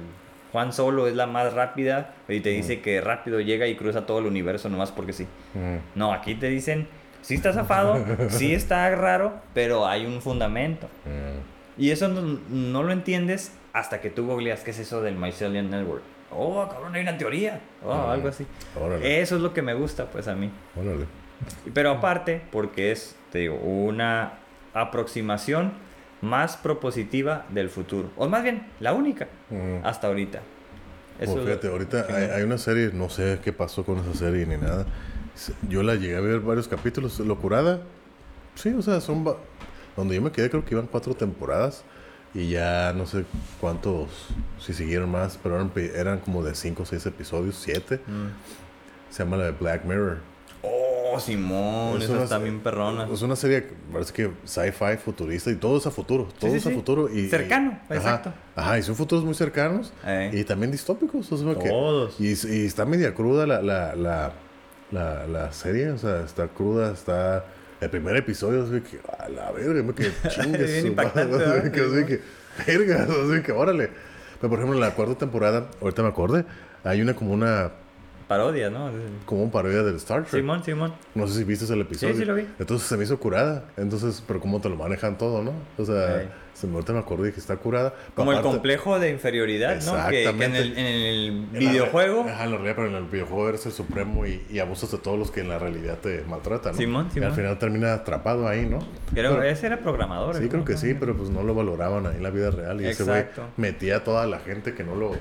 [0.53, 4.19] Juan Solo, es la más rápida y te dice que rápido llega y cruza todo
[4.21, 5.25] el universo nomás porque sí.
[5.55, 5.77] Mm.
[5.99, 6.87] No, aquí te dicen,
[7.23, 10.87] sí está zafado, sí está raro, pero hay un fundamento.
[11.07, 11.81] Mm.
[11.81, 15.71] Y eso no, no lo entiendes hasta que tú googleas qué es eso del Mycelium
[15.71, 16.03] Network.
[16.31, 17.61] Oh, cabrón, hay una teoría.
[17.85, 18.11] Oh, Mm.
[18.11, 18.47] algo así.
[18.81, 20.51] Órale, Eso es lo que me gusta, pues a mí.
[20.79, 21.07] órale.
[21.75, 24.35] Pero aparte, porque es, te digo, una
[24.75, 25.73] aproximación
[26.23, 28.11] más propositiva del futuro.
[28.17, 29.85] O más bien, la única Mm.
[29.85, 30.39] hasta ahorita.
[30.39, 30.45] Eso
[31.19, 34.15] Pues es lo- fíjate, ahorita hay, hay una serie, no sé qué pasó con esa
[34.15, 34.87] serie ni nada.
[35.69, 37.19] Yo la llegué a ver varios capítulos.
[37.21, 37.81] Locurada.
[38.55, 39.25] Sí, o sea, son.
[39.97, 41.85] Donde yo me quedé, creo que iban cuatro temporadas.
[42.35, 43.25] Y ya no sé
[43.61, 44.09] cuántos,
[44.59, 47.97] si siguieron más, pero eran, eran como de cinco o seis episodios, siete.
[48.07, 48.29] Mm.
[49.13, 50.19] Se llama la de Black Mirror.
[51.15, 53.09] Oh, Simón, Es esa una está se- bien perrona.
[53.13, 56.29] Es una serie que parece que sci-fi, futurista y todo es a futuro.
[56.39, 56.75] Todo sí, es a sí.
[56.75, 57.09] futuro.
[57.13, 58.31] Y, Cercano, y- exacto.
[58.57, 59.93] Ajá, ajá, y son futuros muy cercanos.
[60.07, 60.31] Eh.
[60.33, 61.31] Y también distópicos.
[61.31, 62.19] o sea, que- Todos.
[62.21, 64.33] y, y está media cruda la, la, la,
[64.91, 65.91] la, la serie.
[65.91, 67.45] O sea, está cruda, está...
[67.81, 70.71] El primer episodio, así que, a la verga, me que chingues.
[70.71, 71.73] Bien su impactante, madre, ¿verdad?
[71.73, 72.21] que, así que,
[72.65, 73.91] verga, así que, órale.
[74.41, 76.45] Pero, por ejemplo, en la cuarta temporada, ahorita me acordé,
[76.85, 77.73] hay una como una...
[78.33, 78.91] Parodia, ¿no?
[79.27, 80.41] Como un parodia del Star Trek.
[80.41, 80.95] Simón, Simón.
[81.15, 82.15] No sé si viste el episodio.
[82.17, 82.47] sí lo vi.
[82.59, 83.65] Entonces se me hizo curada.
[83.77, 85.53] Entonces, pero cómo te lo manejan todo, ¿no?
[85.77, 86.33] O sea.
[86.55, 87.95] Se me ahorita me acordé que está curada.
[88.15, 90.09] Como el Aparte- complejo de inferioridad, ¿no?
[90.09, 92.27] Que, que en el, en el videojuego.
[92.29, 94.99] Ajá, en la realidad, pero en el videojuego eres el supremo y, y abusas de
[94.99, 96.79] todos los que en la realidad te maltratan, ¿no?
[96.79, 97.31] Simón, Y Simón.
[97.31, 98.79] al final termina atrapado ahí, ¿no?
[99.15, 100.37] Creo Pero- ese era programador.
[100.37, 100.49] Sí, ¿no?
[100.51, 102.81] creo que sí, pero pues no lo valoraban ahí en la vida real.
[102.81, 103.45] Y ese güey Exacto.
[103.57, 105.13] metía a toda la gente que no lo,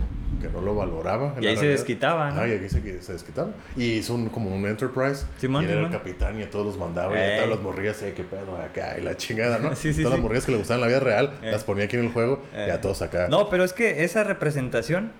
[0.42, 1.36] que no lo valoraba.
[1.40, 1.72] Y ahí se realidad.
[1.72, 2.38] desquitaba, ¿no?
[2.38, 3.50] Ajá, y aquí se, se desquitaba.
[3.76, 5.26] Y hizo un, como un Enterprise.
[5.40, 5.92] Simón, y era el Simón.
[5.98, 7.16] capitán y a todos los mandaba.
[7.16, 7.32] Y Ey.
[7.32, 8.98] a todas las morrillas, eh, qué pedo acá.
[9.00, 9.76] Y la chingada, ¿no?
[9.82, 10.18] Sí, sí, todas sí.
[10.18, 11.52] las morrillas que le gustaban en la vida real, Ey.
[11.52, 12.70] las ponía aquí en el juego y Ey.
[12.70, 13.28] a todos acá.
[13.30, 15.12] No, pero es que esa representación,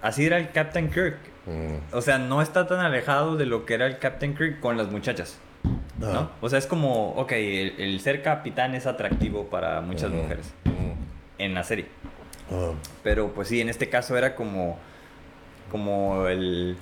[0.00, 1.16] así era el Captain Kirk.
[1.46, 1.94] Mm.
[1.96, 4.88] O sea, no está tan alejado de lo que era el Captain Kirk con las
[4.90, 5.38] muchachas.
[5.98, 6.08] ¿no?
[6.08, 6.30] Ah.
[6.40, 10.22] O sea, es como, ok, el, el ser capitán es atractivo para muchas Ujú.
[10.22, 10.92] mujeres Mm.
[11.42, 11.86] en la serie.
[12.50, 12.72] Ah.
[13.02, 14.78] Pero pues sí, en este caso era como,
[15.70, 16.76] como el,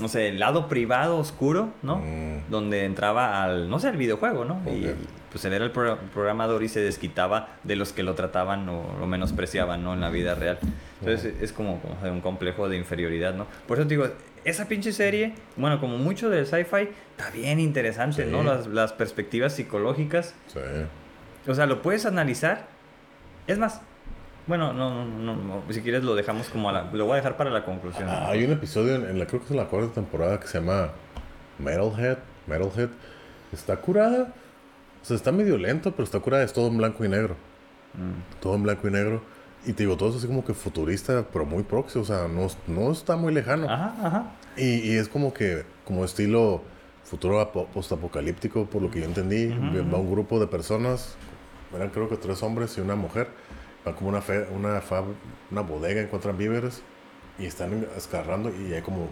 [0.00, 1.96] no sé, el lado privado oscuro, ¿no?
[1.98, 2.50] Mm.
[2.50, 4.60] Donde entraba al, no sé, al videojuego, ¿no?
[4.70, 4.94] Y Ok.
[5.36, 8.96] Pues él era el pro- programador y se desquitaba de los que lo trataban o
[8.98, 9.92] lo menospreciaban, ¿no?
[9.92, 10.58] En la vida real.
[11.00, 13.46] Entonces es como, como un complejo de inferioridad, ¿no?
[13.68, 14.08] Por eso te digo,
[14.44, 18.30] esa pinche serie, bueno, como mucho del sci-fi, está bien interesante, Sí.
[18.32, 18.42] ¿no?
[18.42, 20.34] Las, las perspectivas psicológicas.
[20.46, 20.60] Sí.
[21.46, 22.68] O sea, lo puedes analizar.
[23.46, 23.82] Es más,
[24.46, 27.36] bueno, no, no, no, si quieres lo dejamos como a la, lo voy a dejar
[27.36, 28.08] para la conclusión.
[28.08, 30.60] Ah, hay un episodio en, en la creo que es la cuarta temporada que se
[30.60, 30.92] llama
[31.58, 32.16] Metalhead.
[32.46, 32.88] Metalhead.
[33.52, 34.32] Está curada.
[35.06, 36.42] O sea, está medio lento, pero está curada.
[36.42, 37.36] Es todo en blanco y negro.
[37.94, 38.40] Mm.
[38.40, 39.22] Todo en blanco y negro.
[39.64, 42.02] Y te digo, todo es así como que futurista, pero muy próximo.
[42.02, 43.70] O sea, no, no está muy lejano.
[43.70, 44.32] Ajá, ajá.
[44.56, 46.60] Y, y es como que, como estilo
[47.04, 49.46] futuro apo- postapocalíptico, por lo que yo entendí.
[49.46, 51.14] Ujú, Va un grupo de personas,
[51.72, 53.28] eran creo que tres hombres y una mujer.
[53.84, 55.14] Van como una, fe- una, fab-
[55.52, 56.82] una bodega, encuentran víveres
[57.38, 59.08] y están escarrando y hay como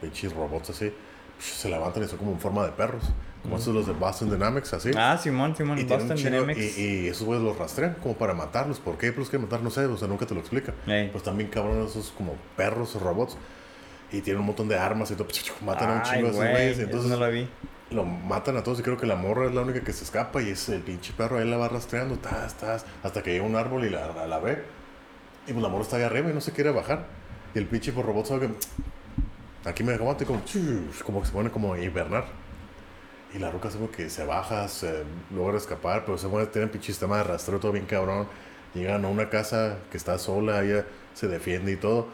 [0.00, 0.90] pinches robots así.
[1.38, 3.04] Se levantan y son como en forma de perros.
[3.42, 4.90] Como esos los de Boston Dynamics, así.
[4.96, 6.78] Ah, Simón, Simón, y, Boston chingo- Dynamics.
[6.78, 8.80] y, y esos güeyes los rastrean como para matarlos.
[8.80, 9.12] ¿Por qué?
[9.12, 10.72] Pues que matar, no sé, o sea, nunca te lo explica.
[10.86, 11.10] Ey.
[11.10, 13.36] Pues también cabrón esos como perros robots.
[14.10, 15.26] Y tienen un montón de armas y todo.
[15.62, 16.78] Matan a un Ay, chingo de esos güey, güeyes.
[16.78, 17.46] Entonces no lo vi.
[17.90, 20.40] lo matan a todos y creo que la morra es la única que se escapa
[20.40, 23.56] y es el pinche perro ahí la va rastreando, tas, tas, hasta que llega un
[23.56, 24.62] árbol y la, la, la ve.
[25.46, 27.04] Y pues la morra está ahí arriba y no se quiere bajar.
[27.54, 28.54] Y el pinche pues, robot sabe que
[29.64, 30.42] aquí me aguanta y como,
[31.04, 32.26] como que se pone como a hibernar.
[33.34, 35.02] Y la roca como que se baja, se
[35.34, 38.28] logra escapar, pero se mueve, tiene un pinche sistema de rastreo todo bien cabrón.
[38.74, 40.84] Llegan a una casa que está sola, ella
[41.14, 42.08] se defiende y todo.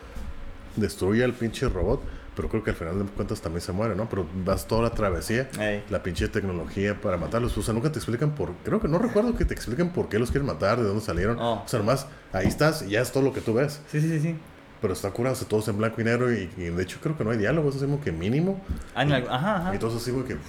[0.77, 2.01] Destruye al pinche robot,
[2.35, 4.09] pero creo que al final de cuentas también se muere, ¿no?
[4.09, 5.85] Pero vas toda la travesía Ey.
[5.91, 7.57] la pinche tecnología para matarlos.
[7.59, 8.53] O sea, nunca te explican por...
[8.65, 11.39] Creo que no recuerdo que te expliquen por qué los quieren matar, de dónde salieron.
[11.39, 11.63] Oh.
[11.65, 13.83] O sea, nomás ahí estás y ya es todo lo que tú ves.
[13.91, 14.37] Sí, sí, sí.
[14.81, 17.17] Pero está curado, o sea, todos en blanco y negro y, y de hecho creo
[17.17, 18.61] que no hay diálogos, es como que mínimo.
[18.95, 19.75] Ah, algo- ajá, ajá.
[19.75, 20.41] Y todo así, como que uf,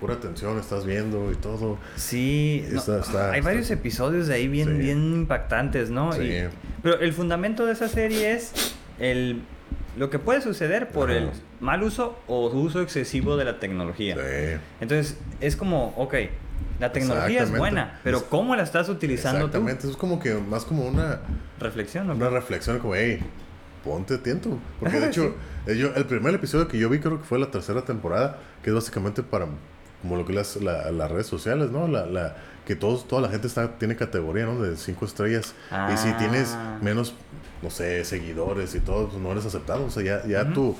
[0.00, 1.78] pura atención estás viendo y todo.
[1.94, 4.74] Sí, no, Está- está- hay está- varios episodios de ahí bien, Sí.
[4.74, 6.12] bien impactantes, ¿no?
[6.12, 6.22] Sí.
[6.22, 6.48] Y-
[6.82, 9.42] pero el fundamento de esa serie es el,
[9.96, 11.18] lo que puede suceder por Ajá.
[11.20, 11.30] el
[11.60, 14.16] mal uso o uso excesivo de la tecnología.
[14.16, 14.58] Sí.
[14.80, 16.14] Entonces, es como, ok,
[16.80, 17.58] la tecnología es Exactamente.
[17.60, 19.46] buena, pero Es- ¿cómo la estás utilizando tú?
[19.46, 21.20] Exactamente, es como que más como una,
[21.60, 22.14] Reflexión, ¿no?
[22.14, 23.20] una reflexión, como, hey,
[23.86, 24.58] ponte atento.
[24.80, 25.34] Porque de hecho,
[25.66, 28.70] eh, yo- el primer episodio que yo vi creo que fue la tercera temporada, que
[28.70, 29.46] es básicamente para
[30.02, 31.88] como lo que las, la- las redes sociales, ¿no?
[31.88, 34.60] La, la, que todos, toda la gente está, tiene categoría, ¿no?
[34.60, 35.54] De cinco estrellas.
[35.92, 36.16] Y si Ah.
[36.18, 37.14] tienes menos,
[37.62, 39.86] no sé, seguidores y todo, pues no eres aceptado.
[39.86, 40.52] O sea, ya, ya Ujú.
[40.52, 40.76] tú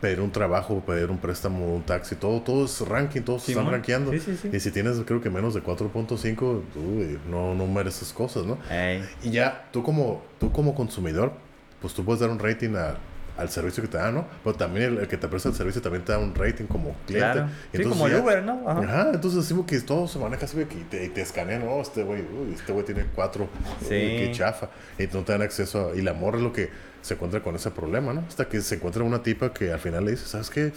[0.00, 4.10] pedir un trabajo, pedir un préstamo, un taxi, todo, todo es ranking, todos están rankeando.
[4.12, 4.50] Sí, sí, sí.
[4.52, 8.58] Y si tienes, creo que menos de 4.5, uy, no, no mereces cosas, ¿no?
[8.70, 11.32] Ey, Y ya, tú como, tú como consumidor,
[11.84, 12.96] pues tú puedes dar un rating a-
[13.36, 14.26] al servicio que te da, ¿no?
[14.42, 16.94] Pero también el, el que te presta el servicio también te da un rating como
[17.06, 17.32] cliente.
[17.32, 17.48] claro.
[17.48, 18.62] Sí, Entonces como el ya- Uber, ¿no?
[18.70, 18.80] Ajá.
[18.80, 22.04] Ajá, entonces como que todo se maneja así que te, y te escanean, no, este
[22.04, 22.22] güey,
[22.54, 23.48] este güey tiene cuatro,
[23.80, 23.88] Sí.
[23.88, 24.70] qué chafa.
[24.98, 26.70] Y no te dan acceso, a- y la morra es lo que
[27.02, 28.24] se encuentra con ese problema, ¿no?
[28.26, 30.72] Hasta que se encuentra una tipa que al final le dice, ¿sabes qué?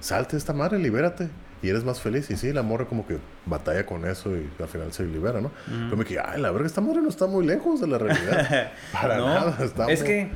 [0.00, 1.28] Salte esta madre, libérate.
[1.64, 2.30] Y eres más feliz.
[2.30, 5.50] Y sí, la morra como que batalla con eso y al final se libera, ¿no?
[5.66, 8.72] Pero me quedé, ay, la verga, esta madre no está muy lejos de la realidad.
[8.92, 9.64] Para No, nada.
[9.64, 10.28] Está es muy- que,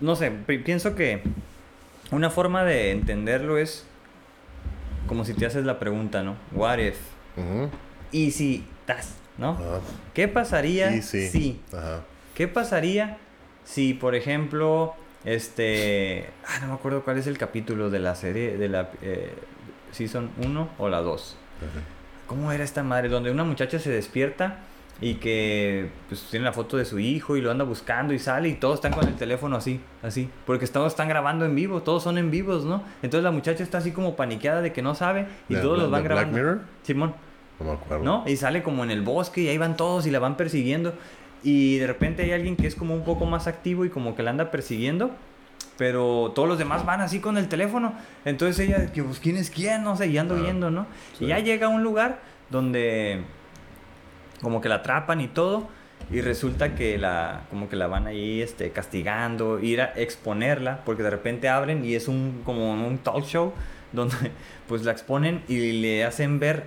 [0.00, 1.22] no sé, pi- pienso que
[2.10, 3.84] una forma de entenderlo es
[5.06, 6.36] como si te haces la pregunta, ¿no?
[6.52, 6.96] What if?
[7.36, 7.68] Ujú.
[8.10, 9.50] Y si tas, ¿no?
[9.50, 9.80] Ajá.
[10.12, 11.28] ¿Qué pasaría sí.
[11.28, 11.60] si?
[12.34, 13.18] ¿Qué pasaría
[13.64, 16.26] si, por ejemplo, este...
[16.46, 19.32] Ah, no me acuerdo cuál es el capítulo de la serie, de la eh,
[19.94, 21.36] Season 1 o la 2.
[21.58, 21.84] Ajá.
[22.26, 23.08] ¿Cómo era esta madre?
[23.08, 24.58] Donde una muchacha se despierta
[25.00, 28.48] y que pues, tiene la foto de su hijo y lo anda buscando y sale
[28.48, 30.28] y todos están con el teléfono así, así.
[30.46, 32.82] Porque todos están grabando en vivo, todos son en vivos, ¿no?
[33.02, 35.86] Entonces la muchacha está así como paniqueada de que no sabe y ¿De- todos los
[35.88, 36.36] de van Black grabando.
[36.38, 36.60] Mirror?
[36.82, 37.14] Simón,
[37.60, 38.04] No me acuerdo.
[38.04, 38.24] ¿no?
[38.26, 40.94] Y sale como en el bosque y ahí van todos y la van persiguiendo.
[41.42, 44.22] Y de repente hay alguien que es como un poco más activo y como que
[44.22, 45.10] la anda persiguiendo.
[45.76, 47.94] Pero todos los demás van así con el teléfono.
[48.24, 49.82] Entonces ella, que pues, ¿quién es quién?
[49.82, 50.86] No sé, y ando viendo, ¿no?
[51.18, 51.24] sí.
[51.24, 52.20] Y ya llega a un lugar
[52.50, 53.22] donde
[54.40, 55.68] como que la atrapan y todo.
[56.10, 61.02] Y resulta que la, como que la van ahí este, castigando, ir a exponerla, porque
[61.02, 63.54] de repente abren y es un, como un talk show
[63.92, 64.16] donde
[64.68, 66.64] pues la exponen y le hacen ver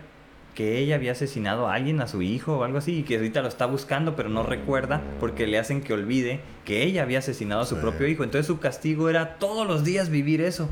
[0.58, 3.44] que ella había asesinado a alguien, a su hijo o algo así, y que ahorita
[3.44, 7.62] lo está buscando, pero no recuerda, porque le hacen que olvide que ella había asesinado
[7.62, 7.82] a su Sí.
[7.82, 8.24] propio hijo.
[8.24, 10.68] Entonces su castigo era todos los días vivir eso.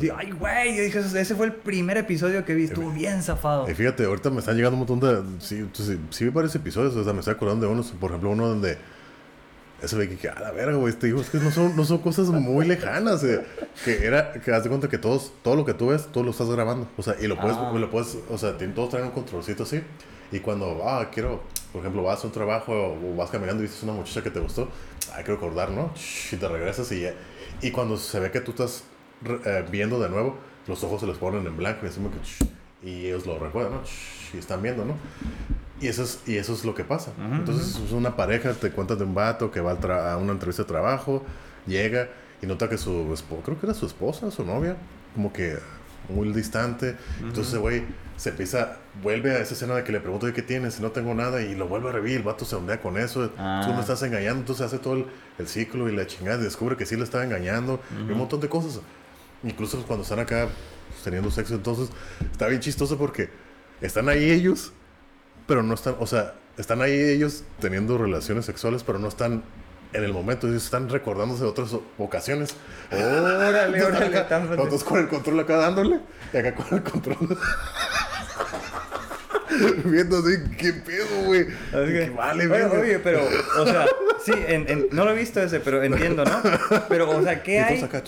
[0.00, 3.70] Digo, Ay, güey, yo dije, ese fue el primer episodio que vi, estuvo bien zafado.
[3.70, 5.40] Y fíjate, ahorita me están llegando un montón de.
[5.40, 8.30] Sí, sí, sí vi varios episodios, o sea, me estoy acordando de unos, por ejemplo,
[8.30, 8.76] uno donde.
[9.82, 11.84] Ese ve que, que, a la verga, güey, te digo, es que no son, no
[11.84, 13.22] son cosas muy lejanas.
[13.22, 13.44] eh,
[13.84, 16.30] que era, que haz de cuenta que todos, todo lo que tú ves, tú lo
[16.32, 16.88] estás grabando.
[16.96, 17.72] O sea, y lo puedes, Ah.
[17.72, 19.80] lo puedes, o sea, todos traen un controlcito así.
[20.32, 23.84] Y cuando, ah, quiero, por ejemplo, vas a un trabajo o vas caminando y viste
[23.86, 24.68] una muchacha que te gustó,
[25.12, 25.90] ah, quiero acordar, ¿no?
[26.32, 27.14] Y te regresas y ya.
[27.62, 28.82] Y cuando se ve que tú estás
[29.44, 32.18] eh, viendo de nuevo, los ojos se les ponen en blanco y así como que,
[32.88, 33.80] y ellos lo recuerdan, ¿no?
[34.34, 34.94] Y están viendo, ¿no?
[35.80, 37.12] Y eso es, y eso es lo que pasa.
[37.18, 40.32] Ujú, Entonces es una pareja, te cuentas de un vato que va tra- a una
[40.32, 41.22] entrevista de trabajo,
[41.66, 42.08] llega
[42.42, 44.76] y nota que su esposa, creo que era su esposa, su novia,
[45.14, 45.56] como que
[46.08, 46.96] muy distante.
[47.20, 47.84] Entonces, ese güey,
[48.16, 51.14] se empieza, vuelve a esa escena de que le pregunto qué tienes, si no tengo
[51.14, 53.62] nada, y lo vuelve a revivir, el vato se ondea con eso, Ah.
[53.64, 55.06] tú me estás engañando, entonces hace todo el,
[55.38, 58.40] el ciclo y la chingada, y descubre que sí le estaba engañando, y un montón
[58.40, 58.80] de cosas.
[59.44, 60.48] Incluso cuando están acá
[60.88, 61.90] pues, teniendo sexo, entonces
[62.32, 63.28] está bien chistoso porque
[63.80, 64.72] están ahí ellos,
[65.48, 69.42] pero no están, o sea, están ahí ellos teniendo relaciones sexuales, pero no están
[69.94, 72.54] en el momento ellos están recordándose de otras ocasiones.
[72.92, 74.20] Órale, órale.
[74.28, 75.98] Tan- Nosotros con el control acá dándole
[76.32, 77.16] y acá con el control.
[79.84, 81.42] Viendo así, qué pedo, güey.
[81.72, 82.78] Así que- vale, verga.
[82.80, 83.20] oye, pero,
[83.58, 83.86] o sea,
[84.24, 86.42] sí, en- en- no lo he visto ese, pero entiendo, ¿no?
[86.88, 87.80] Pero, o sea, ¿qué hay?
[87.82, 88.02] acá,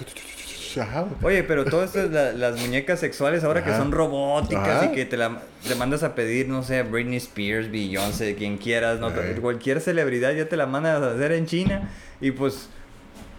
[0.78, 1.06] ajá.
[1.22, 4.86] Oye, pero es la- las muñecas sexuales ahora que son robóticas Ajá.
[4.86, 8.98] y que te la te mandas a pedir, no sé, Britney Spears, Beyoncé, quien quieras.
[9.40, 11.88] Cualquier celebridad ya te la mandas a hacer en China
[12.20, 12.68] y pues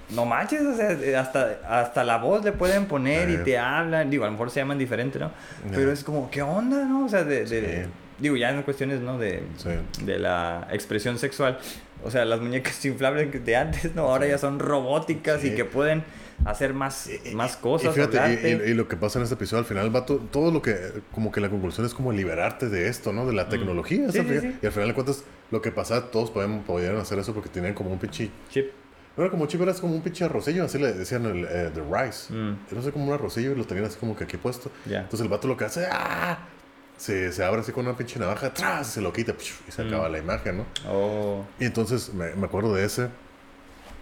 [0.09, 4.23] no manches, o sea, hasta, hasta la voz le pueden poner y te hablan, digo,
[4.23, 5.32] a lo mejor se llaman diferente, ¿no?
[5.73, 7.05] Pero es como, ¿qué onda, no?
[7.05, 7.89] O sea, de, de- Sí.
[8.19, 9.17] digo, ya en cuestiones, ¿no?
[9.17, 9.69] De, Sí.
[10.03, 11.59] de la expresión sexual.
[12.03, 14.03] O sea, las muñecas inflables de antes, ¿no?
[14.09, 14.32] Ahora Sí.
[14.32, 16.03] ya son robóticas y que pueden
[16.46, 17.92] hacer más, Y- más y- cosas.
[17.92, 18.50] Y fíjate, y- hablarte.
[18.68, 20.76] y, y lo que pasa en este episodio, al final, el vato, todo lo que,
[21.12, 23.26] como que la conclusión es como liberarte de esto, ¿no?
[23.26, 24.08] De la tecnología.
[24.08, 24.12] Mm.
[24.12, 24.42] Sí, ¿sabes?
[24.42, 24.58] sí, sí.
[24.62, 27.74] Y al final de cuentas, lo que pasa, todos podían, podían hacer eso porque tenían
[27.74, 28.30] como un pinche.
[28.50, 28.72] Chip.
[29.18, 31.82] No era como chip, era como un pinche arrocillo, así le decían el eh, The
[31.82, 32.34] Rice.
[32.34, 32.58] Mm.
[32.72, 34.72] Era así como un arrocillo y lo tenían así como que aquí puesto.
[34.86, 36.48] Entonces el vato lo que hace, ¡ah!
[36.96, 39.34] Se, se abre así con una pinche navaja, atrás, se lo quita,
[39.68, 39.88] y se Mm.
[39.88, 40.66] acaba la imagen, ¿no?
[40.88, 41.44] Oh.
[41.60, 43.10] Y entonces me, me acuerdo de ese.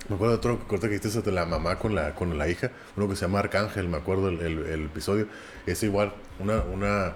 [0.09, 2.71] Me acuerdo de otro corte que hiciste de la mamá con la, con la hija.
[2.97, 5.27] Uno que se llama Arcángel, me acuerdo el, el- el episodio.
[5.67, 7.13] Es igual, una, una,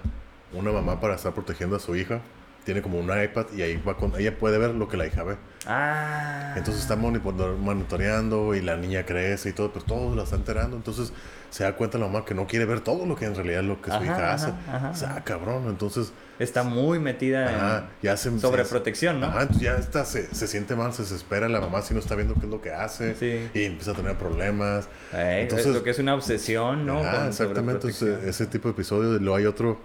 [0.52, 2.20] una mamá para estar protegiendo a su hija.
[2.64, 5.22] Tiene como un iPad y ahí va con, ella puede ver lo que la hija
[5.22, 5.36] ve.
[5.66, 6.54] Ah.
[6.56, 10.76] Entonces está monitor- monitoreando y la niña crece y todo, pero todo la está enterando.
[10.76, 11.12] Entonces
[11.54, 13.66] se da cuenta la mamá que no quiere ver todo lo que en realidad es
[13.66, 14.52] lo que su Ajá, hija ajá, hace.
[14.68, 15.22] ajá, o sea, ajá.
[15.22, 15.68] cabrón.
[15.68, 19.26] Entonces, Está muy metida en sobreprotección, ¿no?
[19.26, 22.16] Ajá, entonces ya está, se, se siente mal, se desespera la mamá si no está
[22.16, 23.48] viendo qué es lo que hace Sí.
[23.54, 24.88] y empieza a tener problemas.
[25.12, 26.98] Entonces- es lo que es una obsesión, ¿no?
[27.28, 29.16] Exactamente, ese, tipo de episodio.
[29.20, 29.78] Luego hay otro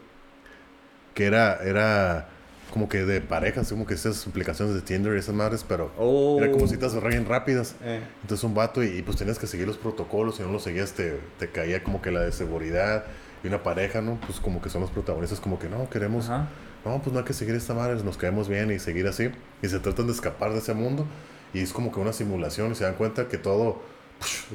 [1.14, 2.30] que era, era
[2.70, 6.38] como que de parejas, como que esas aplicaciones de Tinder y esas madres, pero Oh.
[6.42, 7.76] era como citas bien rápidas.
[7.84, 8.00] Eh.
[8.22, 10.94] Entonces un vato y, y, pues tenías que seguir los protocolos, si no los seguías
[10.94, 13.06] te, te caía como que la de seguridad
[13.44, 14.20] y una pareja, ¿no?
[14.26, 16.50] Pues como que son los protagonistas, como que no, queremos, Ajá.
[16.86, 19.30] no, pues no hay que seguir esta madre, nos caemos bien y seguir así.
[19.62, 21.06] Y se tratan de escapar de ese mundo
[21.54, 23.82] y es como que una simulación y se dan cuenta que todo,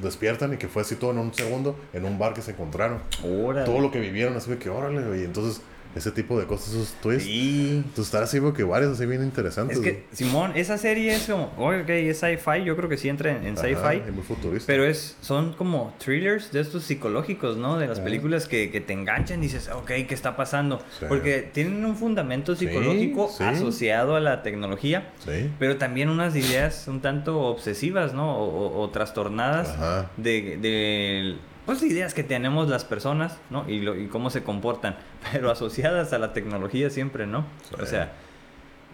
[0.03, 3.01] despiertan y que fue así todo en un segundo en un bar que se encontraron.
[3.25, 3.65] Órale.
[3.65, 5.25] Todo lo que vivieron, así que órale, güey.
[5.25, 5.63] Entonces
[5.95, 7.25] ese tipo de cosas, esos twists.
[7.25, 7.69] Sí.
[7.85, 9.79] Entonces está así, porque varios así bien interesantes.
[9.79, 10.05] Es que.
[10.13, 13.47] Simón, esa serie es como, oye, ok, es sci-fi, yo creo que sí entra en,
[13.47, 14.03] en sci-fi.
[14.09, 14.67] y muy futurista.
[14.67, 17.79] Pero es, son como thrillers de estos psicológicos, ¿no?
[17.79, 18.05] De las Ajá.
[18.05, 20.81] películas que, que te enganchan y dices, ok, ¿qué está pasando?
[20.99, 21.07] Sí.
[21.09, 23.45] Porque tienen un fundamento psicológico sí.
[23.45, 25.51] asociado a la tecnología, Sí.
[25.59, 28.37] pero también unas ideas un tanto obsesivas, ¿no?
[28.37, 30.11] O, o- o trastornadas Ajá.
[30.17, 31.37] de, de,
[31.67, 33.69] pues, ideas que tenemos las personas, ¿no?
[33.69, 34.97] Y, lo, y cómo se comportan,
[35.33, 37.45] pero asociadas a la tecnología siempre, ¿no?
[37.69, 37.77] Sí.
[37.81, 38.13] O sea,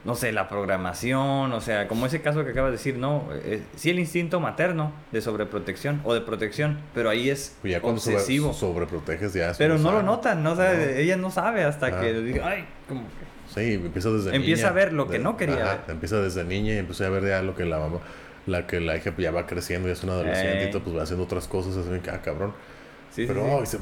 [0.03, 3.63] no sé, la programación, o sea, como ese caso que acabas de decir, no, eh,
[3.77, 8.01] sí el instinto materno de sobreprotección o de protección, pero ahí es Y ya cuando
[8.01, 8.53] sobre- obsesivo.
[8.55, 9.53] sobreproteges ya.
[9.59, 10.53] pero no lo notan, ¿no?
[10.53, 10.81] O sea, No.
[10.81, 12.01] ella no sabe hasta Ajá.
[12.01, 13.31] que diga, ay, como que...
[13.55, 14.71] Sí, empieza desde Empieza niña.
[14.71, 15.81] a ver lo que no quería Ajá, ver.
[15.89, 17.99] Empieza desde niña y empieza a ver ya lo que la mamá,
[18.51, 20.69] la que la hija pues, ya va creciendo y es una adolescente Ey.
[20.69, 22.53] y todo, pues va haciendo otras cosas, así que, ah, cabrón.
[23.11, 23.51] Sí, sí, Pero sí.
[23.59, 23.79] ay, se,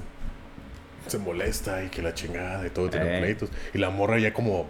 [1.11, 3.51] se molesta y que la chingada y todo, y tiene pleitos.
[3.75, 4.67] Y la morra ya como,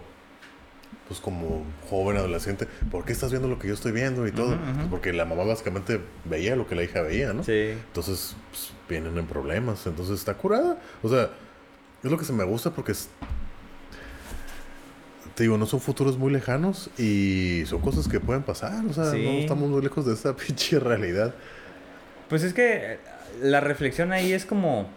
[1.08, 4.56] pues como joven adolescente, ¿por qué estás viendo lo que yo estoy viendo y todo?
[4.56, 7.44] Pues porque la mamá básicamente veía lo que la hija veía, ¿no?
[7.44, 7.70] Sí.
[7.70, 9.86] Entonces, pues, vienen en problemas.
[9.86, 10.78] Entonces, está curada.
[11.02, 11.30] O sea,
[12.02, 13.08] es lo que se me gusta porque es...
[15.38, 18.84] Te digo, no son futuros muy lejanos y son cosas que pueden pasar.
[18.90, 19.22] O sea, Sí.
[19.22, 21.32] no estamos muy lejos de esa pinche realidad.
[22.28, 22.98] Pues es que eh,
[23.40, 24.88] la reflexión ahí es como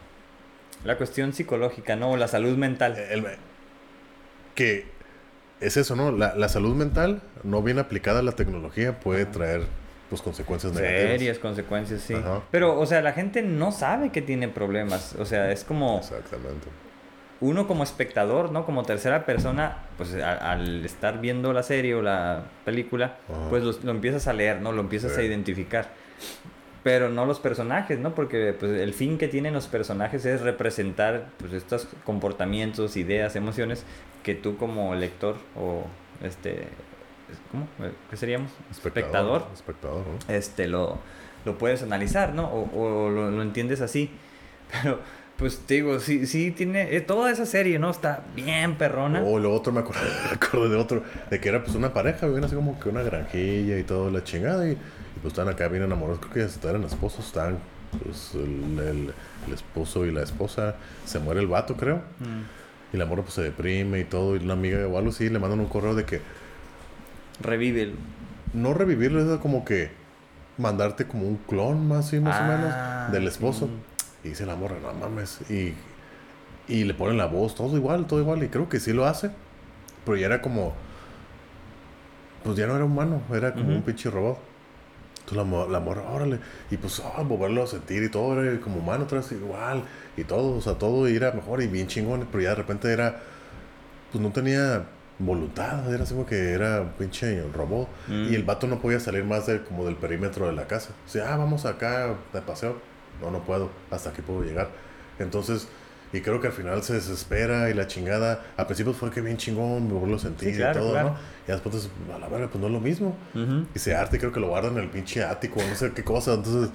[0.83, 2.09] la cuestión psicológica, ¿no?
[2.09, 2.97] O la salud mental.
[2.97, 3.23] El-
[4.55, 4.85] que
[5.59, 6.11] es eso, ¿no?
[6.11, 9.67] La, la salud mental, no bien aplicada a la tecnología, puede traer
[10.09, 11.11] pues consecuencias negativas.
[11.11, 12.15] Serias consecuencias, sí.
[12.15, 12.41] Ajá.
[12.49, 15.13] Pero, o sea, la gente no sabe que tiene problemas.
[15.19, 16.67] O sea, es como Exactamente.
[17.41, 18.65] Uno como espectador, ¿no?
[18.65, 23.49] Como tercera persona, pues a- al estar viendo la serie o la película, Ajá.
[23.49, 24.71] pues lo, lo empiezas a leer, ¿no?
[24.71, 25.21] Lo empiezas Sí.
[25.21, 25.89] a identificar.
[26.83, 28.15] Pero no los personajes, ¿no?
[28.15, 33.85] Porque pues, el fin que tienen los personajes es representar pues, estos comportamientos, ideas, emociones
[34.23, 35.83] que tú como lector o
[36.23, 36.67] este...
[37.51, 37.65] ¿Cómo?
[38.09, 38.51] ¿Qué seríamos?
[38.69, 40.33] Espectador Espectador, ¿no?
[40.35, 40.97] este, lo,
[41.45, 42.45] lo puedes analizar, ¿no?
[42.47, 44.11] O, o lo, lo entiendes así.
[44.83, 44.99] Pero,
[45.41, 46.95] pues te digo, sí, sí tiene.
[46.95, 47.89] eh, toda esa serie, ¿no?
[47.89, 49.21] Está bien perrona.
[49.23, 52.27] O lo otro, me acuerdo, me acuerdo de otro, de que era pues una pareja,
[52.27, 54.77] vivían así como que una granjilla y todo, la chingada, y, y,
[55.21, 57.57] pues estaban acá bien enamorados, creo que hasta eran esposos, estaban,
[58.03, 59.13] pues el, el-
[59.47, 62.93] el esposo y la esposa, se muere el vato, creo, Mm.
[62.95, 65.39] y la morra pues se deprime y todo, y una amiga o algo así, le
[65.39, 66.21] mandan un correo de que
[67.41, 67.93] Revive.
[68.53, 69.89] no revivirlo, es como que
[70.57, 73.65] mandarte como un clon más, sí, más Ah, o menos del esposo.
[73.65, 73.71] sí.
[74.23, 75.39] Y dice la morra, no mames.
[75.49, 75.73] Y,
[76.67, 78.43] y le ponen la voz, todo igual, todo igual.
[78.43, 79.31] Y creo que sí lo hace.
[80.05, 80.73] Pero ya era como.
[82.43, 83.75] Pues ya no era humano, era como Ujú.
[83.75, 84.37] un pinche robot.
[85.19, 86.39] Entonces la, la morra, órale.
[86.71, 89.83] Y pues, ah, volverlo a sentir y todo, era como humano, otra vez igual.
[90.17, 92.27] Y todo, o sea, todo era mejor y bien chingón.
[92.31, 93.21] Pero ya de repente era.
[94.11, 94.85] Pues no tenía
[95.19, 97.87] voluntad, era así como que era un pinche robot.
[98.07, 98.31] Mm.
[98.31, 100.89] Y el vato no podía salir más de, como del perímetro de la casa.
[101.05, 102.75] O sea, ah, vamos acá de paseo.
[103.21, 104.69] No, no puedo, hasta aquí puedo llegar.
[105.19, 105.67] Entonces,
[106.13, 108.43] y creo que al final se desespera y la chingada.
[108.57, 111.09] Al principio fue que bien chingón, me volvió a sentir Sí, claro, y todo, claro.
[111.11, 111.15] ¿no?
[111.47, 113.15] Y después, pues, a la verga, pues no es lo mismo.
[113.33, 113.65] Ujú.
[113.73, 116.33] Y se arte, creo que lo guardan en el pinche ático, no sé qué cosa.
[116.33, 116.69] Entonces,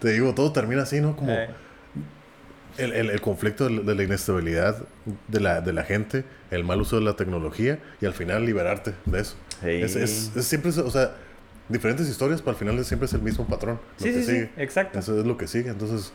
[0.00, 1.16] te digo, todo termina así, ¿no?
[1.16, 1.48] Como Eh,
[2.78, 4.76] el, el, el conflicto de la- de la inestabilidad
[5.28, 8.94] de la, de la gente, el mal uso de la tecnología y al final liberarte
[9.04, 9.36] de eso.
[9.62, 9.68] Sí.
[9.70, 11.12] Es, es, es siempre, o sea,
[11.72, 13.80] diferentes historias, pero al final siempre es el mismo patrón.
[13.98, 14.50] Lo Sí, que sí, sí, sigue.
[14.58, 14.98] exacto.
[14.98, 15.70] Eso es lo que sigue.
[15.70, 16.12] Entonces,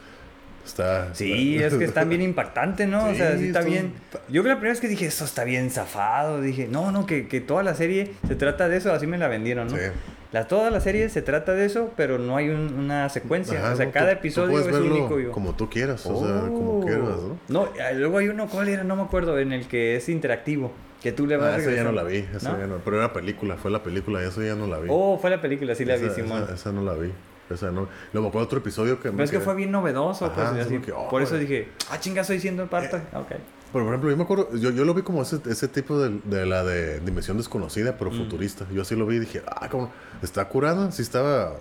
[0.65, 1.13] está.
[1.15, 3.09] Sí, es que está bien impactante, ¿no?
[3.09, 3.93] o sea, Sí, sí está bien.
[4.29, 7.27] Yo creo la primera vez que dije, esto está bien zafado, dije, no, no, que,
[7.27, 9.75] que toda la serie se trata de eso, así me la vendieron, ¿no?
[9.75, 9.83] Sí.
[10.33, 13.59] La, toda la serie se trata de eso, pero no hay un- una secuencia.
[13.59, 15.19] Ajá, o sea, no, cada tú- tú episodio puedes es único.
[15.19, 15.31] Yo.
[15.31, 16.85] Como tú quieras, o sea, como Oh.
[16.85, 17.37] quieras, ¿no?
[17.47, 18.83] No, eh, luego hay uno, ¿cuál era?
[18.83, 20.71] No me acuerdo, en el que es interactivo.
[21.01, 22.59] Que tú le vas Ah, esa ya no la vi, esa ¿No?
[22.59, 22.77] ya no.
[22.83, 24.87] Pero era película, fue la película, eso ya no la vi.
[24.91, 26.43] Oh, fue la película, sí la vi, esa, Simón.
[26.43, 27.11] esa, esa no la vi.
[27.49, 27.87] Esa no.
[28.11, 29.09] Luego me acuerdo otro episodio que.
[29.11, 30.73] Pero es que quedé- fue bien novedoso, Ajá, pues, sí, así.
[30.79, 32.97] porque, oh, Por eso dije, ah, chinga, estoy siendo parte.
[33.13, 33.31] ok.
[33.71, 36.45] Por ejemplo, yo me acuerdo, yo, yo lo vi como ese, ese tipo de, de
[36.45, 38.17] la de Dimensión Desconocida, pero Mm.
[38.17, 38.65] futurista.
[38.71, 39.91] Yo así lo vi y dije, ah, como
[40.21, 41.55] está curada, sí estaba,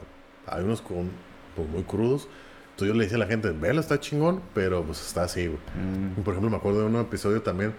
[0.47, 1.11] hay unos con,
[1.57, 2.29] pues, muy crudos.
[2.71, 5.59] Entonces yo le decía a la gente, vela, está chingón, pero pues está así, güey.
[6.17, 6.23] Mm.
[6.23, 7.75] Por ejemplo, me acuerdo de un episodio también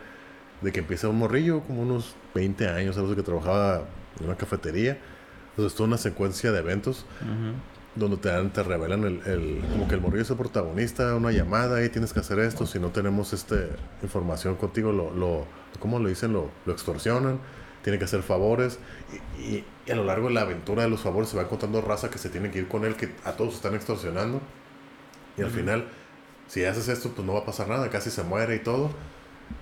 [0.61, 3.83] de que empieza un morrillo, como unos 20 años, algo que trabajaba
[4.19, 4.97] en una cafetería.
[5.51, 7.53] Entonces, toda una secuencia de eventos Ujú.
[7.97, 11.31] Donde te, dan, te revelan el, el- como que el morrillo es el protagonista, una
[11.31, 13.69] llamada y tienes que hacer esto, si no tenemos este
[14.03, 15.45] información contigo, lo, lo
[15.79, 16.33] ¿cómo lo dicen?
[16.33, 17.39] Lo, lo extorsionan,
[17.83, 18.79] tiene que hacer favores
[19.39, 21.81] y, y- y a lo largo de la aventura de los favores se va encontrando
[21.81, 24.41] raza que se tiene que ir con él, que a todos están extorsionando
[25.37, 25.85] y al final,
[26.47, 28.89] si haces esto, pues no va a pasar nada, casi se muere y todo,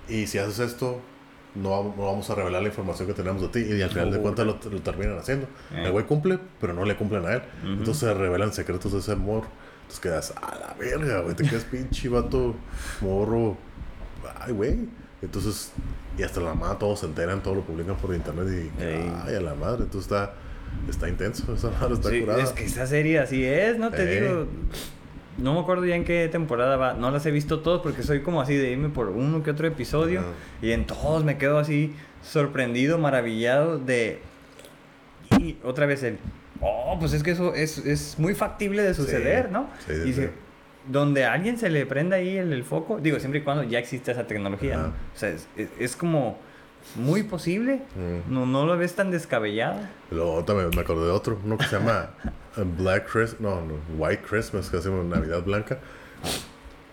[0.08, 1.00] y si haces esto...
[1.56, 4.18] No, no vamos a revelar la información que tenemos de ti y al final de
[4.20, 5.46] cuentas lo, lo terminan haciendo.
[5.72, 5.84] Eh.
[5.86, 7.42] El güey cumple, pero no le cumplen a él.
[7.64, 9.44] Entonces se revelan secretos de ese amor.
[9.82, 11.34] Entonces quedas a la verga, güey.
[11.34, 12.54] Te quedas pinche vato
[13.00, 13.56] morro.
[14.40, 14.78] Ay, güey.
[15.22, 15.72] Entonces,
[16.18, 18.46] y hasta la mamá todos se enteran, todo lo publican por internet
[18.78, 19.12] y Ey.
[19.26, 19.84] ay, a la madre.
[19.84, 20.34] Entonces está,
[20.90, 21.54] está intenso.
[21.54, 22.42] Esa madre está Sí, curada.
[22.42, 23.90] es que esa serie así es, ¿no?
[23.90, 24.46] Te digo.
[25.38, 26.94] No me acuerdo ya en qué temporada va.
[26.94, 29.66] No las he visto todas porque soy como así de irme por uno que otro
[29.66, 30.22] episodio.
[30.62, 34.20] Y en todos me quedo así sorprendido, maravillado de...
[35.38, 36.18] Y otra vez el...
[36.60, 39.52] Oh, pues es que eso es, es muy factible de suceder, Sí.
[39.52, 39.68] ¿no?
[39.86, 40.30] Sí, y se-
[40.88, 43.78] donde a alguien se le prenda ahí el, el foco, digo, siempre y cuando ya
[43.78, 44.86] existe esa tecnología, ¿no?
[44.88, 46.38] O sea, es, es- es como
[46.94, 47.82] muy posible.
[47.96, 48.32] Mm.
[48.32, 49.80] No, no lo ves tan descabellado.
[50.10, 52.10] Luego también me acordé de otro, uno que se llama
[52.56, 55.78] eh, Black Christmas, no, no, White Christmas, que hacemos Navidad Blanca.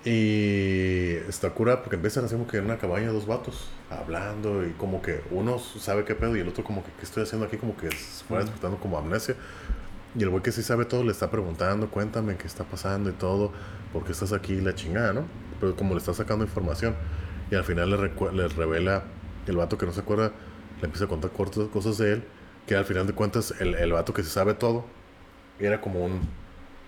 [0.06, 4.72] Y está cura porque empiezan así como que en una cabaña dos vatos hablando y
[4.72, 7.56] como que uno sabe qué pedo y el otro como que qué estoy haciendo aquí
[7.56, 8.46] como que se fue Ujú.
[8.48, 9.36] despertando como amnesia.
[10.16, 13.14] Y el güey que sí sabe todo le está preguntando, cuéntame qué está pasando y
[13.14, 13.52] todo,
[13.94, 15.24] por qué estás aquí, la chingada, ¿no?
[15.62, 16.96] Pero como le está sacando información
[17.50, 19.04] y al final le, le revela
[19.48, 20.32] el vato que no se acuerda,
[20.80, 22.24] le empieza a contar cortas cosas de él,
[22.68, 24.86] que al final de cuentas el, el vato que se sabe todo
[25.60, 26.22] era como un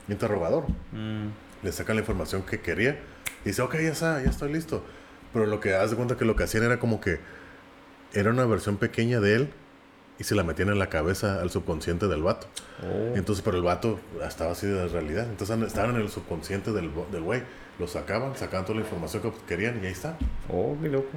[0.07, 0.65] interrogador.
[0.91, 1.27] Mm.
[1.64, 2.99] Le sacan la información que quería
[3.44, 4.84] y dice, ok, ya está, ya estoy listo.
[5.34, 7.19] Pero lo que haz de cuenta que lo que hacían era como que
[8.14, 9.49] era una versión pequeña de él
[10.18, 12.48] y se la metían en la cabeza al subconsciente del vato.
[12.82, 13.15] Oh.
[13.15, 15.27] Entonces, pero el vato estaba así de realidad.
[15.30, 17.44] Entonces estaban en el subconsciente del güey.
[17.80, 20.18] Lo sacaban, sacaban toda la información que querían y ahí está.
[20.49, 21.10] Oh, qué loco.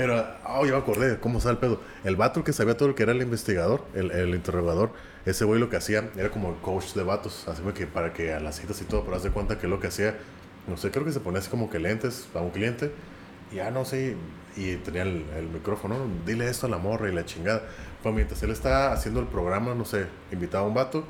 [0.00, 1.78] Pero, oh, ya me acordé, ¿cómo está el pedo?
[2.04, 4.92] El vato que sabía todo lo que era el investigador, el, el interrogador,
[5.26, 8.32] ese güey lo que hacía era como el coach de vatos, así que para que
[8.32, 10.16] a las citas y todo, pero haz de cuenta que lo que hacía,
[10.66, 12.90] no sé, creo que se ponía así como que lentes a un cliente,
[13.52, 14.16] y ya no sé,
[14.56, 17.60] y tenía el, micrófono, dile esto a la morra y la chingada.
[18.02, 21.04] Pues mientras él está haciendo el programa, no sé, invitaba a un vato,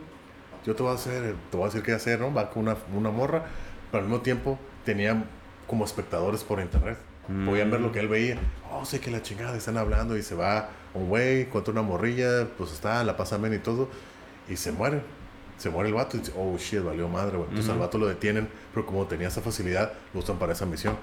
[0.67, 2.35] yo te voy a hacer, te voy a decir qué hacer, ¿no?
[2.35, 3.45] Va con una, una morra,
[3.93, 5.23] pero al mismo tiempo tenía
[5.69, 6.99] como espectadores por internet.
[7.47, 8.39] Podían ver lo que él veía.
[8.73, 12.49] Oh, sé que la chingada están hablando y se va un güey, contra una morrilla,
[12.59, 13.89] pues está, la pasa bien y todo,
[14.49, 15.03] y se muere.
[15.57, 17.49] Se muere el vato y dice, oh shit, valió madre, güey.
[17.51, 20.97] Entonces al vato lo detienen, pero como tenía esa facilidad, lo usan para esa misión.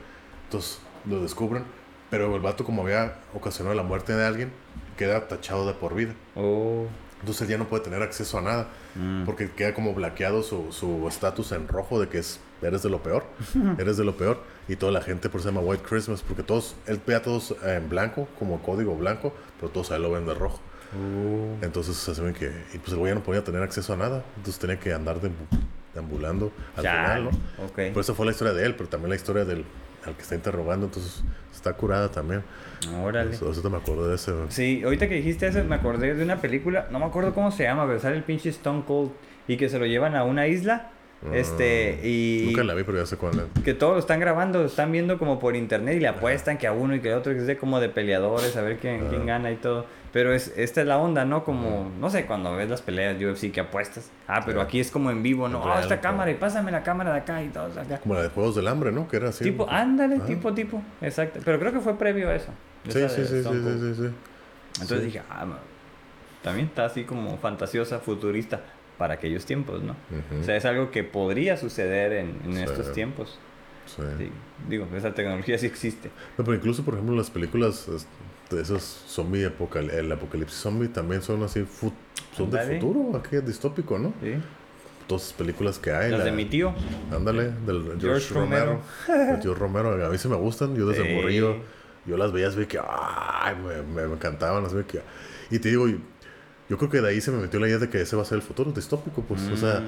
[0.45, 1.63] Entonces lo descubren,
[2.09, 4.51] pero el vato, como había ocasionado la muerte de alguien,
[4.97, 6.13] queda tachado de por vida.
[6.35, 6.87] Oh.
[7.19, 8.67] Entonces él ya no puede tener acceso a nada.
[8.95, 9.25] Mm.
[9.25, 13.01] Porque queda como blaqueado su su estatus en rojo de que es, eres de lo
[13.03, 13.23] peor.
[13.77, 14.41] eres de lo peor.
[14.67, 16.21] Y toda la gente por eso se llama White Christmas.
[16.21, 20.03] Porque todos, él ve a todos en blanco, como código blanco, pero todos a él
[20.03, 20.59] lo ven de rojo.
[20.93, 21.63] Uh.
[21.65, 22.51] Entonces se ven que.
[22.73, 24.23] Y pues el güey ya no podía tener acceso a nada.
[24.37, 25.59] Entonces tenía que andar deambu-
[25.93, 27.31] deambulando al final, ¿no?
[27.93, 29.65] Por eso fue la historia de él, pero también la historia del
[30.05, 30.85] al que está interrogando.
[30.85, 31.23] Entonces
[31.53, 32.43] está curada también.
[33.03, 33.31] Órale.
[33.33, 34.31] Eso, eso te me acuerdo de ese.
[34.31, 34.45] güey.
[34.49, 37.63] Sí, ahorita que dijiste eso, me acordé de una película, no me acuerdo cómo se
[37.63, 39.11] llama, pero sale el pinche Stone Cold
[39.47, 40.91] y que se lo llevan a una isla.
[41.33, 42.43] Este, y.
[42.43, 43.63] Ah, Nunca la vi, pero ya sé cuál es.
[43.63, 46.67] Que todos lo están grabando, lo están viendo como por internet y le apuestan que
[46.67, 49.07] a uno y que a otro, que es de como de peleadores, a ver quién,
[49.09, 49.85] quién gana y todo.
[50.13, 51.43] Pero es, esta es la onda, ¿no?
[51.43, 54.09] Como, no sé, cuando ves las peleas de UFC que apuestas.
[54.27, 54.65] Ah, pero Sí.
[54.67, 55.61] aquí es como en vivo, ¿no?
[55.63, 56.01] Ah, real, esta ¿no?
[56.01, 57.97] cámara y pásame la cámara de acá y todos acá.
[57.97, 59.07] Como la de Juegos del Hambre, ¿no?
[59.07, 59.43] Que era así.
[59.43, 61.39] Tipo, ándale, tipo, tipo, exacto.
[61.43, 62.51] Pero creo que fue previo a eso.
[62.87, 64.09] Sí, sí, sí, sí, sí.
[64.81, 65.45] Entonces dije, ah,
[66.43, 68.61] también está así como fantasiosa, futurista
[68.97, 69.95] para aquellos tiempos, ¿no?
[70.39, 73.37] O sea, es algo que podría suceder en, estos tiempos.
[73.85, 74.29] Sí.
[74.67, 76.09] Digo, esa tecnología sí existe.
[76.37, 77.87] No, pero incluso, por ejemplo, las películas
[78.49, 81.65] de esos zombie, apocal el apocalipsis zombie también son así,
[82.35, 84.13] son de futuro, aquí es distópico, ¿no?
[84.21, 84.35] ¿sí?
[85.07, 86.11] Todas las películas que hay.
[86.11, 86.73] Las la- de mi tío.
[87.11, 88.81] Ándale, del George, George Romero.
[89.07, 91.15] El George Romero, a mí sí me gustan, yo desde Sí.
[91.15, 91.57] morrillo,
[92.07, 95.01] yo las veías, vi que, ay, me, me, me encantaban, las vi que...
[95.51, 95.87] Y te digo,
[96.69, 98.25] yo creo que de ahí se me metió la idea de que ese va a
[98.25, 99.83] ser el futuro distópico, pues, o sea,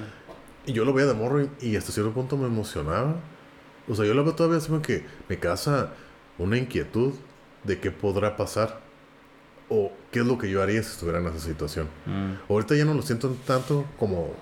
[0.65, 3.15] y yo lo veía de morro y, y hasta cierto punto me emocionaba.
[3.87, 5.93] O sea, yo lo veo todavía así como que me causa
[6.37, 7.13] una inquietud
[7.63, 8.79] de qué podrá pasar
[9.67, 11.87] o qué es lo que yo haría si estuviera en esa situación.
[12.05, 12.51] Mm.
[12.51, 14.33] Ahorita ya no lo siento tanto como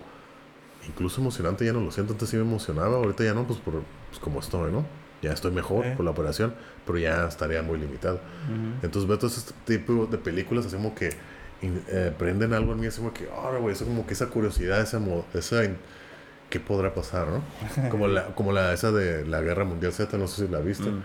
[0.87, 2.13] incluso emocionante, ya no lo siento.
[2.13, 4.85] Antes sí me emocionaba, ahorita ya no, pues por pues como estoy, ¿no?
[5.21, 5.93] Ya estoy mejor Eh.
[5.95, 6.53] por la operación,
[6.85, 8.15] pero ya estaría muy limitado.
[8.15, 8.85] Ujú.
[8.85, 11.09] Entonces veo todo este tipo de películas así como que
[11.61, 14.79] eh, prenden algo en mí, así como que, ahora, güey, eso como que esa curiosidad,
[14.81, 14.99] esa,
[15.33, 15.61] esa
[16.51, 17.41] ¿qué podrá pasar, no?
[17.89, 20.89] Como la, como la esa de la Guerra Mundial Z, no sé si la viste,
[20.89, 21.01] Mm.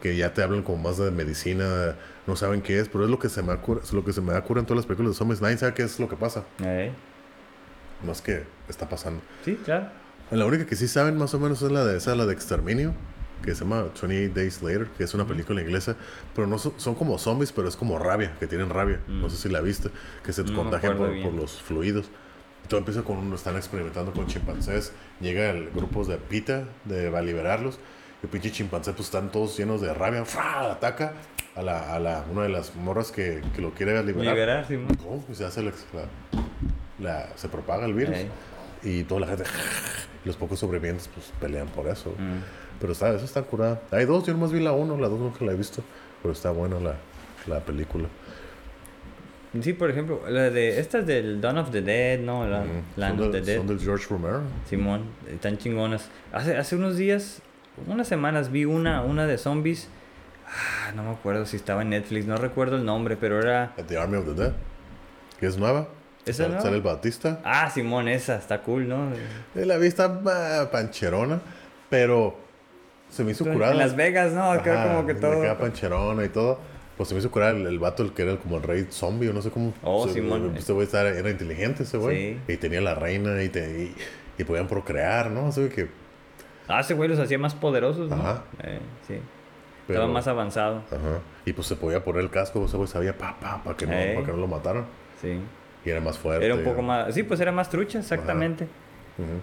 [0.00, 1.96] que ya te hablan como más de medicina,
[2.26, 4.20] no saben qué es, pero es lo que se me ocurre, es lo que se
[4.22, 6.44] me ocurre en todas las películas de zombies, nadie sabe qué es lo que pasa,
[6.64, 6.92] Eh,
[8.06, 9.20] más que está pasando.
[9.44, 9.88] Sí, claro.
[10.30, 12.94] La única que sí saben más o menos es la de esa, la de Exterminio,
[13.42, 15.96] que se llama 28 Days Later, que es una película inglesa,
[16.34, 19.00] pero no son, son como zombies, pero es como rabia, que tienen rabia.
[19.08, 19.30] No Mm.
[19.30, 19.90] sé si la viste,
[20.24, 22.06] que se No contagian por, por los fluidos.
[22.68, 27.18] Todo empieza con uno, están experimentando con chimpancés, llega el grupo de PITA, de, va
[27.18, 27.78] a liberarlos,
[28.22, 30.70] y el pinche chimpancé, pues están todos llenos de rabia, ¡fra!
[30.72, 31.14] ataca
[31.56, 34.34] a la, a la, una de las morras que, que lo quiere liberar.
[34.34, 34.78] Liberar, sí,
[35.30, 36.08] y se hace la, la-
[37.00, 38.16] la- se propaga el virus.
[38.82, 39.44] Y toda la gente,
[40.24, 42.14] los pocos sobrevivientes, pues pelean por eso.
[42.18, 42.69] Mm.
[42.80, 43.80] Pero está, eso está curada.
[43.90, 45.82] Hay dos, yo nomás vi la uno, la dos nunca la he visto.
[46.22, 46.94] Pero está buena la,
[47.46, 48.08] la película.
[49.60, 52.46] Sí, por ejemplo, la de estas del Dawn of the Dead, ¿no?
[52.46, 52.64] La.
[52.96, 53.56] Land son, of the Dead.
[53.58, 54.42] son del George Romero.
[54.68, 56.08] Simón, están chingonas.
[56.32, 57.42] Hace, hace unos días,
[57.88, 59.88] unas semanas, vi una, una de zombies.
[60.46, 63.72] Ah, no me acuerdo si estaba en Netflix, no recuerdo el nombre, pero era.
[63.88, 64.52] The Army of the Dead.
[65.40, 65.88] Que es nueva.
[66.26, 66.62] ¿Esa Sale- nueva?
[66.62, 67.40] Sale el Batista.
[67.44, 69.08] Ah, Simón, esa, está cool, ¿no?
[69.56, 71.40] Eh, La vista pancherona.
[71.88, 72.38] Pero
[73.10, 73.72] se me hizo curada.
[73.72, 74.50] En Las Vegas, ¿no?
[74.50, 75.42] Acá Ajá, como que todo.
[75.42, 76.58] acá pancherona y todo.
[76.96, 79.28] Pues se me hizo curar el, el vato, el que era como el rey zombie,
[79.28, 79.72] o no sé cómo.
[79.82, 80.54] Oh, se- Simón.
[80.56, 82.34] Este güey era inteligente, ese güey.
[82.34, 82.40] Sí.
[82.52, 83.94] Y tenía la reina y, te, y,
[84.38, 85.46] y podían procrear, ¿no?
[85.46, 85.88] Así que.
[86.68, 88.16] Ah, ese güey los hacía más poderosos, ¿no?
[88.16, 88.44] Ajá.
[88.62, 88.78] Eh,
[89.08, 89.14] sí.
[89.86, 90.82] pero- Estaba más avanzado.
[90.88, 91.20] Ajá.
[91.46, 93.92] Y pues se podía poner el casco, ese güey sabía pa, pa, para que, no,
[93.94, 94.16] Ey.
[94.16, 94.84] pa' que no lo mataran.
[95.22, 95.40] Sí.
[95.84, 96.44] Y era más fuerte.
[96.44, 97.14] Era un poco más.
[97.14, 98.64] Sí, pues era más trucha, exactamente.
[99.18, 99.40] Ujú.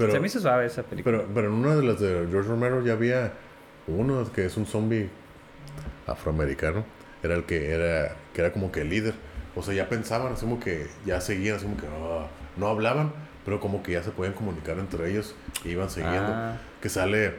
[0.00, 1.18] Pero, Se me hizo suave esa película.
[1.18, 3.32] pero, pero en una de las de George Romero ya había
[3.86, 5.08] uno que es un zombie
[6.06, 6.84] afroamericano.
[7.22, 9.14] Era el que era, que era como que el líder.
[9.54, 13.12] O sea, ya pensaban, así como que ya seguían, así como que ah, no hablaban,
[13.44, 16.32] pero como que ya se podían comunicar entre ellos y iban siguiendo.
[16.32, 16.56] Ah.
[16.80, 17.34] Que sale,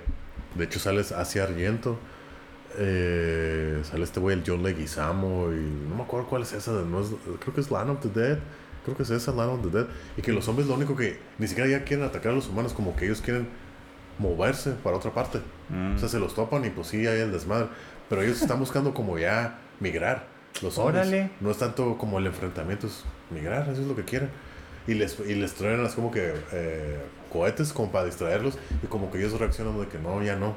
[0.55, 1.97] de hecho sale hacia Argento.
[2.77, 7.01] Eh, sale este güey, el John Leguizamo, y no me acuerdo cuál es esa, no
[7.01, 7.11] es-
[7.41, 8.37] creo que es Land of the Dead,
[8.83, 9.87] creo que es esa, Land of the Dead,
[10.17, 12.73] y que los zombies lo único que ni siquiera ya quieren atacar a los humanos,
[12.73, 13.47] como que ellos quieren
[14.19, 15.39] moverse para otra parte.
[15.69, 15.95] Mm.
[15.95, 17.67] O sea, se los topan y pues sí, hay el desmadre,
[18.09, 20.27] pero ellos están buscando como ya migrar,
[20.61, 21.07] los zombies.
[21.07, 21.31] Órale.
[21.39, 24.29] No es tanto como el enfrentamiento, es migrar, eso es lo que quieren.
[24.87, 26.99] Y les, y les traen así como que eh,
[27.31, 30.55] cohetes como para distraerlos y como que ellos reaccionan de que no, ya no,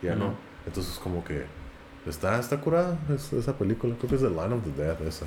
[0.00, 0.20] ya Ujú.
[0.20, 0.34] no.
[0.66, 1.44] Entonces como que
[2.06, 5.26] está, está curada es- esa película, creo que es The Land of the Dead esa.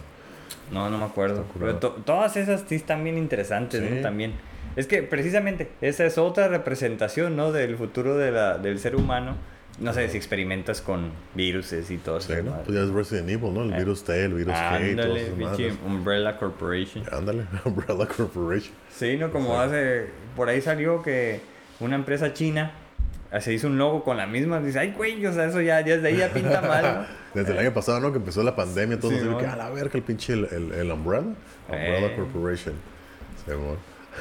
[0.71, 1.45] No, no me acuerdo.
[1.59, 3.89] Pero to- todas esas sí están bien interesantes, Sí.
[3.95, 4.01] ¿no?
[4.01, 4.33] También.
[4.75, 7.51] Es que precisamente esa es otra representación, ¿no?
[7.51, 9.35] Del futuro de la, del ser humano.
[9.79, 12.41] no sé, si experimentas con viruses y todo Sí, eso.
[12.41, 12.63] ¿no?
[12.63, 13.61] Pues ya es Resident Evil, ¿no?
[13.61, 13.77] El Eh.
[13.77, 15.73] virus T, el virus K y pinche madres.
[15.85, 17.03] Umbrella Corporation.
[17.11, 18.73] Ándale, Umbrella Corporation.
[18.89, 19.29] Sí, ¿no?
[19.31, 19.65] Como Ajá.
[19.65, 20.07] hace...
[20.35, 21.41] Por ahí salió que
[21.79, 22.71] una empresa china
[23.41, 24.59] se hizo un logo con la misma.
[24.59, 27.17] Dice, ay, güey, o sea, eso ya, ya desde ahí ya pinta mal, ¿no?
[27.33, 28.11] Desde el año pasado, ¿no?
[28.11, 30.91] Que empezó la pandemia, todos Sí, que a la verga el pinche el, el, el
[30.91, 31.27] Umbrella.
[31.67, 32.13] Umbrella Eh.
[32.15, 32.73] Corporation.
[33.45, 33.77] Sí, mon.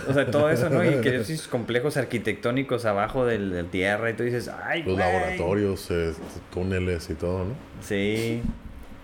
[0.07, 0.85] O sea, todo eso, ¿no?
[0.85, 5.07] Y que esos complejos arquitectónicos abajo del, del tierra y tú dices, ay, Los güey.
[5.07, 6.13] laboratorios, eh,
[6.53, 7.55] túneles y todo, ¿no?
[7.81, 8.43] Sí.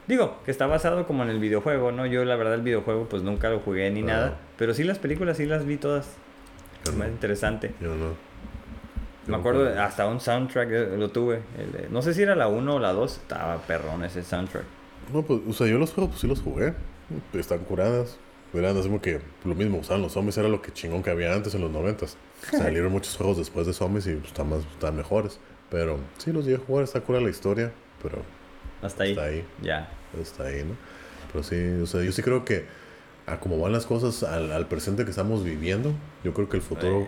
[0.08, 2.04] Digo, que está basado como en el videojuego, ¿no?
[2.04, 4.08] Yo la verdad el videojuego pues nunca lo jugué ni No.
[4.08, 4.36] nada.
[4.58, 6.16] Pero sí las películas sí las vi todas.
[6.84, 7.70] Yo Más interesante.
[7.80, 8.31] Yo no.
[9.26, 11.42] Me acuerdo, hasta un soundtrack eh, lo tuve.
[11.58, 13.18] el de- no sé si era la 1 o la 2.
[13.18, 14.64] Estaba perrón ese soundtrack.
[15.12, 16.74] No, pues, o sea, yo los juegos, pues sí los jugué.
[17.34, 18.16] Están curadas.
[18.54, 21.32] Eran así como que lo mismo, usaban los zombies, era lo que chingón que había
[21.32, 22.16] antes en los noventas.
[22.50, 25.38] Salieron muchos juegos después de zombies y pues, están, más, están mejores.
[25.70, 27.72] Pero sí los llegué a jugar, está cura la historia,
[28.02, 28.18] pero
[28.82, 29.10] Hasta ahí.
[29.12, 29.88] está ahí, Ya.
[30.20, 30.74] está ahí, ¿no?
[31.32, 32.66] Pero sí, o sea, yo sí creo que
[33.26, 35.92] a como van las cosas al, al presente que estamos viviendo,
[36.24, 37.06] yo creo que el futuro,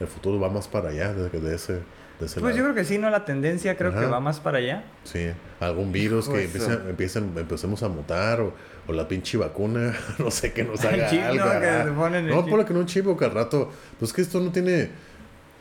[0.00, 1.80] el futuro va más para allá de, de ese,
[2.20, 3.10] de ese Pues yo creo que sí, ¿no?
[3.10, 4.84] La tendencia creo que va más para allá.
[5.04, 5.28] Sí,
[5.58, 8.52] algún virus que empiece, empiecen, empecemos a mutar o,
[8.86, 11.44] o la pinche vacuna, no sé, que nos haga chip, algo.
[11.44, 11.60] ¿no?
[11.60, 14.40] Que ponen no, ponle que no un chip o que al rato, pues que esto
[14.40, 14.90] no tiene,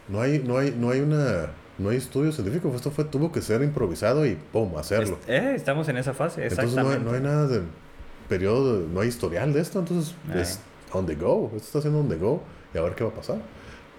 [0.07, 1.48] no hay, no hay, no hay una,
[1.80, 5.18] no hay estudio científico, esto fue, tuvo que ser improvisado y pum, hacerlo.
[5.27, 7.10] Eh, estamos en esa fase, Entonces no hay, exactamente.
[7.10, 7.61] no hay nada de
[8.27, 10.41] periodo, no hay historial de esto, entonces Ay.
[10.41, 10.60] es
[10.91, 12.41] on the go, esto está haciendo on the go
[12.73, 13.38] y a ver qué va a pasar.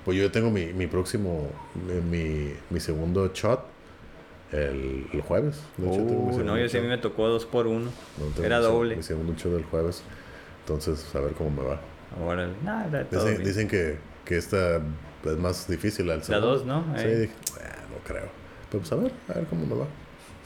[0.05, 1.48] Pues yo ya tengo mi, mi próximo,
[2.11, 3.61] mi, mi, segundo shot
[4.53, 5.61] el, el jueves.
[5.77, 7.90] De hecho, Uh, no, yo sí a mí me tocó dos por uno.
[8.39, 8.97] No, Era doble.
[8.97, 10.03] Mi segundo shot del jueves.
[10.61, 11.81] Entonces, a ver cómo me va.
[12.24, 12.53] Órale.
[12.65, 16.85] Nada, Dicen, dicen que, que esta es más difícil al La dos, ¿no?
[16.97, 17.16] Sí, Eh.
[17.23, 18.28] dije, "Ah, no creo.
[18.70, 19.86] Pero pues a ver, a ver cómo me va.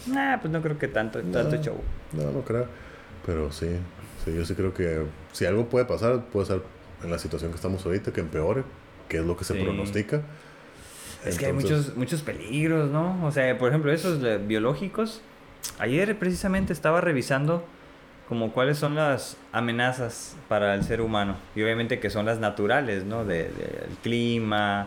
[0.06, 1.62] Nah, pues no creo que tanto, tanto No.
[1.62, 1.76] show.
[2.12, 2.66] No, no creo.
[3.26, 3.68] Pero sí,
[4.24, 6.62] sí, yo sí creo que si algo puede pasar, puede ser
[7.02, 8.62] en la situación que estamos ahorita, que empeore,
[9.08, 9.62] que es lo que se Sí.
[9.62, 10.22] pronostica.
[11.24, 13.24] Es que hay muchos, muchos peligros, ¿no?
[13.26, 15.20] O sea, por ejemplo, esos biológicos.
[15.78, 17.62] Ayer precisamente estaba revisando
[18.26, 21.36] como cuáles son las amenazas para el ser humano.
[21.54, 23.24] Y obviamente que son las naturales, ¿no?
[23.26, 24.86] De, de- el clima,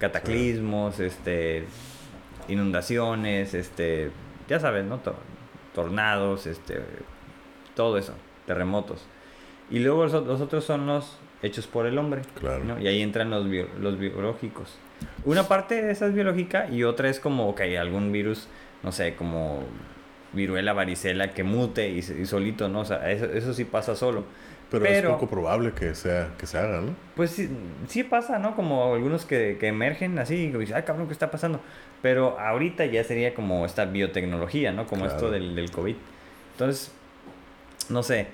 [0.00, 1.64] cataclismos, este,
[2.48, 4.10] inundaciones, este,
[4.48, 4.98] ya sabes, ¿no?
[4.98, 5.16] To-
[5.74, 6.80] tornados, este,
[7.80, 8.12] todo eso,
[8.46, 9.06] terremotos.
[9.70, 12.20] Y luego los, ot- los otros son los hechos por el hombre.
[12.38, 12.62] Claro.
[12.64, 12.78] ¿no?
[12.78, 14.76] Y ahí entran los, bio- los biológicos.
[15.24, 18.48] Una parte de esa es biológica y otra es como, ok, algún virus,
[18.82, 19.62] no sé, como
[20.34, 22.80] viruela, varicela, que mute y, solito, ¿no?
[22.80, 24.24] O sea, eso, eso sí pasa solo.
[24.70, 26.94] Pero, pero- es poco probable que sea que se haga, ¿no?
[27.16, 27.48] Pues sí,
[27.88, 28.54] sí pasa, ¿no?
[28.54, 31.60] Como algunos que, que emergen así, y dices, ay, cabrón, ¿qué está pasando?
[32.02, 34.86] Pero ahorita ya sería como esta biotecnología, ¿no?
[34.86, 35.16] Como Claro.
[35.16, 35.96] esto del, del COVID.
[36.52, 36.92] Entonces,
[37.90, 38.28] no sé,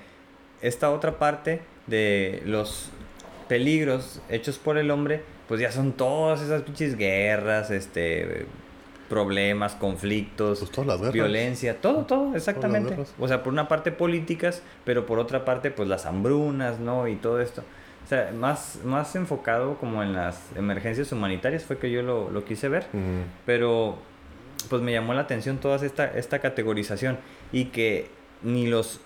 [0.61, 2.89] esta otra parte de los
[3.47, 8.45] peligros hechos por el hombre, pues ya son todas esas pinches guerras, este
[9.07, 11.13] problemas, conflictos, Pues todas las guerras.
[11.13, 12.97] violencia, todo, todo, exactamente.
[13.17, 17.07] O sea, por una parte políticas, pero por otra parte, pues las hambrunas, ¿no?
[17.07, 17.63] Y todo esto.
[18.03, 22.45] O sea, más, más enfocado como en las emergencias humanitarias fue que yo lo, lo
[22.45, 22.87] quise ver.
[23.45, 23.97] Pero,
[24.69, 27.17] pues me llamó la atención toda esta, esta categorización
[27.51, 28.09] y que
[28.43, 28.99] ni los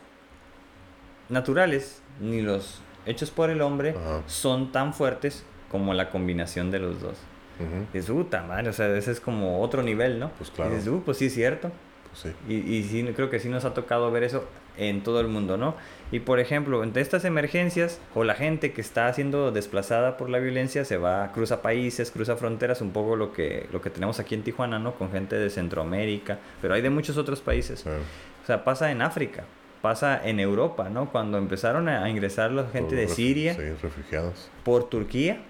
[1.31, 4.21] naturales ni los hechos por el hombre Ajá.
[4.27, 7.17] son tan fuertes como la combinación de los dos.
[7.93, 10.31] Dices, puta madre, o sea, ese es como otro nivel, ¿no?
[10.37, 10.71] Pues claro.
[10.71, 11.71] Y dices, uh, pues sí es cierto.
[12.09, 12.31] Pues sí.
[12.51, 14.47] Y, y sí, creo que sí nos ha tocado ver eso
[14.77, 15.75] en todo el mundo, ¿no?
[16.11, 20.39] Y por ejemplo, entre estas emergencias, o la gente que está siendo desplazada por la
[20.39, 24.33] violencia se va, cruza países, cruza fronteras, un poco lo que, lo que tenemos aquí
[24.33, 24.95] en Tijuana, ¿no?
[24.95, 27.81] Con gente de Centroamérica, pero hay de muchos otros países.
[27.81, 27.89] Sí.
[27.89, 29.45] O sea, pasa en África,
[29.81, 31.11] pasa en Europa, ¿no?
[31.11, 34.49] Cuando empezaron a ingresar la gente de Siria Sí, refugiados.
[34.63, 35.41] por Turquía.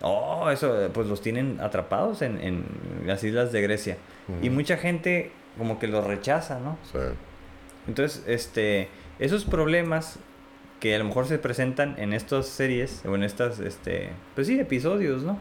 [0.00, 2.64] Oh, eso, pues los tienen atrapados en, en
[3.06, 3.96] las islas de Grecia.
[4.42, 6.78] Y mucha gente como que los rechaza, ¿no?
[6.92, 6.98] Sí.
[7.88, 8.88] Entonces, este,
[9.18, 10.18] esos problemas
[10.78, 14.60] que a lo mejor se presentan en estas series o en estas, este, pues sí,
[14.60, 15.38] episodios, ¿no?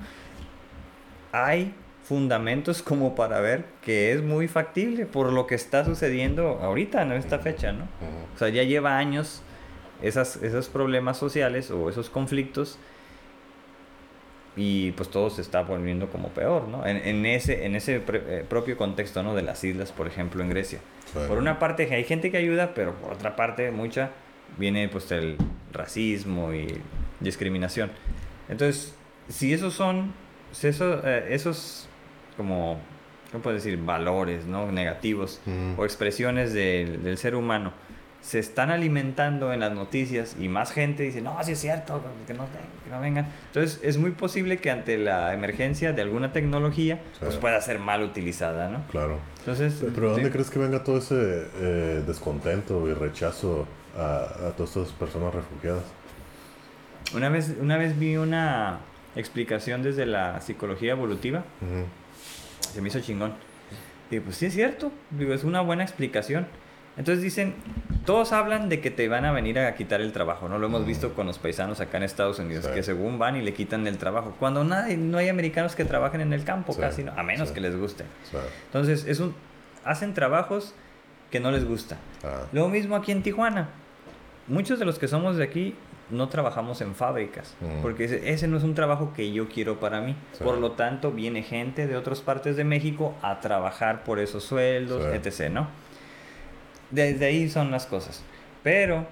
[1.31, 1.73] Hay
[2.07, 7.11] fundamentos como para ver que es muy factible por lo que está sucediendo ahorita, en
[7.11, 7.83] esta fecha, ¿no?
[8.33, 9.41] O sea, ya lleva años
[10.01, 12.79] esas, esos problemas sociales o esos conflictos
[14.55, 16.85] y pues todo se está volviendo como peor, ¿no?
[16.87, 19.35] En, en ese, en ese pre- eh, propio contexto, ¿no?
[19.35, 20.79] De las islas, por ejemplo, en Grecia.
[21.27, 24.11] Por una parte hay gente que ayuda, pero por otra parte mucha
[24.57, 25.35] viene pues el
[25.73, 26.67] racismo y
[27.19, 27.91] discriminación.
[28.49, 28.95] Entonces,
[29.27, 30.13] si esos son,
[30.53, 31.86] si eso, eh, esos
[32.37, 32.79] como,
[33.31, 33.77] ¿cómo puedo decir?
[33.77, 34.71] Valores, ¿no?
[34.71, 35.79] Negativos Mm.
[35.79, 37.73] o expresiones del, del ser humano
[38.19, 42.33] se están alimentando en las noticias y más gente dice, no, sí es cierto, que
[42.33, 42.45] no,
[42.83, 43.27] que no vengan.
[43.45, 48.03] Entonces es muy posible que ante la emergencia de alguna tecnología, pues pueda ser mal
[48.03, 48.81] utilizada, ¿no?
[48.91, 49.19] Claro.
[49.39, 50.31] Entonces, Pero ¿de ¿dónde sí.
[50.31, 53.65] crees que venga todo ese eh, descontento y rechazo
[53.97, 55.83] a, a todas estas personas refugiadas?
[57.15, 58.79] Una vez, una vez vi una
[59.15, 61.45] explicación desde la psicología evolutiva.
[62.61, 63.33] Se me hizo chingón.
[64.09, 66.47] Digo, pues sí es cierto, digo, es una buena explicación.
[66.97, 67.53] Entonces dicen,
[68.05, 70.57] todos hablan de que te van a venir a quitar el trabajo, ¿no?
[70.57, 70.87] Lo hemos Mm.
[70.87, 72.71] visto con los paisanos acá en Estados Unidos, Sí.
[72.73, 74.35] que según van y le quitan el trabajo.
[74.39, 77.11] Cuando nadie, no hay americanos que trabajen en el campo Sí, casi, ¿no?
[77.15, 77.53] a menos sí.
[77.53, 78.03] que les guste.
[78.67, 79.35] Entonces, es un,
[79.83, 80.73] hacen trabajos
[81.29, 81.97] que no les gusta.
[82.23, 83.69] ah, Lo mismo aquí en Tijuana.
[84.47, 85.75] Muchos de los que somos de aquí
[86.09, 87.81] no trabajamos en fábricas, Mm.
[87.81, 90.15] porque ese, ese no es un trabajo que yo quiero para mí.
[90.33, 90.43] Sí.
[90.43, 95.03] Por lo tanto, viene gente de otras partes de México a trabajar por esos sueldos,
[95.03, 95.09] Sí.
[95.29, 95.67] etc., ¿no?
[96.91, 98.23] Desde ahí son las cosas.
[98.63, 99.05] Pero,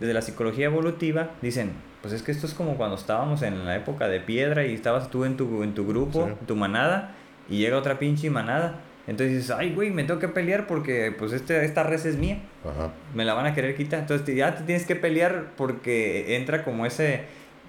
[0.00, 3.76] desde la psicología evolutiva, dicen, pues es que esto es como cuando estábamos en la
[3.76, 6.46] época de piedra y estabas tú en tu, en tu grupo, Sí.
[6.46, 7.14] tu manada,
[7.48, 8.80] y llega otra pinche manada.
[9.06, 12.38] Entonces dices, ay, güey, me tengo que pelear porque pues este, esta res es mía
[12.64, 12.90] ajá.
[13.14, 14.00] me la van a querer quitar.
[14.00, 17.22] Entonces ya te tienes que pelear porque entra como ese,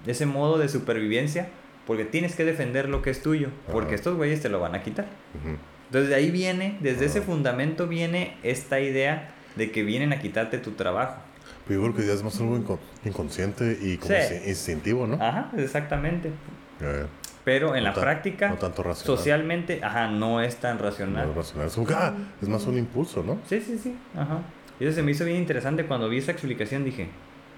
[0.06, 1.48] ese modo de supervivencia,
[1.86, 3.96] porque tienes que defender lo que es tuyo, porque Ajá.
[3.96, 5.04] estos güeyes te lo van a quitar.
[5.40, 5.56] Ujú.
[5.86, 7.26] Entonces de ahí viene, desde ese Ajá.
[7.26, 11.16] fundamento viene esta idea de que vienen a quitarte tu trabajo.
[11.68, 14.20] Pero yo creo que ya es más algo inco- inconsciente y como Sí.
[14.20, 15.14] insti- instintivo, ¿no?
[15.22, 16.30] Ajá, exactamente.
[16.80, 17.04] Eh,
[17.46, 19.16] Pero en No la tan- práctica, no tanto racional.
[19.18, 21.30] socialmente, ajá, no es tan no racional.
[21.30, 21.66] es racional.
[21.68, 22.12] Es, como que, ah,
[22.42, 23.38] es más un impulso, ¿no?
[23.48, 24.40] Sí, sí, sí, ajá.
[24.80, 27.06] Y eso se me hizo bien interesante cuando vi esa explicación, dije,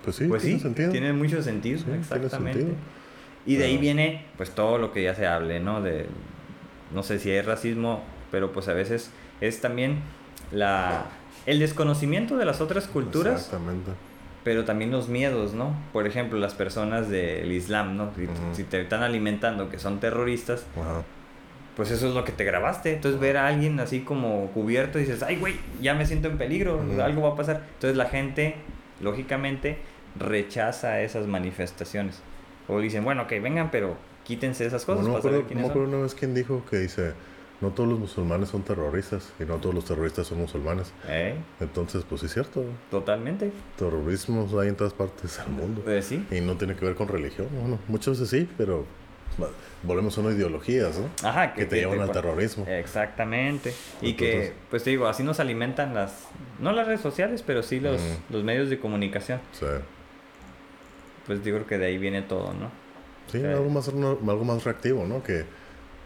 [0.05, 0.93] Pues sí, pues tiene sí, sentido.
[0.93, 2.61] tiene mucho sentido, Sí, exactamente.
[2.61, 2.77] sentido.
[3.47, 5.81] Y de ahí viene, pues, todo lo que ya se hable, ¿no?
[5.81, 6.05] De,
[6.95, 9.11] no sé si hay racismo, pero pues a veces
[9.41, 10.01] es también
[10.53, 11.07] la,
[11.47, 13.93] el desconocimiento de las otras culturas, Exactamente.
[14.49, 15.77] Pero también los miedos, ¿no?
[15.93, 18.11] Por ejemplo, las personas del Islam, ¿no?
[18.17, 18.33] Si, Ujú.
[18.55, 21.03] si te están alimentando que son terroristas, Ajá.
[21.77, 22.95] pues eso es lo que te grabaste.
[22.95, 26.39] Entonces ver a alguien así como cubierto y dices, ay, güey, ya me siento en
[26.39, 27.03] peligro, Ujú.
[27.03, 27.63] algo va a pasar.
[27.75, 28.55] Entonces la gente,
[29.03, 29.77] lógicamente,
[30.19, 32.23] rechaza esas manifestaciones.
[32.69, 36.15] O dicen, bueno, ok, vengan, pero quítense esas cosas no me acuerdo, no una vez
[36.15, 37.13] quién dijo que dice,
[37.61, 40.93] no todos los musulmanes son terroristas y no todos los terroristas son musulmanes.
[41.09, 42.65] Eh, Entonces, pues sí es cierto.
[42.91, 43.51] Totalmente.
[43.77, 45.81] Terrorismo hay en todas partes del mundo.
[45.85, 46.25] Pues sí.
[46.31, 47.49] Y no tiene que ver con religión.
[47.61, 48.85] Bueno, muchas veces sí, pero
[49.83, 51.29] volvemos a unas ideologías, ¿no?
[51.29, 52.65] Ajá, Que te llevan al terrorismo.
[52.69, 53.73] Exactamente.
[54.03, 56.27] Y que, pues te digo, así nos alimentan las,
[56.61, 59.41] no las redes sociales, pero sí los, los medios de comunicación.
[59.53, 59.81] Sea,
[61.27, 62.71] Pues digo que de ahí viene todo, ¿no?
[63.31, 63.45] sí, Sí.
[63.47, 65.23] algo más algo más reactivo, ¿no?
[65.23, 65.45] Que,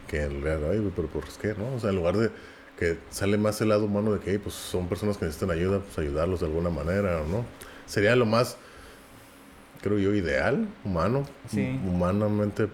[0.08, 1.74] que el real, ay, pero ¿por qué, no?
[1.74, 2.30] O sea, en lugar de
[2.78, 5.80] que sale más el lado humano de que, "Ey, pues son personas que necesitan ayuda,
[5.80, 7.44] pues ayudarlos de alguna manera, ¿no?
[7.86, 8.56] Sería lo más,
[9.82, 11.80] creo yo, ideal, humano, Sí.
[11.86, 12.68] humanamente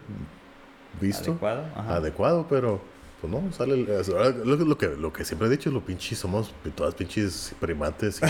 [1.01, 1.65] visto, Adecuado.
[1.77, 1.95] Ajá.
[1.97, 2.81] adecuado, pero
[3.21, 6.19] pues no, sale ahora, lo, que- lo que lo que siempre he dicho, lo pinches
[6.19, 8.21] somos todas pinches primates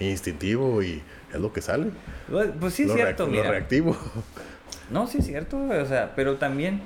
[0.00, 1.90] y, instintivo y es lo que sale.
[2.30, 3.50] Pues, pues sí es lo, cierto, reac- lo mira.
[3.50, 3.96] reactivo.
[4.90, 6.80] No, sí es cierto, o sea, pero también,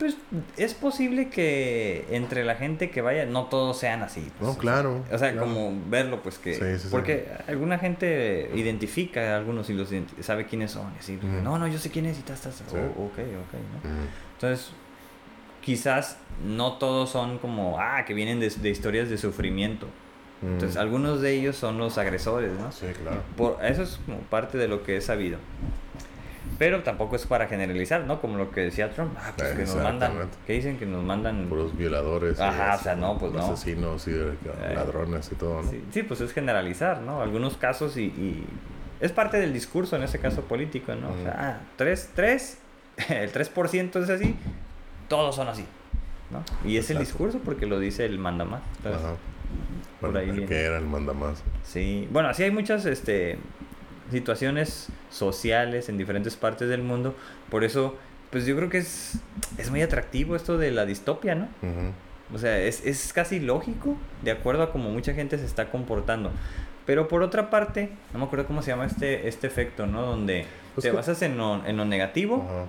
[0.00, 0.16] pues
[0.56, 4.32] es posible que entre la gente que vaya, no todos sean así.
[4.38, 5.04] pues, No, claro.
[5.12, 5.46] O sea, claro.
[5.46, 6.54] como verlo, pues que...
[6.54, 6.88] Sí, sí, sí.
[6.90, 9.90] porque alguna gente identifica a algunos y los
[10.20, 10.90] sabe quiénes son.
[10.96, 12.46] Y así, no, no, yo sé quién es y estás...
[12.72, 13.60] Oh, ok, ok.
[14.32, 14.72] Entonces,
[15.60, 16.16] quizás
[16.46, 19.86] no todos son como, ah, que vienen de, de historias de sufrimiento.
[20.42, 22.72] Entonces, algunos de ellos son los agresores, ¿no?
[22.72, 23.22] Sí, claro.
[23.36, 25.36] Por, eso es como parte de lo que he sabido.
[26.58, 28.20] Pero tampoco es para generalizar, ¿no?
[28.20, 29.14] Como lo que decía Trump.
[29.18, 30.12] Ah, pues que nos mandan.
[30.46, 30.78] ¿Qué dicen?
[30.78, 31.46] Que nos mandan.
[31.48, 32.38] Puros violadores.
[32.38, 33.40] y Ajá, o sea, no, pues no.
[33.40, 34.34] Asesinos y eh,
[34.74, 35.70] ladrones y todo, ¿no?
[35.70, 37.22] Sí, sí, pues es generalizar, ¿no?
[37.22, 38.44] Algunos casos y, y
[39.00, 41.10] es parte del discurso, en ese caso político, ¿no?
[41.10, 42.58] O sea, ah, tres, tres,
[43.08, 44.36] el 3% es así,
[45.08, 45.64] todos son así,
[46.30, 46.42] ¿no?
[46.68, 48.60] Y es el discurso porque lo dice el mandamás.
[48.76, 49.14] Entonces, Ajá.
[50.00, 51.42] por Bueno, ahí el que era el mandamás.
[51.64, 53.38] Sí, bueno, así hay muchas este,
[54.10, 57.14] situaciones sociales en diferentes partes del mundo.
[57.50, 57.96] Por eso,
[58.30, 59.18] pues yo creo que es,
[59.58, 61.44] es muy atractivo esto de la distopia, ¿no?
[61.62, 61.92] Ujú.
[62.34, 66.30] O sea, es, es casi lógico de acuerdo a cómo mucha gente se está comportando.
[66.86, 70.02] Pero por otra parte, no me acuerdo cómo se llama este, este efecto, ¿no?
[70.02, 72.66] Donde Pues te que- basas en lo, en lo negativo Ajá.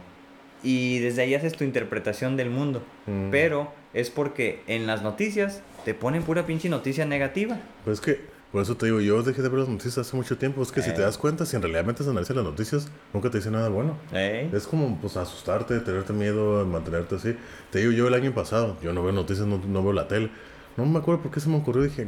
[0.64, 2.84] y desde ahí haces tu interpretación del mundo.
[3.08, 3.30] Mm.
[3.32, 7.58] Pero es porque en las noticias te ponen pura pinche noticia negativa.
[7.86, 8.22] Pues es que
[8.52, 10.62] Por eso te digo, yo dejé de ver las noticias hace mucho tiempo.
[10.62, 10.94] Es que si Eh.
[10.94, 13.70] te das cuenta, si en realidad metes a analizar las noticias, nunca te dicen nada
[13.70, 13.98] bueno.
[14.12, 14.50] ¿Eh?
[14.54, 17.36] Es como, pues, asustarte, tenerte miedo, mantenerte así.
[17.72, 20.30] Te digo, yo el año pasado, yo no veo noticias, no, no veo la tele.
[20.76, 21.84] No me acuerdo por qué se me ocurrió.
[21.84, 22.06] Dije,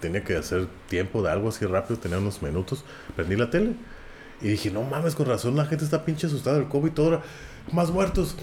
[0.00, 2.84] tenía que hacer tiempo de algo así rápido, tenía unos minutos.
[3.16, 3.72] Prendí la tele.
[4.42, 6.92] Y dije, no mames, con razón, la gente está pinche asustada del COVID.
[6.92, 7.20] Todo
[7.72, 8.36] más muertos,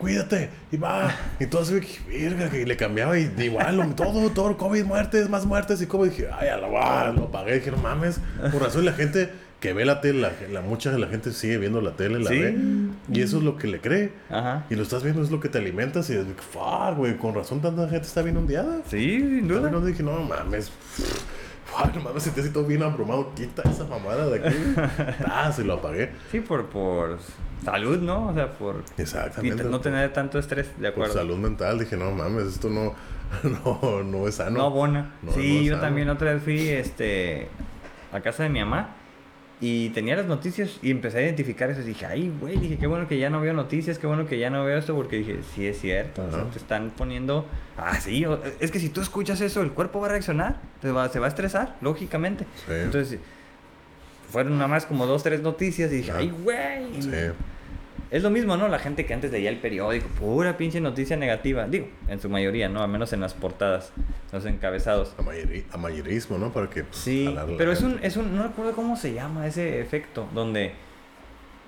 [0.00, 0.50] cuídate.
[0.72, 1.14] Y va.
[1.38, 1.78] Y todo así,
[2.08, 3.16] verga, que le cambiaba.
[3.18, 5.80] Y igual, todo, todo, COVID, muertes, más muertes.
[5.82, 7.54] Y como dije, ay, a la va, lo pagué.
[7.54, 8.18] Dije, no mames.
[8.50, 11.58] Por razón, la gente que ve la tele, la, la- mucha de la gente sigue
[11.58, 12.38] viendo la tele, la Sí.
[12.40, 12.56] ve.
[13.12, 14.10] Y eso es lo que le cree.
[14.30, 14.64] Ajá.
[14.70, 16.08] Y lo estás viendo, es lo que te alimentas.
[16.10, 18.78] Y es fuck, güey, con razón tanta gente está bien ondeada.
[18.88, 19.68] Sí, sin duda.
[19.86, 20.70] dije, no mames.
[20.70, 21.06] Fuck,
[21.94, 23.32] no mames, sentí así todo bien abrumado.
[23.34, 24.56] Quita esa mamada de aquí.
[25.26, 26.10] ah, se lo apagué.
[26.30, 27.18] Sí, por, por
[27.64, 28.28] salud, ¿no?
[28.28, 29.64] O sea, por Exactamente.
[29.64, 31.14] no tener tanto estrés, de Por acuerdo.
[31.14, 32.94] salud mental, dije, no mames, esto no,
[33.42, 34.58] no, no es sano.
[34.58, 35.12] No abona.
[35.22, 35.86] No, sí, no yo sabe.
[35.86, 37.48] también otra vez fui este,
[38.12, 38.96] a casa de mi mamá
[39.62, 41.82] y tenía las noticias y empecé a identificar eso.
[41.82, 44.48] Dije, ay, güey, dije, qué bueno que ya no veo noticias, qué bueno que ya
[44.50, 46.24] no veo esto, porque dije, sí es cierto.
[46.24, 46.50] o sea, Ajá.
[46.50, 47.44] te están poniendo.
[47.76, 50.90] Ah, sí, o- es que si tú escuchas eso, el cuerpo va a reaccionar, te
[50.90, 52.44] va, se va a estresar, lógicamente.
[52.66, 52.72] Sí.
[52.72, 53.20] Entonces,
[54.30, 56.16] fueron nada más como dos, tres noticias y dije, Ah.
[56.18, 57.02] ay, güey.
[57.02, 57.10] Sí.
[58.10, 58.66] Es lo mismo, ¿no?
[58.66, 61.66] La gente que antes leía el periódico, pura pinche noticia negativa.
[61.68, 62.82] Digo, en su mayoría, ¿no?
[62.82, 63.92] Al menos en las portadas,
[64.32, 65.14] los encabezados.
[65.16, 66.52] Amayeri- amayerismo, ¿no?
[66.52, 66.82] Para que.
[66.84, 70.26] pues, Sí, a pero es un, es un, no recuerdo cómo se llama ese efecto,
[70.34, 70.72] donde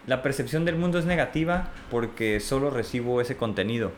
[0.09, 3.93] la percepción del mundo es negativa porque solo recibo ese contenido.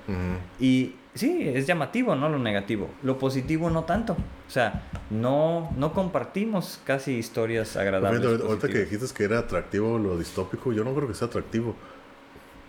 [0.60, 2.28] Y sí, es llamativo, ¿no?
[2.28, 2.90] Lo negativo.
[3.02, 4.12] Lo positivo no tanto.
[4.46, 8.22] O sea, no, no compartimos casi historias agradables.
[8.22, 11.74] Ahorita, ahorita que dijiste que era atractivo lo distópico, yo no creo que sea atractivo.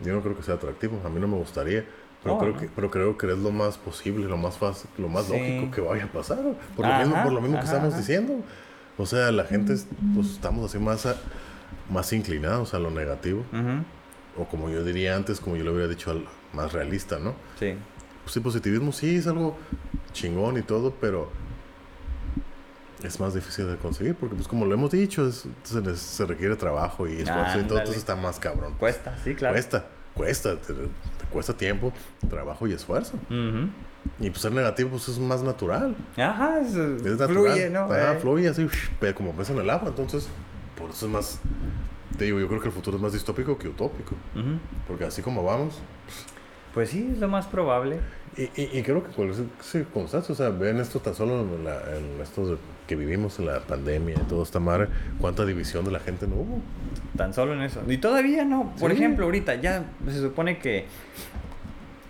[0.03, 0.99] Yo no creo que sea atractivo.
[1.05, 1.85] A mí no me gustaría.
[2.23, 2.59] Pero, Oh, creo, no.
[2.59, 5.33] que, pero creo que es lo más posible, lo más fácil, lo más Sí.
[5.33, 6.39] lógico que vaya a pasar.
[6.75, 7.97] Por lo Ajá, mismo, por lo mismo que ajá, estamos ajá.
[8.01, 8.33] diciendo.
[8.97, 11.17] O sea, la gente, es- pues estamos así más, a-
[11.89, 13.41] más inclinados a lo negativo.
[13.51, 13.83] Ujú,
[14.37, 17.35] O como yo diría antes, como yo le hubiera dicho, al más realista, ¿no?
[17.59, 17.75] Sí.
[18.23, 19.55] Pues sí, positivismo sí es algo
[20.11, 21.29] chingón y todo, pero
[23.05, 26.25] es más difícil de conseguir porque, pues como lo hemos dicho, es- se, les- se
[26.25, 27.79] requiere trabajo y esfuerzo y todo, Ándale.
[27.79, 28.73] entonces está más cabrón.
[28.79, 29.53] Cuesta, sí, claro.
[29.53, 31.91] Cuesta, cuesta, te, te cuesta tiempo,
[32.29, 33.13] trabajo y esfuerzo.
[33.29, 33.69] Ujú.
[34.19, 35.95] Y pues ser negativo pues es más natural.
[36.17, 37.27] Ajá, es, Es natural.
[37.27, 37.79] fluye, ¿no?
[37.85, 38.19] Ajá, Eh.
[38.19, 38.67] fluye así,
[38.99, 40.27] pero como pesa en el agua, entonces
[40.77, 41.39] por eso es más...
[42.17, 44.15] Te digo, yo creo que el futuro es más distópico que utópico.
[44.35, 44.57] Ujú.
[44.87, 45.79] Porque así como vamos,
[46.73, 47.99] Pues sí, es lo más probable.
[48.37, 51.75] Y, y, y creo que cualquier circunstancia, o sea, ven esto tan solo en, la,
[51.97, 52.57] en esto de-
[52.87, 54.87] que vivimos en la pandemia y todo esta madre,
[55.19, 56.59] cuánta división de la gente no hubo.
[57.17, 57.81] Tan solo en eso.
[57.87, 58.73] Y todavía no.
[58.79, 58.97] Por Sí.
[58.97, 60.85] ejemplo, ahorita ya se supone que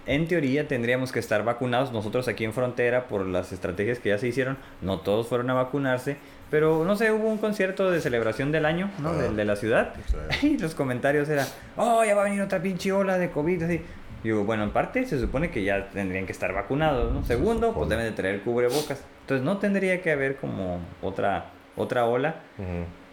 [0.07, 4.17] en teoría tendríamos que estar vacunados nosotros aquí en frontera por las estrategias que ya
[4.19, 4.57] se hicieron.
[4.81, 6.17] No todos fueron a vacunarse.
[6.51, 9.09] Pero no sé, hubo un concierto de celebración del año, ¿no?
[9.09, 9.13] Ah.
[9.13, 9.93] Del de la ciudad.
[10.39, 10.47] Sí.
[10.55, 13.63] Y los comentarios eran, oh, ya va a venir otra pinche ola de COVID.
[13.63, 13.81] Así.
[14.23, 17.23] Digo, bueno, en parte se supone que ya tendrían que estar vacunados, ¿no?
[17.25, 17.89] Segundo, pues supone.
[17.95, 18.99] deben de traer cubrebocas.
[19.25, 22.35] Entonces no tendría que haber como otra, otra ola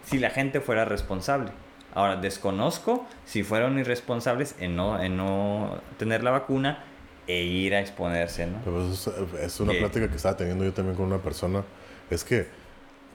[0.05, 1.49] si la gente fuera responsable.
[1.95, 6.83] Ahora, desconozco si fueron irresponsables en no, en no tener la vacuna
[7.27, 8.59] e ir a exponerse, ¿no?
[8.63, 11.63] Pero eso es, es una plática que estaba teniendo yo también con una persona.
[12.09, 12.47] Es que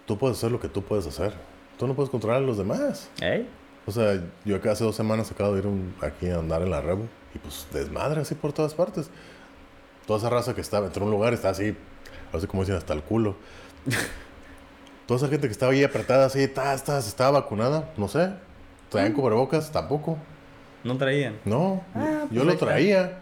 [0.07, 1.35] tú puedes hacer lo que tú puedes hacer.
[1.79, 3.11] Tú no puedes controlar a los demás.
[3.21, 3.47] ¿Eh?
[3.87, 6.71] O sea, yo acá hace dos semanas acabo de ir un- aquí a andar en
[6.71, 7.05] la Rebu
[7.35, 9.11] y pues desmadre así por todas partes.
[10.07, 11.77] Toda esa raza que estaba, entró a un lugar, está así,
[12.33, 13.37] así como dicen, hasta el culo.
[15.07, 18.31] Toda esa gente que estaba ahí apretada así, ta, ta, estaba vacunada, no sé.
[18.91, 20.19] Traían cubrebocas, tampoco.
[20.85, 21.37] No traían.
[21.45, 23.19] No, Ah, yo pues lo traía.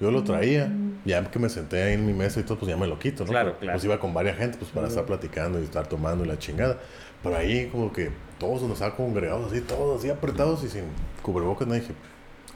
[0.00, 0.70] Yo lo traía.
[1.04, 3.24] Ya que me senté ahí en mi mesa y todo, pues ya me lo quito,
[3.24, 3.30] ¿no?
[3.30, 3.76] Claro, Pues, claro.
[3.76, 6.78] Pues iba con varias gente, pues para estar platicando y estar tomando y la chingada.
[7.22, 10.84] Pero ahí como que todos nos estaban congregados así, todos así apretados y sin
[11.22, 11.66] cubrebocas.
[11.68, 11.92] No dije,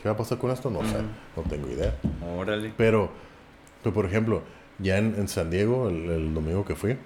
[0.03, 0.71] ¿qué va a pasar con esto?
[0.71, 0.97] No sé,
[1.37, 1.95] no tengo idea.
[2.37, 2.73] Órale.
[2.77, 3.11] Pero,
[3.83, 4.43] pues, por ejemplo,
[4.79, 6.97] ya en, en San Diego, el, el domingo que fui,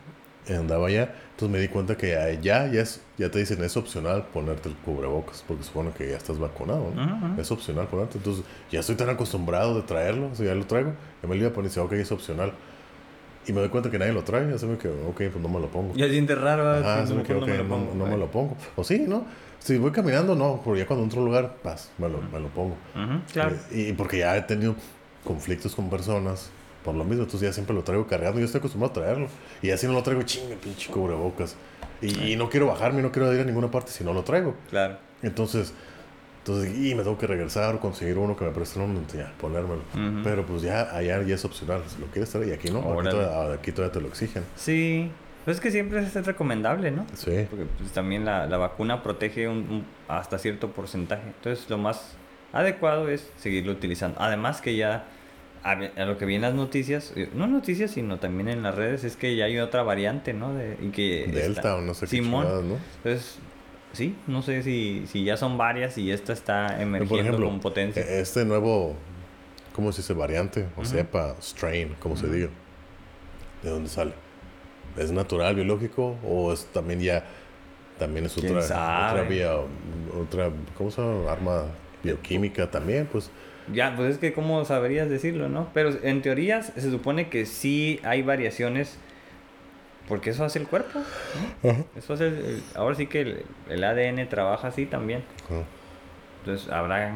[0.49, 2.09] andaba allá, entonces me di cuenta que
[2.43, 6.17] ya, ya, es, ya te dicen es opcional ponerte el cubrebocas, porque supone que ya
[6.17, 7.03] estás vacunado, ¿no?
[7.17, 7.41] Ujú, ujú.
[7.41, 8.19] Es opcional ponerte.
[8.19, 10.93] Entonces, ya estoy tan acostumbrado de traerlo, o sea, ya lo traigo,
[11.23, 12.53] ya me lo iba a poner y dice, ok, es opcional.
[13.47, 15.59] Y me doy cuenta que nadie lo trae, así me quedo, ok, pues no me
[15.61, 15.95] lo pongo.
[15.95, 16.71] Ya siente raro.
[16.79, 17.95] Ajá, Sí, así me quedo, no ok, me lo no, pongo.
[17.95, 18.57] no me lo pongo.
[18.77, 19.25] O sí, ¿no?
[19.59, 22.39] Si voy caminando, no, pero ya cuando entro a un lugar, paz, me lo, me
[22.41, 22.77] lo pongo.
[22.95, 23.57] Ujú, claro.
[23.73, 24.75] Eh, Y porque ya he tenido
[25.25, 26.51] conflictos con personas
[26.85, 28.39] por lo mismo, entonces ya siempre lo traigo cargando.
[28.41, 29.27] Yo estoy acostumbrado a traerlo.
[29.63, 31.57] Y así no lo traigo, chinga, pinche cubrebocas.
[32.01, 34.55] Y, y no quiero bajarme, no quiero ir a ninguna parte si no lo traigo.
[34.71, 34.97] Claro.
[35.23, 35.73] Entonces,
[36.39, 39.83] entonces y me tengo que regresar o conseguir uno que me presten uno, ya, ponérmelo.
[40.25, 43.09] Pero pues ya allá ya es opcional, si lo quieres traer y aquí no, aquí
[43.09, 44.43] todavía, aquí todavía te lo exigen.
[44.57, 45.11] Sí.
[45.45, 47.05] Pues es que siempre es recomendable, ¿no?
[47.15, 47.47] Sí.
[47.51, 51.23] Porque pues, también la, la vacuna protege un, un- hasta cierto porcentaje.
[51.27, 52.15] Entonces lo más
[52.53, 54.21] adecuado es seguirlo utilizando.
[54.21, 55.05] Además que ya
[55.63, 55.75] a,
[56.05, 59.17] lo que vi en las noticias, eh, no noticias, sino también en las redes, es
[59.17, 60.55] que ya hay otra variante, ¿no?
[60.55, 62.45] De, y que Delta está- o no sé qué Simón.
[62.45, 62.79] chingadas, ¿no?
[62.97, 63.39] Entonces,
[63.93, 67.61] sí, no sé si, si ya son varias y esta está emergiendo por ejemplo, con
[67.61, 68.03] potencia.
[68.03, 68.97] e- este nuevo,
[69.75, 70.15] ¿cómo se dice?
[70.15, 70.91] Variante, o Ujú.
[70.91, 72.49] cepa, strain, como se diga.
[73.63, 74.13] ¿De dónde sale?
[74.97, 76.17] ¿Es natural, biológico?
[76.25, 77.25] ¿O es también ya,
[77.99, 79.53] también es ¿Quién otra, otra vía,
[80.21, 81.31] otra, ¿cómo se llama?
[81.31, 81.65] Arma
[82.03, 83.31] bioquímica también, pues.
[83.73, 85.69] Ya, pues es que cómo sabrías decirlo, ¿no?
[85.75, 88.97] Pero en teoría se supone que sí hay variaciones
[90.09, 91.01] porque eso hace el cuerpo.
[91.63, 91.71] ¿no?
[91.71, 91.85] Ajá.
[91.97, 95.23] Eso hace el- el- ahora sí que el, el ADN trabaja así también.
[96.41, 97.13] Entonces habrá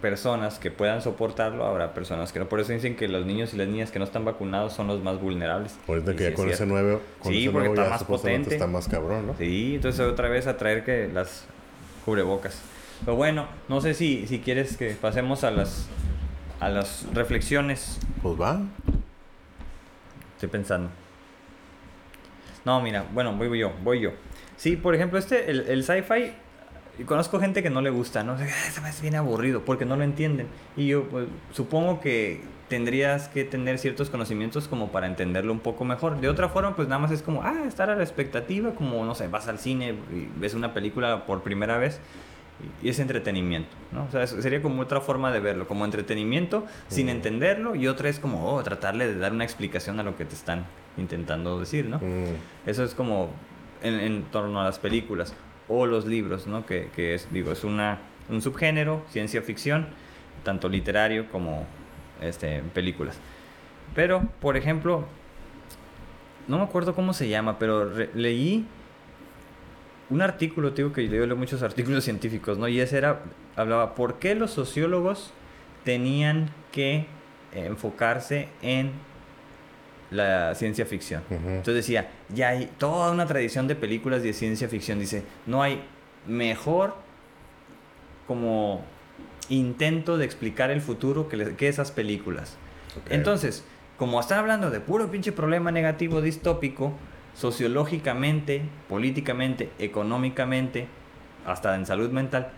[0.00, 2.48] personas que puedan soportarlo, habrá personas que no.
[2.48, 5.02] Por eso dicen que los niños y las niñas que no están vacunados son los
[5.02, 5.76] más vulnerables.
[5.88, 7.90] Ahorita que sí ya es con ese nuevo, con Sí, ese porque nuevo está ya
[7.90, 8.54] más potente.
[8.54, 9.34] está más cabrón, ¿no?
[9.36, 11.44] Sí, entonces otra vez a traer que las
[12.04, 12.60] cubrebocas.
[13.04, 15.88] Pero bueno, no sé si, si quieres que pasemos a las
[16.60, 17.98] a las reflexiones.
[18.22, 18.60] Pues va.
[20.34, 20.90] Estoy pensando.
[22.64, 24.10] No, mira, bueno, voy yo, voy yo.
[24.56, 26.32] Sí, por ejemplo, este, el, el sci-fi,
[27.06, 28.36] conozco gente que no le gusta, ¿no?
[28.36, 30.48] Se me hace bien aburrido porque no lo entienden.
[30.76, 35.84] Y yo, pues, supongo que tendrías que tener ciertos conocimientos como para entenderlo un poco
[35.84, 36.20] mejor.
[36.20, 39.14] De otra forma, pues nada más es como, ah, estar a la expectativa, como, no
[39.14, 42.00] sé, vas al cine y ves una película por primera vez
[42.82, 44.04] y es entretenimiento, ¿no?
[44.04, 47.10] O sea, sería como otra forma de verlo, como entretenimiento sin Mm.
[47.10, 50.34] entenderlo y otra es como, oh, tratarle de dar una explicación a lo que te
[50.34, 50.64] están
[50.96, 51.98] intentando decir, ¿no?
[51.98, 52.34] Mm,
[52.68, 53.30] Eso es como
[53.82, 55.34] en, en torno a las películas
[55.68, 56.66] o los libros, ¿no?
[56.66, 57.98] Que, que es, digo, es una,
[58.28, 59.86] un subgénero, ciencia ficción,
[60.42, 61.64] tanto literario como
[62.20, 63.16] este, películas.
[63.94, 65.04] Pero, por ejemplo,
[66.48, 68.66] no me acuerdo cómo se llama, pero leí
[70.10, 72.68] un artículo, te digo que yo leo muchos artículos científicos, ¿no?
[72.68, 73.22] Y ese era,
[73.56, 75.32] hablaba, ¿por qué los sociólogos
[75.84, 77.06] tenían que
[77.52, 78.92] enfocarse en
[80.10, 81.22] la ciencia ficción?
[81.30, 84.98] Entonces decía, ya hay toda una tradición de películas de ciencia ficción.
[84.98, 85.82] Dice, no hay
[86.26, 86.94] mejor
[88.26, 88.84] como
[89.48, 92.56] intento de explicar el futuro que, que esas películas.
[93.08, 93.64] Entonces,
[93.96, 96.92] como están hablando de puro pinche problema negativo distópico,
[97.38, 100.86] sociológicamente, políticamente, económicamente,
[101.46, 102.48] hasta en salud mental,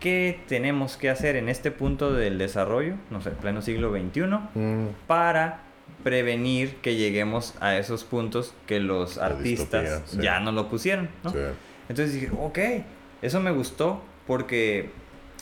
[0.00, 4.20] ¿qué tenemos que hacer en este punto del desarrollo, no sé, pleno siglo XXI,
[4.54, 5.60] Mm, para
[6.02, 10.18] prevenir que lleguemos a esos puntos que los La artistas distopía, sí.
[10.22, 11.30] ya no lo pusieron, ¿no?
[11.30, 11.38] sí.
[11.88, 12.58] Entonces dije, ok,
[13.22, 14.90] eso me gustó porque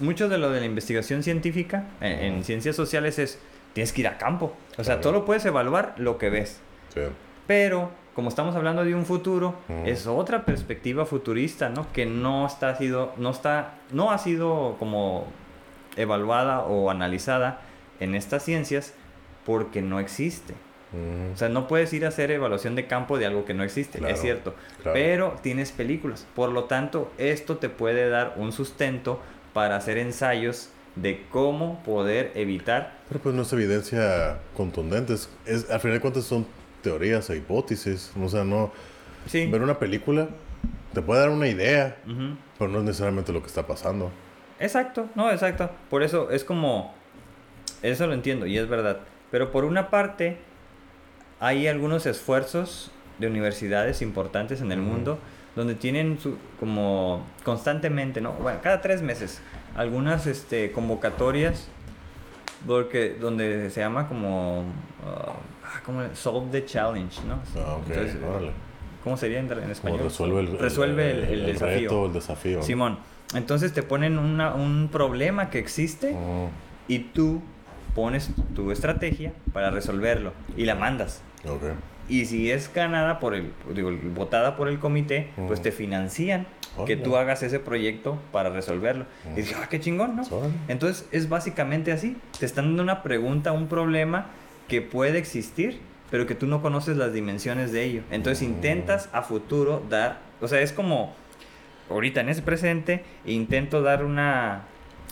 [0.01, 3.39] mucho de lo de la investigación científica en, en ciencias sociales es,
[3.73, 4.55] tienes que ir a campo.
[4.73, 5.01] O sea, Claro.
[5.01, 6.61] todo lo puedes evaluar lo que ves.
[6.93, 7.01] sí.
[7.47, 9.55] Pero como estamos hablando de un futuro,
[9.85, 11.87] es otra perspectiva futurista, ¿no?
[11.93, 15.27] Que no está sido, no está, no ha sido como
[15.97, 17.61] evaluada o analizada
[18.01, 18.95] en estas ciencias
[19.45, 20.55] porque no existe.
[20.93, 23.65] Mm, O sea, no puedes ir a hacer evaluación de campo de algo que no
[23.65, 24.55] existe, Claro, es cierto.
[24.83, 24.95] claro.
[24.95, 26.27] Pero tienes películas.
[26.35, 29.21] Por lo tanto, esto te puede dar un sustento
[29.53, 32.93] para hacer ensayos de cómo poder evitar.
[33.09, 35.15] Pero pues no es evidencia contundente.
[35.15, 36.47] Es, es- al final de cuentas son
[36.85, 38.13] teorías e hipótesis.
[38.23, 38.71] O sea, no...
[39.27, 39.47] Sí.
[39.47, 40.29] Ver una película
[40.95, 41.97] te puede dar una idea,
[42.59, 44.11] pero no es necesariamente lo que está pasando.
[44.61, 45.71] Exacto, no, exacto.
[45.91, 46.95] Por eso es como.
[47.83, 49.01] Eso lo entiendo y es verdad.
[49.31, 50.39] Pero por una parte,
[51.41, 55.19] hay algunos esfuerzos de universidades importantes en el mundo
[55.57, 58.33] donde tienen su, como constantemente, ¿no?
[58.35, 59.41] Bueno, cada tres meses,
[59.77, 61.69] algunas este, convocatorias
[62.67, 64.65] porque, donde se llama como.
[65.05, 65.35] ah,
[65.85, 66.03] ¿cómo?
[66.15, 67.35] Solve the challenge, ¿no?
[67.61, 68.51] Ah, ok, Entonces, órale.
[69.03, 70.01] ¿Cómo sería en, en Como español?
[70.05, 71.81] resuelve el, Resuelve el, el desafío.
[71.91, 72.63] reto, el desafío.
[72.63, 72.99] Simón,
[73.35, 76.49] entonces te ponen una- un problema que existe Mm,
[76.89, 77.43] y tú
[77.95, 81.23] pones tu estrategia para resolverlo y la mandas.
[81.45, 81.63] ok.
[82.07, 85.63] Y si es ganada por el, digo, votada por el comité, pues Mm.
[85.63, 86.97] te financian que Órale.
[86.97, 89.07] tú hagas ese proyecto para resolverlo.
[89.33, 90.23] Y dije, ah, qué chingón, ¿no?
[90.31, 90.53] Órale.
[90.69, 92.17] Entonces es básicamente así.
[92.39, 94.27] Te están dando una pregunta, un problema
[94.69, 95.81] que puede existir,
[96.11, 98.03] pero que tú no conoces las dimensiones de ello.
[98.11, 98.53] Entonces Mm.
[98.53, 101.15] intentas a futuro dar, o sea, es como
[101.91, 104.63] ahorita en ese presente intento dar una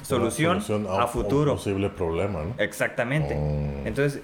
[0.02, 1.52] solución, Una a, futuro.
[1.52, 2.54] un posible problema, ¿no?
[2.58, 3.34] Exactamente.
[3.34, 3.86] Mm.
[3.86, 4.22] Entonces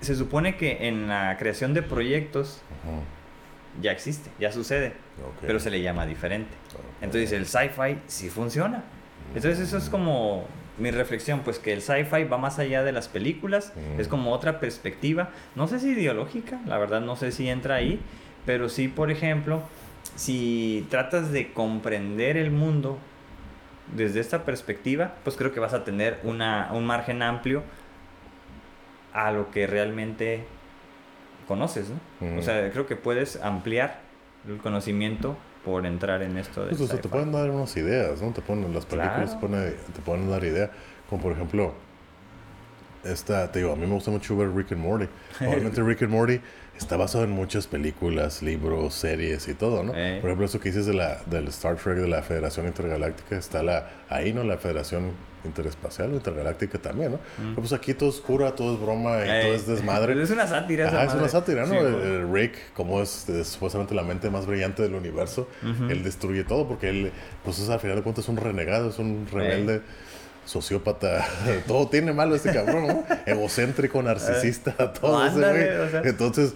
[0.00, 2.62] se supone que en la creación de proyectos
[3.80, 4.94] ya existe, ya sucede,
[5.42, 6.50] pero se le llama diferente.
[7.02, 8.82] Entonces el sci-fi sí funciona.
[9.34, 10.44] Entonces eso es como
[10.80, 14.00] mi reflexión, pues que el sci-fi va más allá de las películas, Mm.
[14.00, 18.00] es como otra perspectiva, no sé si ideológica, la verdad no sé si entra ahí,
[18.46, 19.62] Pero sí, por ejemplo,
[20.16, 22.98] si tratas de comprender el mundo
[23.94, 27.62] desde esta perspectiva, pues creo que vas a tener una, un margen amplio
[29.12, 30.44] a lo que realmente
[31.46, 32.38] conoces, ¿no?
[32.38, 34.00] O sea, creo que puedes ampliar
[34.48, 38.20] el conocimiento por entrar en esto de pues, o sea, te pueden dar unas ideas,
[38.22, 38.32] ¿no?
[38.32, 40.70] Te ponen las películas, te, pueden dar ideas.
[41.08, 41.74] Como por ejemplo,
[43.04, 45.08] esta, te digo, a mí me gusta mucho ver Rick and Morty.
[45.40, 46.40] Obviamente Rick and Morty
[46.80, 49.92] está basado en muchas películas, libros, series y todo, ¿no?
[49.94, 50.18] Eh.
[50.20, 53.62] Por ejemplo, eso que dices de la, del Star Trek, de la Federación Intergaláctica, está
[53.62, 54.44] la, ahí, ¿no?
[54.44, 55.12] La Federación
[55.44, 57.18] Interespacial o Intergaláctica también, ¿no?
[57.42, 57.54] Mm.
[57.54, 60.20] pues aquí todo es cura, todo es broma y todo es desmadre.
[60.22, 60.88] es una sátira.
[60.88, 61.74] Ajá, es una sátira, ¿no?
[61.74, 66.88] el, Rick, como es, supuestamente la mente más brillante del universo, él destruye todo porque
[66.88, 67.12] él,
[67.44, 69.82] pues es, al final de cuentas es un renegado, es un rebelde
[70.44, 71.26] sociópata,
[71.66, 73.04] todo tiene malo este cabrón, ¿no?
[73.26, 76.08] Egocéntrico, narcisista, todo ese güey.
[76.08, 76.54] Entonces,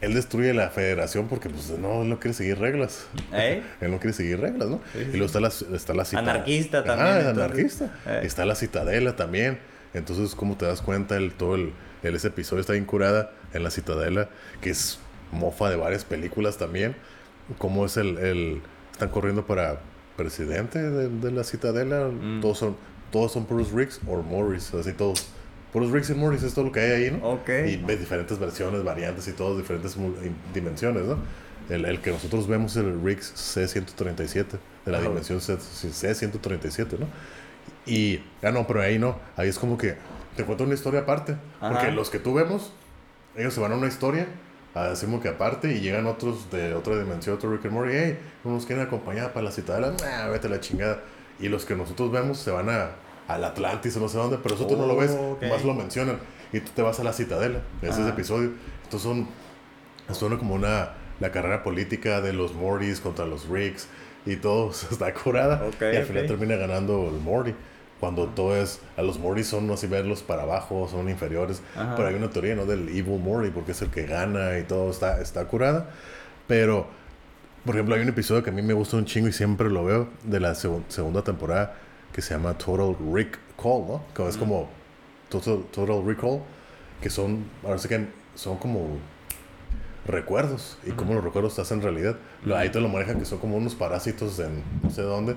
[0.00, 3.06] él destruye la federación porque pues no, él no quiere seguir reglas.
[3.32, 3.62] ¿Eh?
[3.80, 4.80] él no quiere seguir reglas, ¿no?
[4.94, 6.32] Y luego está la, está la citadela.
[6.32, 7.26] Anarquista también.
[7.26, 8.00] Ah, anarquista.
[8.06, 8.20] ¿Eh?
[8.24, 9.58] Está la citadela también.
[9.92, 11.72] Entonces, como te das cuenta, el, todo el,
[12.02, 14.28] ese episodio está incurada en la citadela,
[14.60, 14.98] que es
[15.32, 16.96] mofa de varias películas también.
[17.58, 19.80] Cómo es el, el están corriendo para
[20.16, 22.08] presidente de, la citadela.
[22.08, 22.40] Mm.
[22.40, 22.76] Todos son
[23.10, 25.26] todos son puros Ricks o Morris, así todos.
[25.72, 27.30] Puros Ricks y Morris es todo lo que hay ahí, ¿no?
[27.30, 27.48] Ok.
[27.66, 29.96] Y ves diferentes versiones, variantes y todos diferentes
[30.52, 31.18] dimensiones, ¿no?
[31.68, 34.46] El, el, que nosotros vemos es el Ricks C137,
[34.84, 37.06] de la dimensión C, C137, ¿no?
[37.86, 39.96] Y, ah, no, pero ahí no, ahí es como que
[40.36, 41.36] te cuento una historia aparte.
[41.60, 42.72] Porque los que tú vemos,
[43.36, 44.26] ellos se van a una historia,
[44.74, 48.18] a decimos que aparte, y llegan otros de otra dimensión, otro Rick and Morty, hey,
[48.44, 51.00] no nos quieren acompañar para la citadela, nah, vete a la chingada.
[51.40, 52.90] Y los que nosotros vemos se van a,
[53.28, 55.16] al Atlantis o no sé dónde, pero eso tú no lo ves,
[55.48, 56.18] más lo mencionan.
[56.52, 58.52] Y tú te vas a la Citadela, ese es ese episodio.
[58.84, 59.28] Entonces son,
[60.12, 60.90] suena como una,
[61.20, 63.88] la carrera política de los Mortys contra los Ricks
[64.26, 65.62] y todo está curada.
[65.80, 67.54] y al final termina ganando el Morty.
[68.00, 71.62] Cuando todo es, a los Mortys son así verlos para abajo, son inferiores.
[71.74, 72.64] Pero hay una teoría, ¿no?
[72.64, 75.90] Del Evil Morty, porque es el que gana y todo está, está curada.
[76.46, 76.86] Pero
[77.64, 79.84] por ejemplo, hay un episodio que a mí me gusta un chingo y siempre lo
[79.84, 81.74] veo de la segunda temporada
[82.12, 84.04] que se llama Total Recall, ¿no?
[84.14, 84.68] Que es como
[85.28, 86.40] Total, Recall,
[87.00, 88.98] que son, ahora sí que son como
[90.06, 92.16] recuerdos y cómo los recuerdos se hacen realidad.
[92.54, 95.36] Ahí te lo manejan que son como unos parásitos en no sé dónde.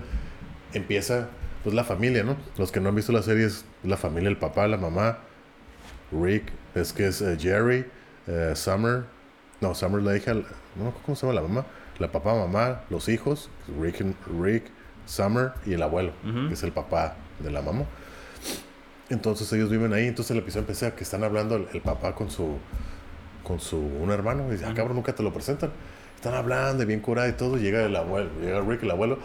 [0.74, 1.28] Empieza,
[1.64, 2.38] pues la familia, ¿no?
[2.58, 5.20] Los que no han visto la serie es la familia, el papá, la mamá,
[6.12, 7.86] Rick, es que es eh, Jerry,
[8.28, 9.04] eh, Summer,
[9.62, 11.66] no, Summer la hija, no, ¿cómo se llama la mamá?
[12.00, 13.50] La papá, mamá, los hijos,
[13.80, 14.04] Rick,
[14.42, 14.66] Rick
[15.06, 16.12] Summer y el abuelo,
[16.48, 17.86] que es el papá de la mamá.
[19.10, 22.58] Entonces ellos viven ahí, entonces el episodio empieza que están hablando el, papá con su
[23.44, 25.72] con su un hermano y dice, ah cabrón, nunca te lo presentan.
[26.16, 29.20] Están hablando, bien curado y todo, llega el abuelo, llega Rick, el abuelo,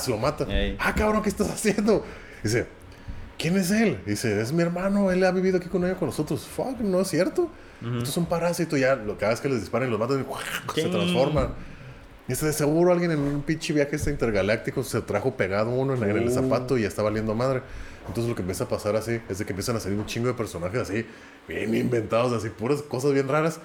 [0.00, 0.46] se lo mata.
[0.78, 2.04] Ah cabrón, ¿qué estás haciendo?
[2.42, 2.66] Dice,
[3.36, 4.00] ¿quién es él?
[4.06, 6.46] Dice, es mi hermano, él ha vivido aquí con ella con nosotros.
[6.46, 7.50] Fuck, no es cierto.
[7.80, 10.26] Esto es un parásito, ya lo, cada vez que les disparan y los matan,
[10.74, 11.50] se transforman.
[12.28, 16.02] Dice, de seguro alguien en un pinche viaje este intergaláctico se trajo pegado uno en,
[16.02, 16.30] el uh.
[16.30, 17.62] zapato y ya está valiendo madre.
[18.06, 20.28] Entonces lo que empieza a pasar así es de que empiezan a salir un chingo
[20.28, 21.06] de personajes así,
[21.48, 23.60] bien inventados, así, puras cosas bien raras.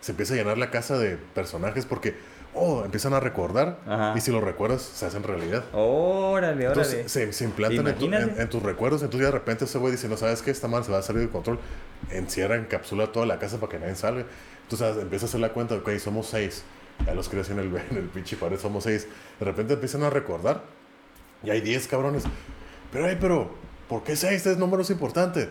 [0.00, 2.16] Se empieza a llenar la casa de personajes porque,
[2.52, 3.78] oh, empiezan a recordar
[4.16, 5.62] y si lo recuerdas, se hacen realidad.
[5.72, 6.80] Órale, órale.
[6.80, 9.02] Entonces se, se implantan en, tus recuerdos.
[9.02, 11.22] Entonces de repente ese güey dice, no sabes qué, esta madre se va a salir
[11.22, 11.60] de control.
[12.10, 14.24] Encierra, encapsula toda la casa para que nadie salga.
[14.62, 16.64] Entonces empieza a hacer la cuenta, ok, somos seis
[17.06, 19.06] ya los crees en el, en el pinche pared, somos seis.
[19.38, 20.62] De repente empiezan a recordar.
[21.42, 22.24] Y hay diez cabrones.
[22.92, 23.50] Pero, ay, pero,
[23.88, 24.42] ¿por qué seis?
[24.42, 25.48] Tres números importantes.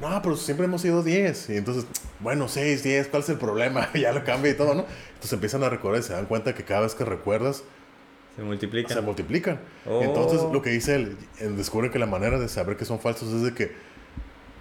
[0.00, 1.50] No, pero siempre hemos sido diez.
[1.50, 1.86] Y entonces,
[2.20, 3.88] bueno, seis, diez, ¿cuál es el problema?
[3.94, 4.84] ya lo cambia y todo, ¿no?
[5.08, 7.64] Entonces empiezan a recordar y se dan cuenta que cada vez que recuerdas,
[8.36, 8.96] se multiplican.
[8.96, 9.60] Se multiplican.
[9.84, 10.52] Entonces, oh.
[10.52, 11.16] lo que dice él,
[11.56, 13.72] descubre que la manera de saber que son falsos es de que,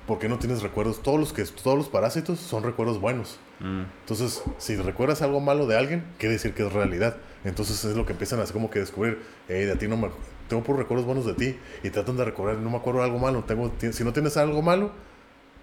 [0.08, 1.04] ¿por qué no tienes recuerdos?
[1.04, 3.38] Todos los, que, todos los parásitos son recuerdos buenos.
[3.60, 3.84] Mm.
[4.02, 7.18] Entonces, si recuerdas algo malo de alguien, quiere decir que es realidad.
[7.44, 10.10] Entonces es lo que empiezan a hacer como que descubrir, hey, de ti no me...
[10.48, 13.20] Tengo por recuerdos buenos de ti y tratan de recordar, no me acuerdo de algo
[13.20, 13.44] malo.
[13.44, 14.92] Tengo, si no tienes algo malo,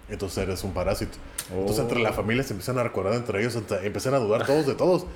[0.09, 1.17] entonces eres un parásito.
[1.51, 2.13] Entonces entre la oh.
[2.13, 5.07] familia se empiezan a recordar entre ellos, empiezan a dudar todos de todos.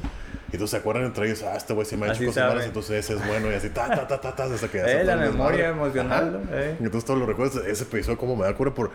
[0.51, 2.65] Y entonces se acuerdan entre ellos, ah, este güey sí me ha hecho cosas malas,
[2.65, 4.79] entonces ese es bueno y así, ta, ta, ta, ta, ta, hasta que...
[4.83, 6.41] Eh, la memoria emocional.
[6.51, 6.75] Eh.
[6.79, 8.89] Entonces todos los recuerdos, ese episodio como me da cura por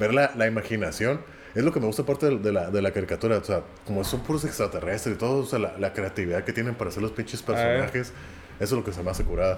[0.00, 1.20] ver la, la imaginación
[1.54, 3.38] es lo que me gusta aparte de, la, de la caricatura.
[3.38, 6.90] O sea, como son puros extraterrestres y todo, o sea, la, creatividad que tienen para
[6.90, 8.12] hacer los pinches personajes.
[8.60, 9.56] Eso es lo que se me hace curada.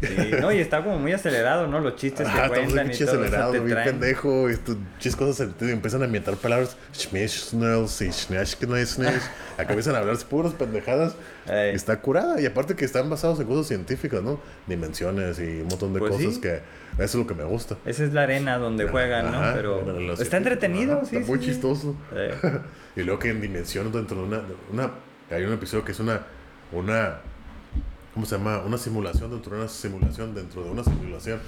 [0.00, 1.80] Sí, no, y está como muy acelerado, ¿no?
[1.80, 3.08] Los chistes que Ah, cuentan y todo.
[3.08, 4.48] acelerado, te bien pendejo.
[4.50, 6.76] Y tu- chis cosas te empiezan a inventar palabras.
[7.12, 9.08] Y.
[9.58, 11.16] Acá empiezan a hablar puras pendejadas.
[11.48, 11.74] Ey.
[11.74, 12.40] Está curada.
[12.40, 14.38] Y aparte que están basados en cosas científicas, ¿no?
[14.66, 16.40] Dimensiones y un montón de Pues cosas sí.
[16.40, 16.60] que...
[16.96, 17.76] Eso es lo que me gusta.
[17.84, 19.38] Esa es la arena donde juegan, ¿no?
[19.38, 21.16] Ajá, Pero está entretenido, ajá, sí.
[21.16, 21.96] Está muy sí, chistoso.
[22.96, 24.40] Y luego que en Dimensión dentro de una,
[24.72, 24.90] una...
[25.30, 26.22] Hay un episodio que es una...
[26.72, 27.18] una
[28.16, 28.62] ¿Cómo se llama?
[28.64, 31.38] Una simulación dentro de una simulación dentro de una simulación.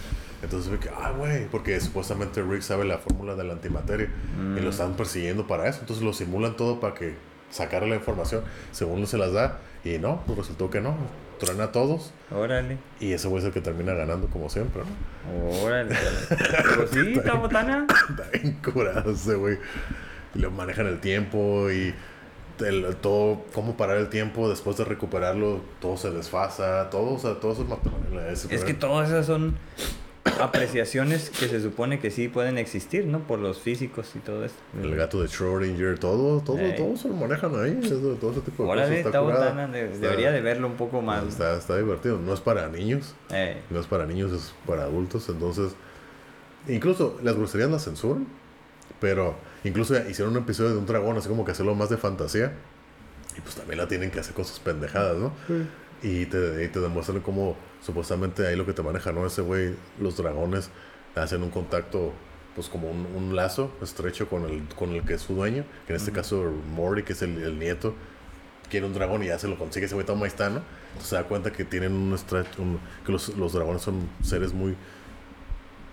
[0.43, 4.41] Entonces ve que, ah, güey, porque supuestamente Rick sabe la fórmula de la antimateria y
[4.61, 4.63] Mm.
[4.63, 5.79] lo están persiguiendo para eso.
[5.81, 7.15] Entonces lo simulan todo para que
[7.51, 9.61] sacar la información según se las da.
[9.83, 10.95] Y no, pues resultó que no.
[11.41, 15.63] Truena a todos órale, y ese güey es el que termina ganando como siempre, ¿no?
[15.65, 15.95] órale.
[16.77, 17.87] Pues sí, está botana.
[18.11, 19.57] Está bien curado ese güey.
[20.35, 21.95] Y le manejan el tiempo y
[22.61, 27.35] el- todo, cómo parar el tiempo después de recuperarlo, todo se desfasa, todo, o sea,
[27.41, 28.29] todo eso es matemática.
[28.55, 29.57] Es que todas esas son
[30.41, 33.21] apreciaciones que se supone que sí pueden existir, ¿no?
[33.21, 34.59] Por los físicos y todo esto.
[34.81, 36.77] El gato de Schrödinger, todo, todo, Ey.
[36.77, 39.07] todo se lo manejan ahí, eso- todo ese tipo de Órale, cosas.
[39.07, 39.67] está botana.
[39.69, 41.25] de- Está- debería de verlo un poco más.
[41.27, 45.29] Está, está divertido, no es para niños, Eh, no es para niños, es para adultos,
[45.29, 45.73] entonces,
[46.69, 48.27] incluso las groserías las censuran,
[49.01, 49.35] pero
[49.69, 52.53] incluso hicieron un episodio de un dragón, así como que hacerlo más de fantasía,
[53.37, 55.33] y pues también la tienen que hacer cosas pendejadas, ¿no?
[56.03, 59.27] Y te, y te demuestran cómo supuestamente ahí lo que te maneja, ¿no?
[59.27, 60.71] Ese güey, los dragones
[61.15, 62.13] hacen un contacto,
[62.55, 65.93] pues como un, un lazo estrecho con el, con el que es su dueño, que
[65.93, 67.95] en este caso Mori, que es el, el nieto,
[68.71, 70.63] quiere un dragón y ya se lo consigue, ese güey toma ahí está, ¿no?
[70.89, 74.77] Entonces se da cuenta que tienen un un- que los, los dragones son seres muy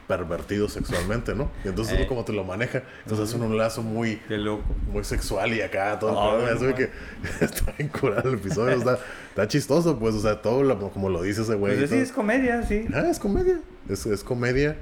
[0.07, 1.49] pervertidos sexualmente, ¿no?
[1.64, 2.06] Y entonces Eh.
[2.07, 4.64] como te lo maneja, entonces hacen un lazo muy qué loco.
[4.91, 6.76] muy sexual y acá todo Ay, el así no.
[6.76, 6.90] que
[7.41, 8.99] está bien curado el episodio, está,
[9.30, 11.77] está chistoso, pues, o sea, todo lo- como lo dice ese güey.
[11.77, 12.86] Pues sí, es comedia, sí.
[12.94, 13.60] Ah, es comedia,
[13.90, 14.76] es, es comedia,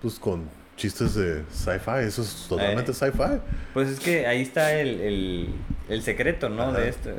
[0.00, 2.94] pues con chistes de sci-fi, eso es totalmente Eh.
[2.94, 3.40] sci-fi.
[3.74, 5.48] Pues es que ahí está el, el,
[5.90, 6.62] el secreto, ¿no?
[6.62, 6.78] Ajá.
[6.80, 7.10] De esto.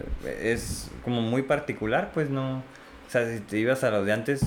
[0.42, 2.58] Es como muy particular, pues no.
[2.58, 4.42] O sea, si te ibas a los de antes,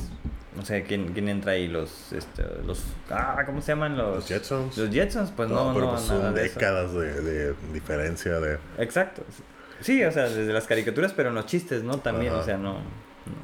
[0.57, 4.17] no sé quién, quién entra ahí, los, este, los, ah, ¿cómo se llaman los?
[4.17, 4.77] Los Jetsons.
[4.79, 6.55] Los Jetsons, pues no, no, pero pues nada son de eso.
[6.55, 8.59] décadas de, de diferencia de...
[8.79, 9.23] Exacto.
[9.81, 11.99] Sí, o sea, desde las caricaturas, pero en los chistes, ¿no?
[11.99, 12.43] También, Ajá.
[12.43, 12.79] o sea, no,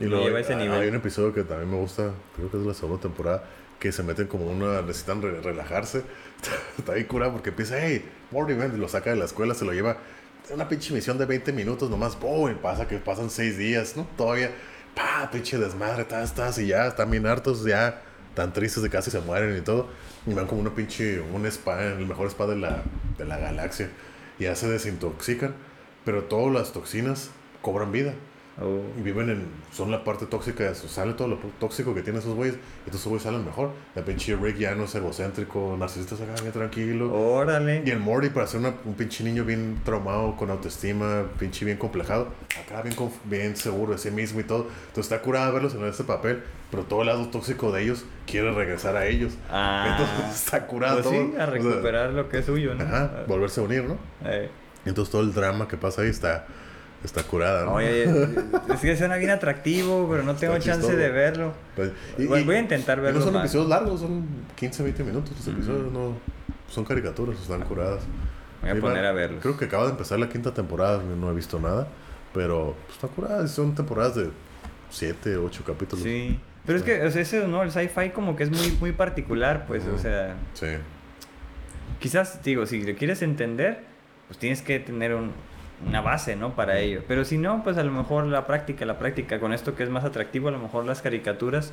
[0.01, 0.81] Y no luego lleva ese nivel.
[0.81, 3.45] Hay un episodio que también me gusta, creo que es la segunda temporada,
[3.79, 6.03] que se meten como una, necesitan re- relajarse.
[6.79, 9.65] Está bien curado porque empieza, hey, Morty, ven, y lo saca de la escuela, se
[9.67, 9.99] lo lleva
[10.51, 14.07] una pinche misión de 20 minutos nomás, boom, y pasa que pasan 6 días, ¿no?
[14.17, 14.51] Todavía,
[14.95, 18.03] pa, pinche desmadre, estás, estás, y ya están bien hartos, ya
[18.35, 19.89] tan tristes de casi se mueren y todo.
[20.27, 22.83] Y van como una pinche, un spa, el mejor spa de la,
[23.19, 23.91] de la galaxia.
[24.39, 25.55] Y ya se desintoxican,
[26.05, 28.15] pero todas las toxinas cobran vida
[28.63, 28.81] Oh.
[28.99, 29.47] y viven en.
[29.73, 30.87] Son la parte tóxica de eso.
[30.89, 32.57] Sale todo lo tóxico que tienen esos güeyes.
[32.87, 33.71] Y estos güeyes salen mejor.
[33.97, 37.13] El pinche Rick ya no es egocéntrico, narcisista, se bien tranquilo.
[37.13, 37.83] Órale.
[37.85, 41.79] Y el Morty, para ser una- un pinche niño bien traumado, con autoestima, pinche bien
[41.79, 42.29] complejado,
[42.65, 42.95] acá bien,
[43.25, 44.67] bien seguro de sí mismo y todo.
[44.89, 48.53] Entonces está curada verlos en ese papel, pero todo el lado tóxico de ellos quiere
[48.53, 49.33] regresar a ellos.
[49.51, 49.97] Ah.
[49.99, 51.15] Entonces está curado Pues todo.
[51.15, 52.85] sí, a O sea, recuperar lo que es suyo, ¿no?
[52.85, 53.97] Ajá, volverse a unir, ¿no?
[54.25, 54.49] Eh.
[54.85, 56.47] Entonces todo el drama que pasa ahí está,
[57.05, 57.75] está curada, ¿no?
[57.75, 61.53] Oye, es que suena bien atractivo, pero no tengo chance de verlo.
[61.77, 63.45] Pues, y- Voy- y- voy a intentar verlo No son más.
[63.45, 64.27] episodios largos, son
[64.57, 65.33] 15, 20 minutos.
[65.37, 66.17] Los episodios no
[66.69, 68.03] son caricaturas, están curadas.
[68.61, 69.09] Voy a Ahí poner va.
[69.09, 69.41] a verlos.
[69.43, 71.89] Creo que acaba de empezar la quinta temporada, no he visto nada,
[72.33, 73.47] pero pues, está curada.
[73.49, 74.31] Son temporadas de
[74.91, 76.05] 7, 8 capítulos.
[76.05, 76.39] Sí.
[76.65, 77.63] Pero es que, o sea, ese, ¿no?
[77.65, 80.37] El sci-fi como que es muy, muy particular, pues, o sea...
[80.55, 80.67] Sí.
[81.99, 83.81] Quizás, digo, si lo quieres entender,
[84.29, 85.33] pues tienes que tener un-
[85.87, 86.55] una base, ¿no?
[86.55, 87.03] Para ello.
[87.09, 89.91] Pero si no, pues a lo mejor la práctica, la práctica con esto que es
[89.91, 91.73] más atractivo, a lo mejor las caricaturas,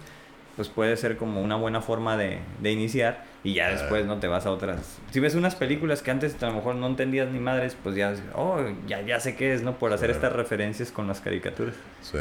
[0.55, 3.71] pues puede ser como una buena forma de, de iniciar y ya Ah.
[3.71, 4.97] después no te vas a otras.
[5.11, 8.13] Si ves unas películas que antes a lo mejor no entendías ni madres, pues ya,
[8.35, 9.75] oh, ya, ya sé qué es, ¿no?
[9.75, 11.75] Por hacer estas referencias con las caricaturas.
[12.01, 12.17] Sí.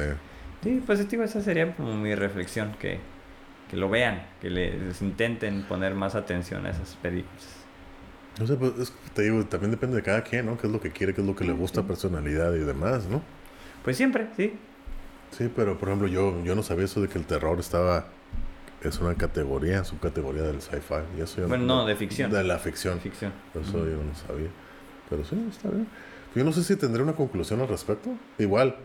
[0.62, 2.98] Sí, pues digo, esa sería como mi reflexión, que,
[3.70, 7.57] que lo vean, que les intenten poner más atención a esas películas.
[8.38, 10.56] No sé, pues es te digo, también depende de cada quien, ¿no?
[10.56, 13.22] ¿Qué es lo que quiere, qué es lo que le gusta, personalidad y demás, ¿no?
[13.82, 14.54] Pues siempre, sí.
[15.36, 18.06] Sí, pero por ejemplo, yo, yo no sabía eso de que el terror estaba.
[18.82, 21.18] Es una categoría, subcategoría del sci-fi.
[21.18, 22.30] Y eso yo Bueno, no, de ficción.
[22.30, 23.00] De la ficción.
[23.00, 23.32] Ficción.
[23.60, 24.48] Eso yo no sabía.
[25.10, 25.88] Pero sí, está bien.
[26.34, 28.10] Yo no sé si tendré una conclusión al respecto.
[28.38, 28.76] Igual,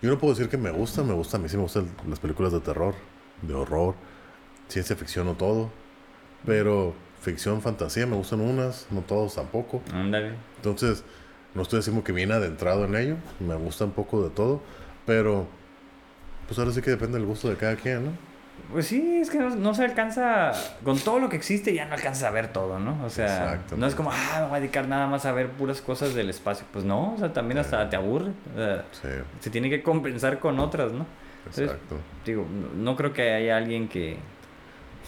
[0.00, 1.02] yo no puedo decir que me gusta.
[1.02, 2.94] Me gusta, a mí sí me gustan las películas de terror,
[3.42, 3.94] de horror,
[4.68, 5.70] ciencia ficción o todo.
[6.46, 9.82] Pero ficción, fantasía, me gustan unas, no todos tampoco.
[9.92, 10.32] Ándale.
[10.56, 11.04] Entonces,
[11.54, 13.16] no estoy diciendo que bien adentrado en ello.
[13.40, 14.60] Me gusta un poco de todo.
[15.06, 15.46] Pero
[16.46, 18.10] Pues ahora sí que depende del gusto de cada quien, ¿no?
[18.72, 21.94] Pues sí, es que no, no se alcanza, con todo lo que existe ya no
[21.94, 23.02] alcanzas a ver todo, ¿no?
[23.04, 25.80] O sea, no es como, ah, me voy a dedicar nada más a ver puras
[25.80, 26.66] cosas del espacio.
[26.72, 28.32] Pues no, o sea, también hasta te aburre.
[28.54, 29.08] O sea, Sí,
[29.40, 31.06] se tiene que compensar con otras, ¿no?
[31.38, 31.96] Entonces, exacto.
[32.26, 34.16] digo, no, no creo que haya alguien que,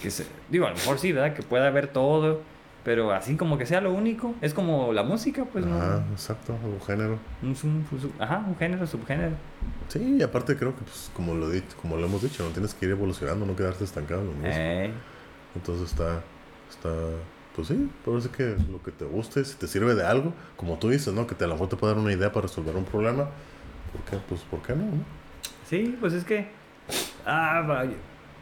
[0.01, 1.33] que se, digo, a lo mejor sí, ¿verdad?
[1.35, 2.41] Que pueda ver todo,
[2.83, 6.13] pero así como que sea lo único, es como la música, pues Ajá, no.
[6.13, 7.19] exacto, un género.
[7.43, 9.35] Un, sub- sub- ajá, un género, subgénero.
[9.87, 11.47] Sí, y aparte creo que, pues, como lo,
[11.81, 14.49] como lo hemos dicho, no tienes que ir evolucionando, no quedarte estancado en lo mismo.
[14.53, 14.91] Eh,
[15.55, 16.21] Entonces está,
[16.69, 16.89] está,
[17.55, 20.89] pues sí, parece que lo que te guste, si te sirve de algo, como tú
[20.89, 21.27] dices, ¿no?
[21.27, 23.27] Que te, a lo mejor te puede dar una idea para resolver un problema,
[23.91, 24.17] ¿por qué?
[24.27, 24.85] Pues, ¿por qué no?
[24.85, 25.03] no?
[25.69, 26.47] sí, pues es que,
[27.25, 27.83] ah, va,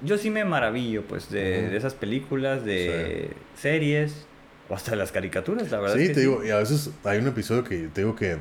[0.04, 4.26] yo- sí me maravillo, pues, de, de esas películas, de series,
[4.70, 5.96] o hasta de las caricaturas, la verdad.
[5.96, 8.38] Sí, es que te digo, y a veces hay un episodio que te digo que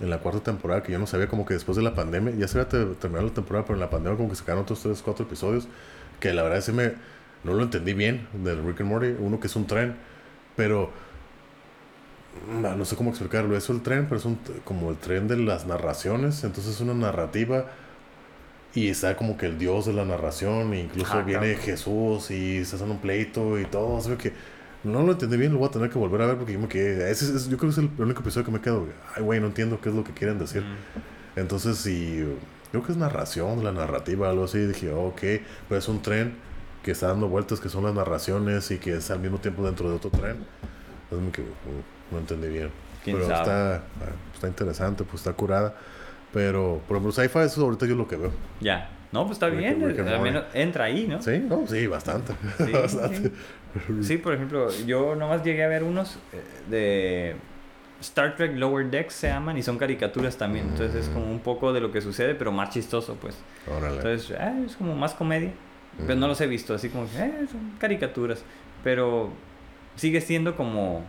[0.00, 2.48] en la cuarta temporada que yo no sabía como que después de la pandemia, ya
[2.48, 5.02] se había te- terminado la temporada, pero en la pandemia como que sacaron otros 3,
[5.02, 5.68] 4 episodios
[6.20, 6.92] que la verdad sí me,
[7.44, 9.96] no lo entendí bien del Rick and Morty, uno que es un tren,
[10.56, 10.90] pero
[12.60, 15.36] no, no sé cómo explicarlo, es el tren, pero es un, como el tren de
[15.36, 17.66] las narraciones, entonces es una narrativa
[18.74, 21.64] y está como que el dios de la narración, e incluso viene cabrón.
[21.64, 24.32] Jesús y se hacen un pleito y todo, sea que
[24.84, 26.68] no lo entendí bien, lo voy a tener que volver a ver porque yo me
[26.68, 28.86] quedé, ese es- yo creo que es el único episodio que me quedo,
[29.16, 30.62] ay güey, no entiendo qué es lo que quieren decir.
[30.62, 31.38] Mm.
[31.40, 32.24] Entonces, sí,
[32.70, 34.58] creo que es narración, la narrativa, algo así.
[34.58, 35.20] Dije, ok,
[35.68, 36.34] pero es un tren
[36.82, 39.88] que está dando vueltas, que son las narraciones y que es al mismo tiempo dentro
[39.90, 40.36] de otro tren.
[41.04, 42.70] Entonces me quedé, "Uh, no entendí bien.
[43.04, 43.40] ¿Quién pero sabe?
[43.42, 43.80] está, ah,
[44.34, 45.74] está interesante, pues está curada.
[46.32, 48.30] Pero, por ejemplo, sci-fi, eso ahorita yo lo que veo.
[48.60, 48.90] Ya.
[49.12, 50.30] No, pues está Rick- bien, Rick and al Morty.
[50.30, 51.20] menos entra ahí, ¿no?
[51.20, 52.32] Sí, no, sí, bastante.
[52.64, 53.32] Sí, bastante.
[54.02, 56.40] Sí, por ejemplo, yo nomás llegué a ver unos eh,
[56.70, 57.36] de
[58.00, 60.68] Star Trek Lower Decks se llaman y son caricaturas también.
[60.68, 63.36] Entonces es como un poco de lo que sucede, pero más chistoso, pues.
[63.68, 63.96] Órale.
[63.96, 65.52] Entonces ah, es como más comedia.
[66.06, 68.44] Pero no los he visto, así como que eh, son caricaturas.
[68.84, 69.30] Pero
[69.96, 71.04] sigue siendo como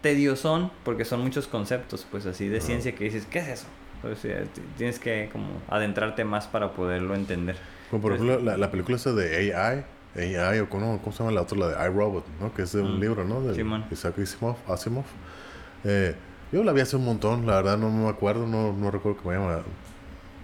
[0.00, 3.66] tediosón porque son muchos conceptos, pues así de ciencia que dices, ¿qué es eso?
[4.04, 7.56] Eh, t- tienes que como adentrarte más para poderlo entender.
[7.90, 9.84] Como por ejemplo, la, la película esa de AI,
[10.16, 12.52] AI, o cómo, cómo se llama la otra, la de iRobot, ¿no?
[12.54, 13.00] Que es de un Mm.
[13.00, 13.40] libro, ¿no?
[13.42, 13.52] De.
[13.90, 14.56] Isaac Asimov.
[14.68, 15.04] Asimov.
[15.84, 16.14] Eh,
[16.52, 19.28] yo la vi hace un montón, la verdad no me acuerdo, no, no recuerdo que
[19.28, 19.62] me llama.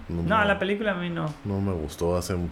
[0.08, 1.26] No, No, me- la película a mí no.
[1.44, 2.50] No me gustó hace un-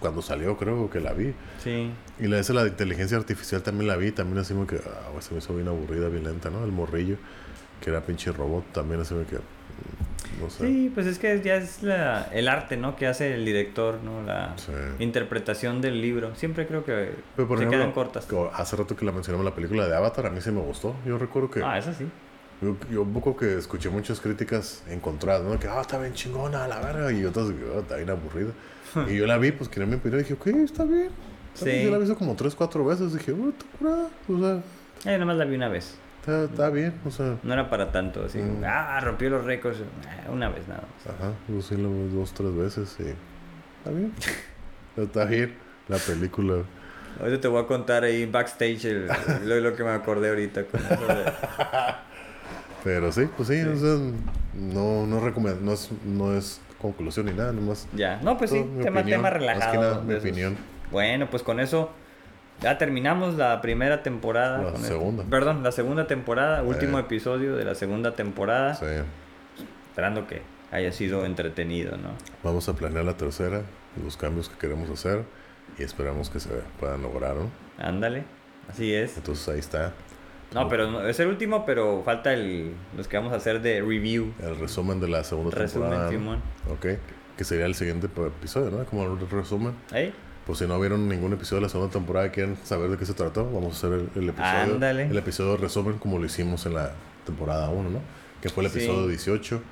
[0.00, 1.34] cuando salió, creo que la vi.
[1.62, 1.90] Sí.
[2.18, 5.20] Y la esa, la de inteligencia artificial también la vi, también así como que ah,
[5.20, 6.64] se me hizo bien aburrida, bien lenta, ¿no?
[6.64, 7.16] El morrillo,
[7.82, 9.36] que era pinche robot, también así como que
[10.40, 10.66] no sé.
[10.66, 12.96] Sí, pues es que ya es la, el arte, ¿no?
[12.96, 14.22] Que hace el director, ¿no?
[14.22, 14.72] La Sí.
[14.98, 16.34] interpretación del libro.
[16.34, 18.26] Siempre creo que Pero por se ejemplo, quedan cortas.
[18.54, 20.94] hace rato que la mencionamos la película de Avatar, a mí sí me gustó.
[21.06, 22.06] Yo recuerdo que Ah, esa sí.
[22.62, 25.58] yo, yo un poco que escuché muchas críticas encontradas, ¿no?
[25.58, 28.50] Que ah, está bien chingona la verga y otras que "Ah, está bien aburrida.
[29.08, 31.08] y yo la vi, pues quería mi opinión y dije, ok, está bien.
[31.52, 31.78] Está bien".
[31.78, 31.84] Sí.
[31.84, 35.36] Yo la visto como tres, cuatro veces, dije, oh, está curada, o sea, Eh, nomás
[35.36, 35.96] la vi una vez.
[36.24, 38.38] Está, está bien, o sea, No era para tanto, así.
[38.38, 38.62] Mm.
[38.64, 39.78] Ah, rompió los récords.
[39.80, 41.14] Eh, Una vez nada más.
[41.14, 43.02] ajá, yo sí vi dos, tres veces y
[43.78, 44.12] está bien.
[44.96, 45.54] está bien
[45.88, 46.62] la película.
[47.20, 49.06] Ahorita te voy a contar ahí backstage el-
[49.44, 50.64] lo, lo que me acordé ahorita.
[50.64, 51.32] Con eso de-
[52.82, 53.96] Pero sí, pues sí, o sea,
[54.54, 57.86] no, no recomiendo, no es, no es conclusión ni nada, nomás.
[57.94, 58.18] Ya.
[58.22, 59.80] No, pues sí, tema, opinión, tema más que relajado.
[59.80, 60.56] nada, mi opinión.
[60.90, 61.90] Bueno, pues con eso
[62.60, 64.58] ya terminamos la primera temporada.
[64.58, 64.86] La con esto.
[64.88, 65.24] segunda.
[65.28, 67.02] Perdón, la segunda temporada, último Eh.
[67.02, 68.74] episodio de la segunda temporada.
[68.74, 68.86] Sí.
[69.90, 72.10] Esperando que haya sido entretenido, ¿no?
[72.42, 73.62] Vamos a planear la tercera,
[74.02, 75.22] los cambios que queremos hacer
[75.78, 76.50] y esperamos que se
[76.80, 77.50] puedan lograr, ¿no?
[77.78, 78.24] Ándale,
[78.68, 79.16] así es.
[79.16, 79.92] Entonces ahí está
[80.52, 84.32] No, pero es el último, pero falta el, los que vamos a hacer de review.
[84.40, 86.10] el resumen de la segunda Resumen, temporada.
[86.12, 86.18] ¿no?
[86.18, 86.42] Simón.
[86.70, 86.86] Ok,
[87.36, 88.84] que sería el siguiente episodio, ¿no?
[88.84, 89.74] Como el resumen.
[89.92, 90.12] ¿Ahí?
[90.46, 93.06] Pues si no vieron ningún episodio de la segunda temporada y quieren saber de qué
[93.06, 94.74] se trató, vamos a hacer el, el episodio.
[94.74, 95.06] Ándale.
[95.06, 96.92] El episodio resumen como lo hicimos en la
[97.24, 98.00] temporada 1, ¿no?
[98.42, 98.78] Que fue el Sí.
[98.80, 99.62] episodio 18.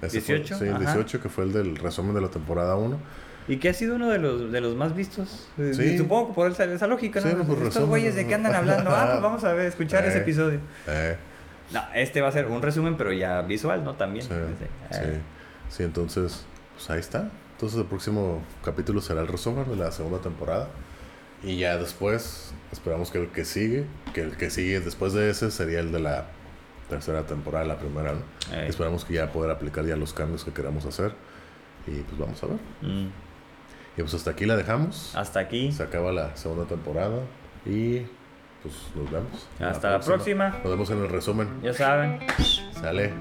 [0.00, 0.80] Ese fue- 18, sí, el ajá.
[0.94, 2.98] 18, que fue el del resumen de la temporada 1.
[3.48, 5.48] Y que ha sido uno de los, de los más vistos.
[5.58, 5.98] Eh, Sí.
[5.98, 7.38] Supongo que por esa, esa lógica, Sí, ¿no?
[7.38, 8.90] no, por Estos güeyes de qué andan hablando.
[8.94, 10.22] Ah, pues vamos a ver, escuchar ese Eh.
[10.22, 10.60] episodio.
[10.86, 11.16] Eh,
[11.72, 13.94] No, este va a ser un resumen, pero ya visual, ¿no?
[13.94, 14.24] También.
[14.24, 14.64] Sí, Sí.
[14.92, 15.18] sí, Eh,
[15.68, 16.44] sí, entonces,
[16.74, 17.28] pues ahí está.
[17.60, 20.68] Entonces el próximo capítulo será el resumen de la segunda temporada.
[21.44, 23.84] Y ya después esperamos que el que sigue,
[24.14, 26.24] que el que sigue después de ese sería el de la
[26.88, 28.22] tercera temporada, la primera, ¿no?
[28.62, 31.12] Esperamos que ya poder aplicar ya los cambios que queramos hacer.
[31.86, 32.58] Y pues vamos a ver.
[32.80, 33.08] Mm.
[33.98, 35.14] Y pues hasta aquí la dejamos.
[35.14, 35.70] Hasta aquí.
[35.70, 37.20] Se acaba la segunda temporada.
[37.66, 37.98] Y
[38.62, 39.48] pues nos vemos.
[39.60, 40.48] Hasta la próxima.
[40.64, 41.60] Nos vemos en el resumen.
[41.62, 42.20] Ya saben.
[42.72, 43.12] Sale.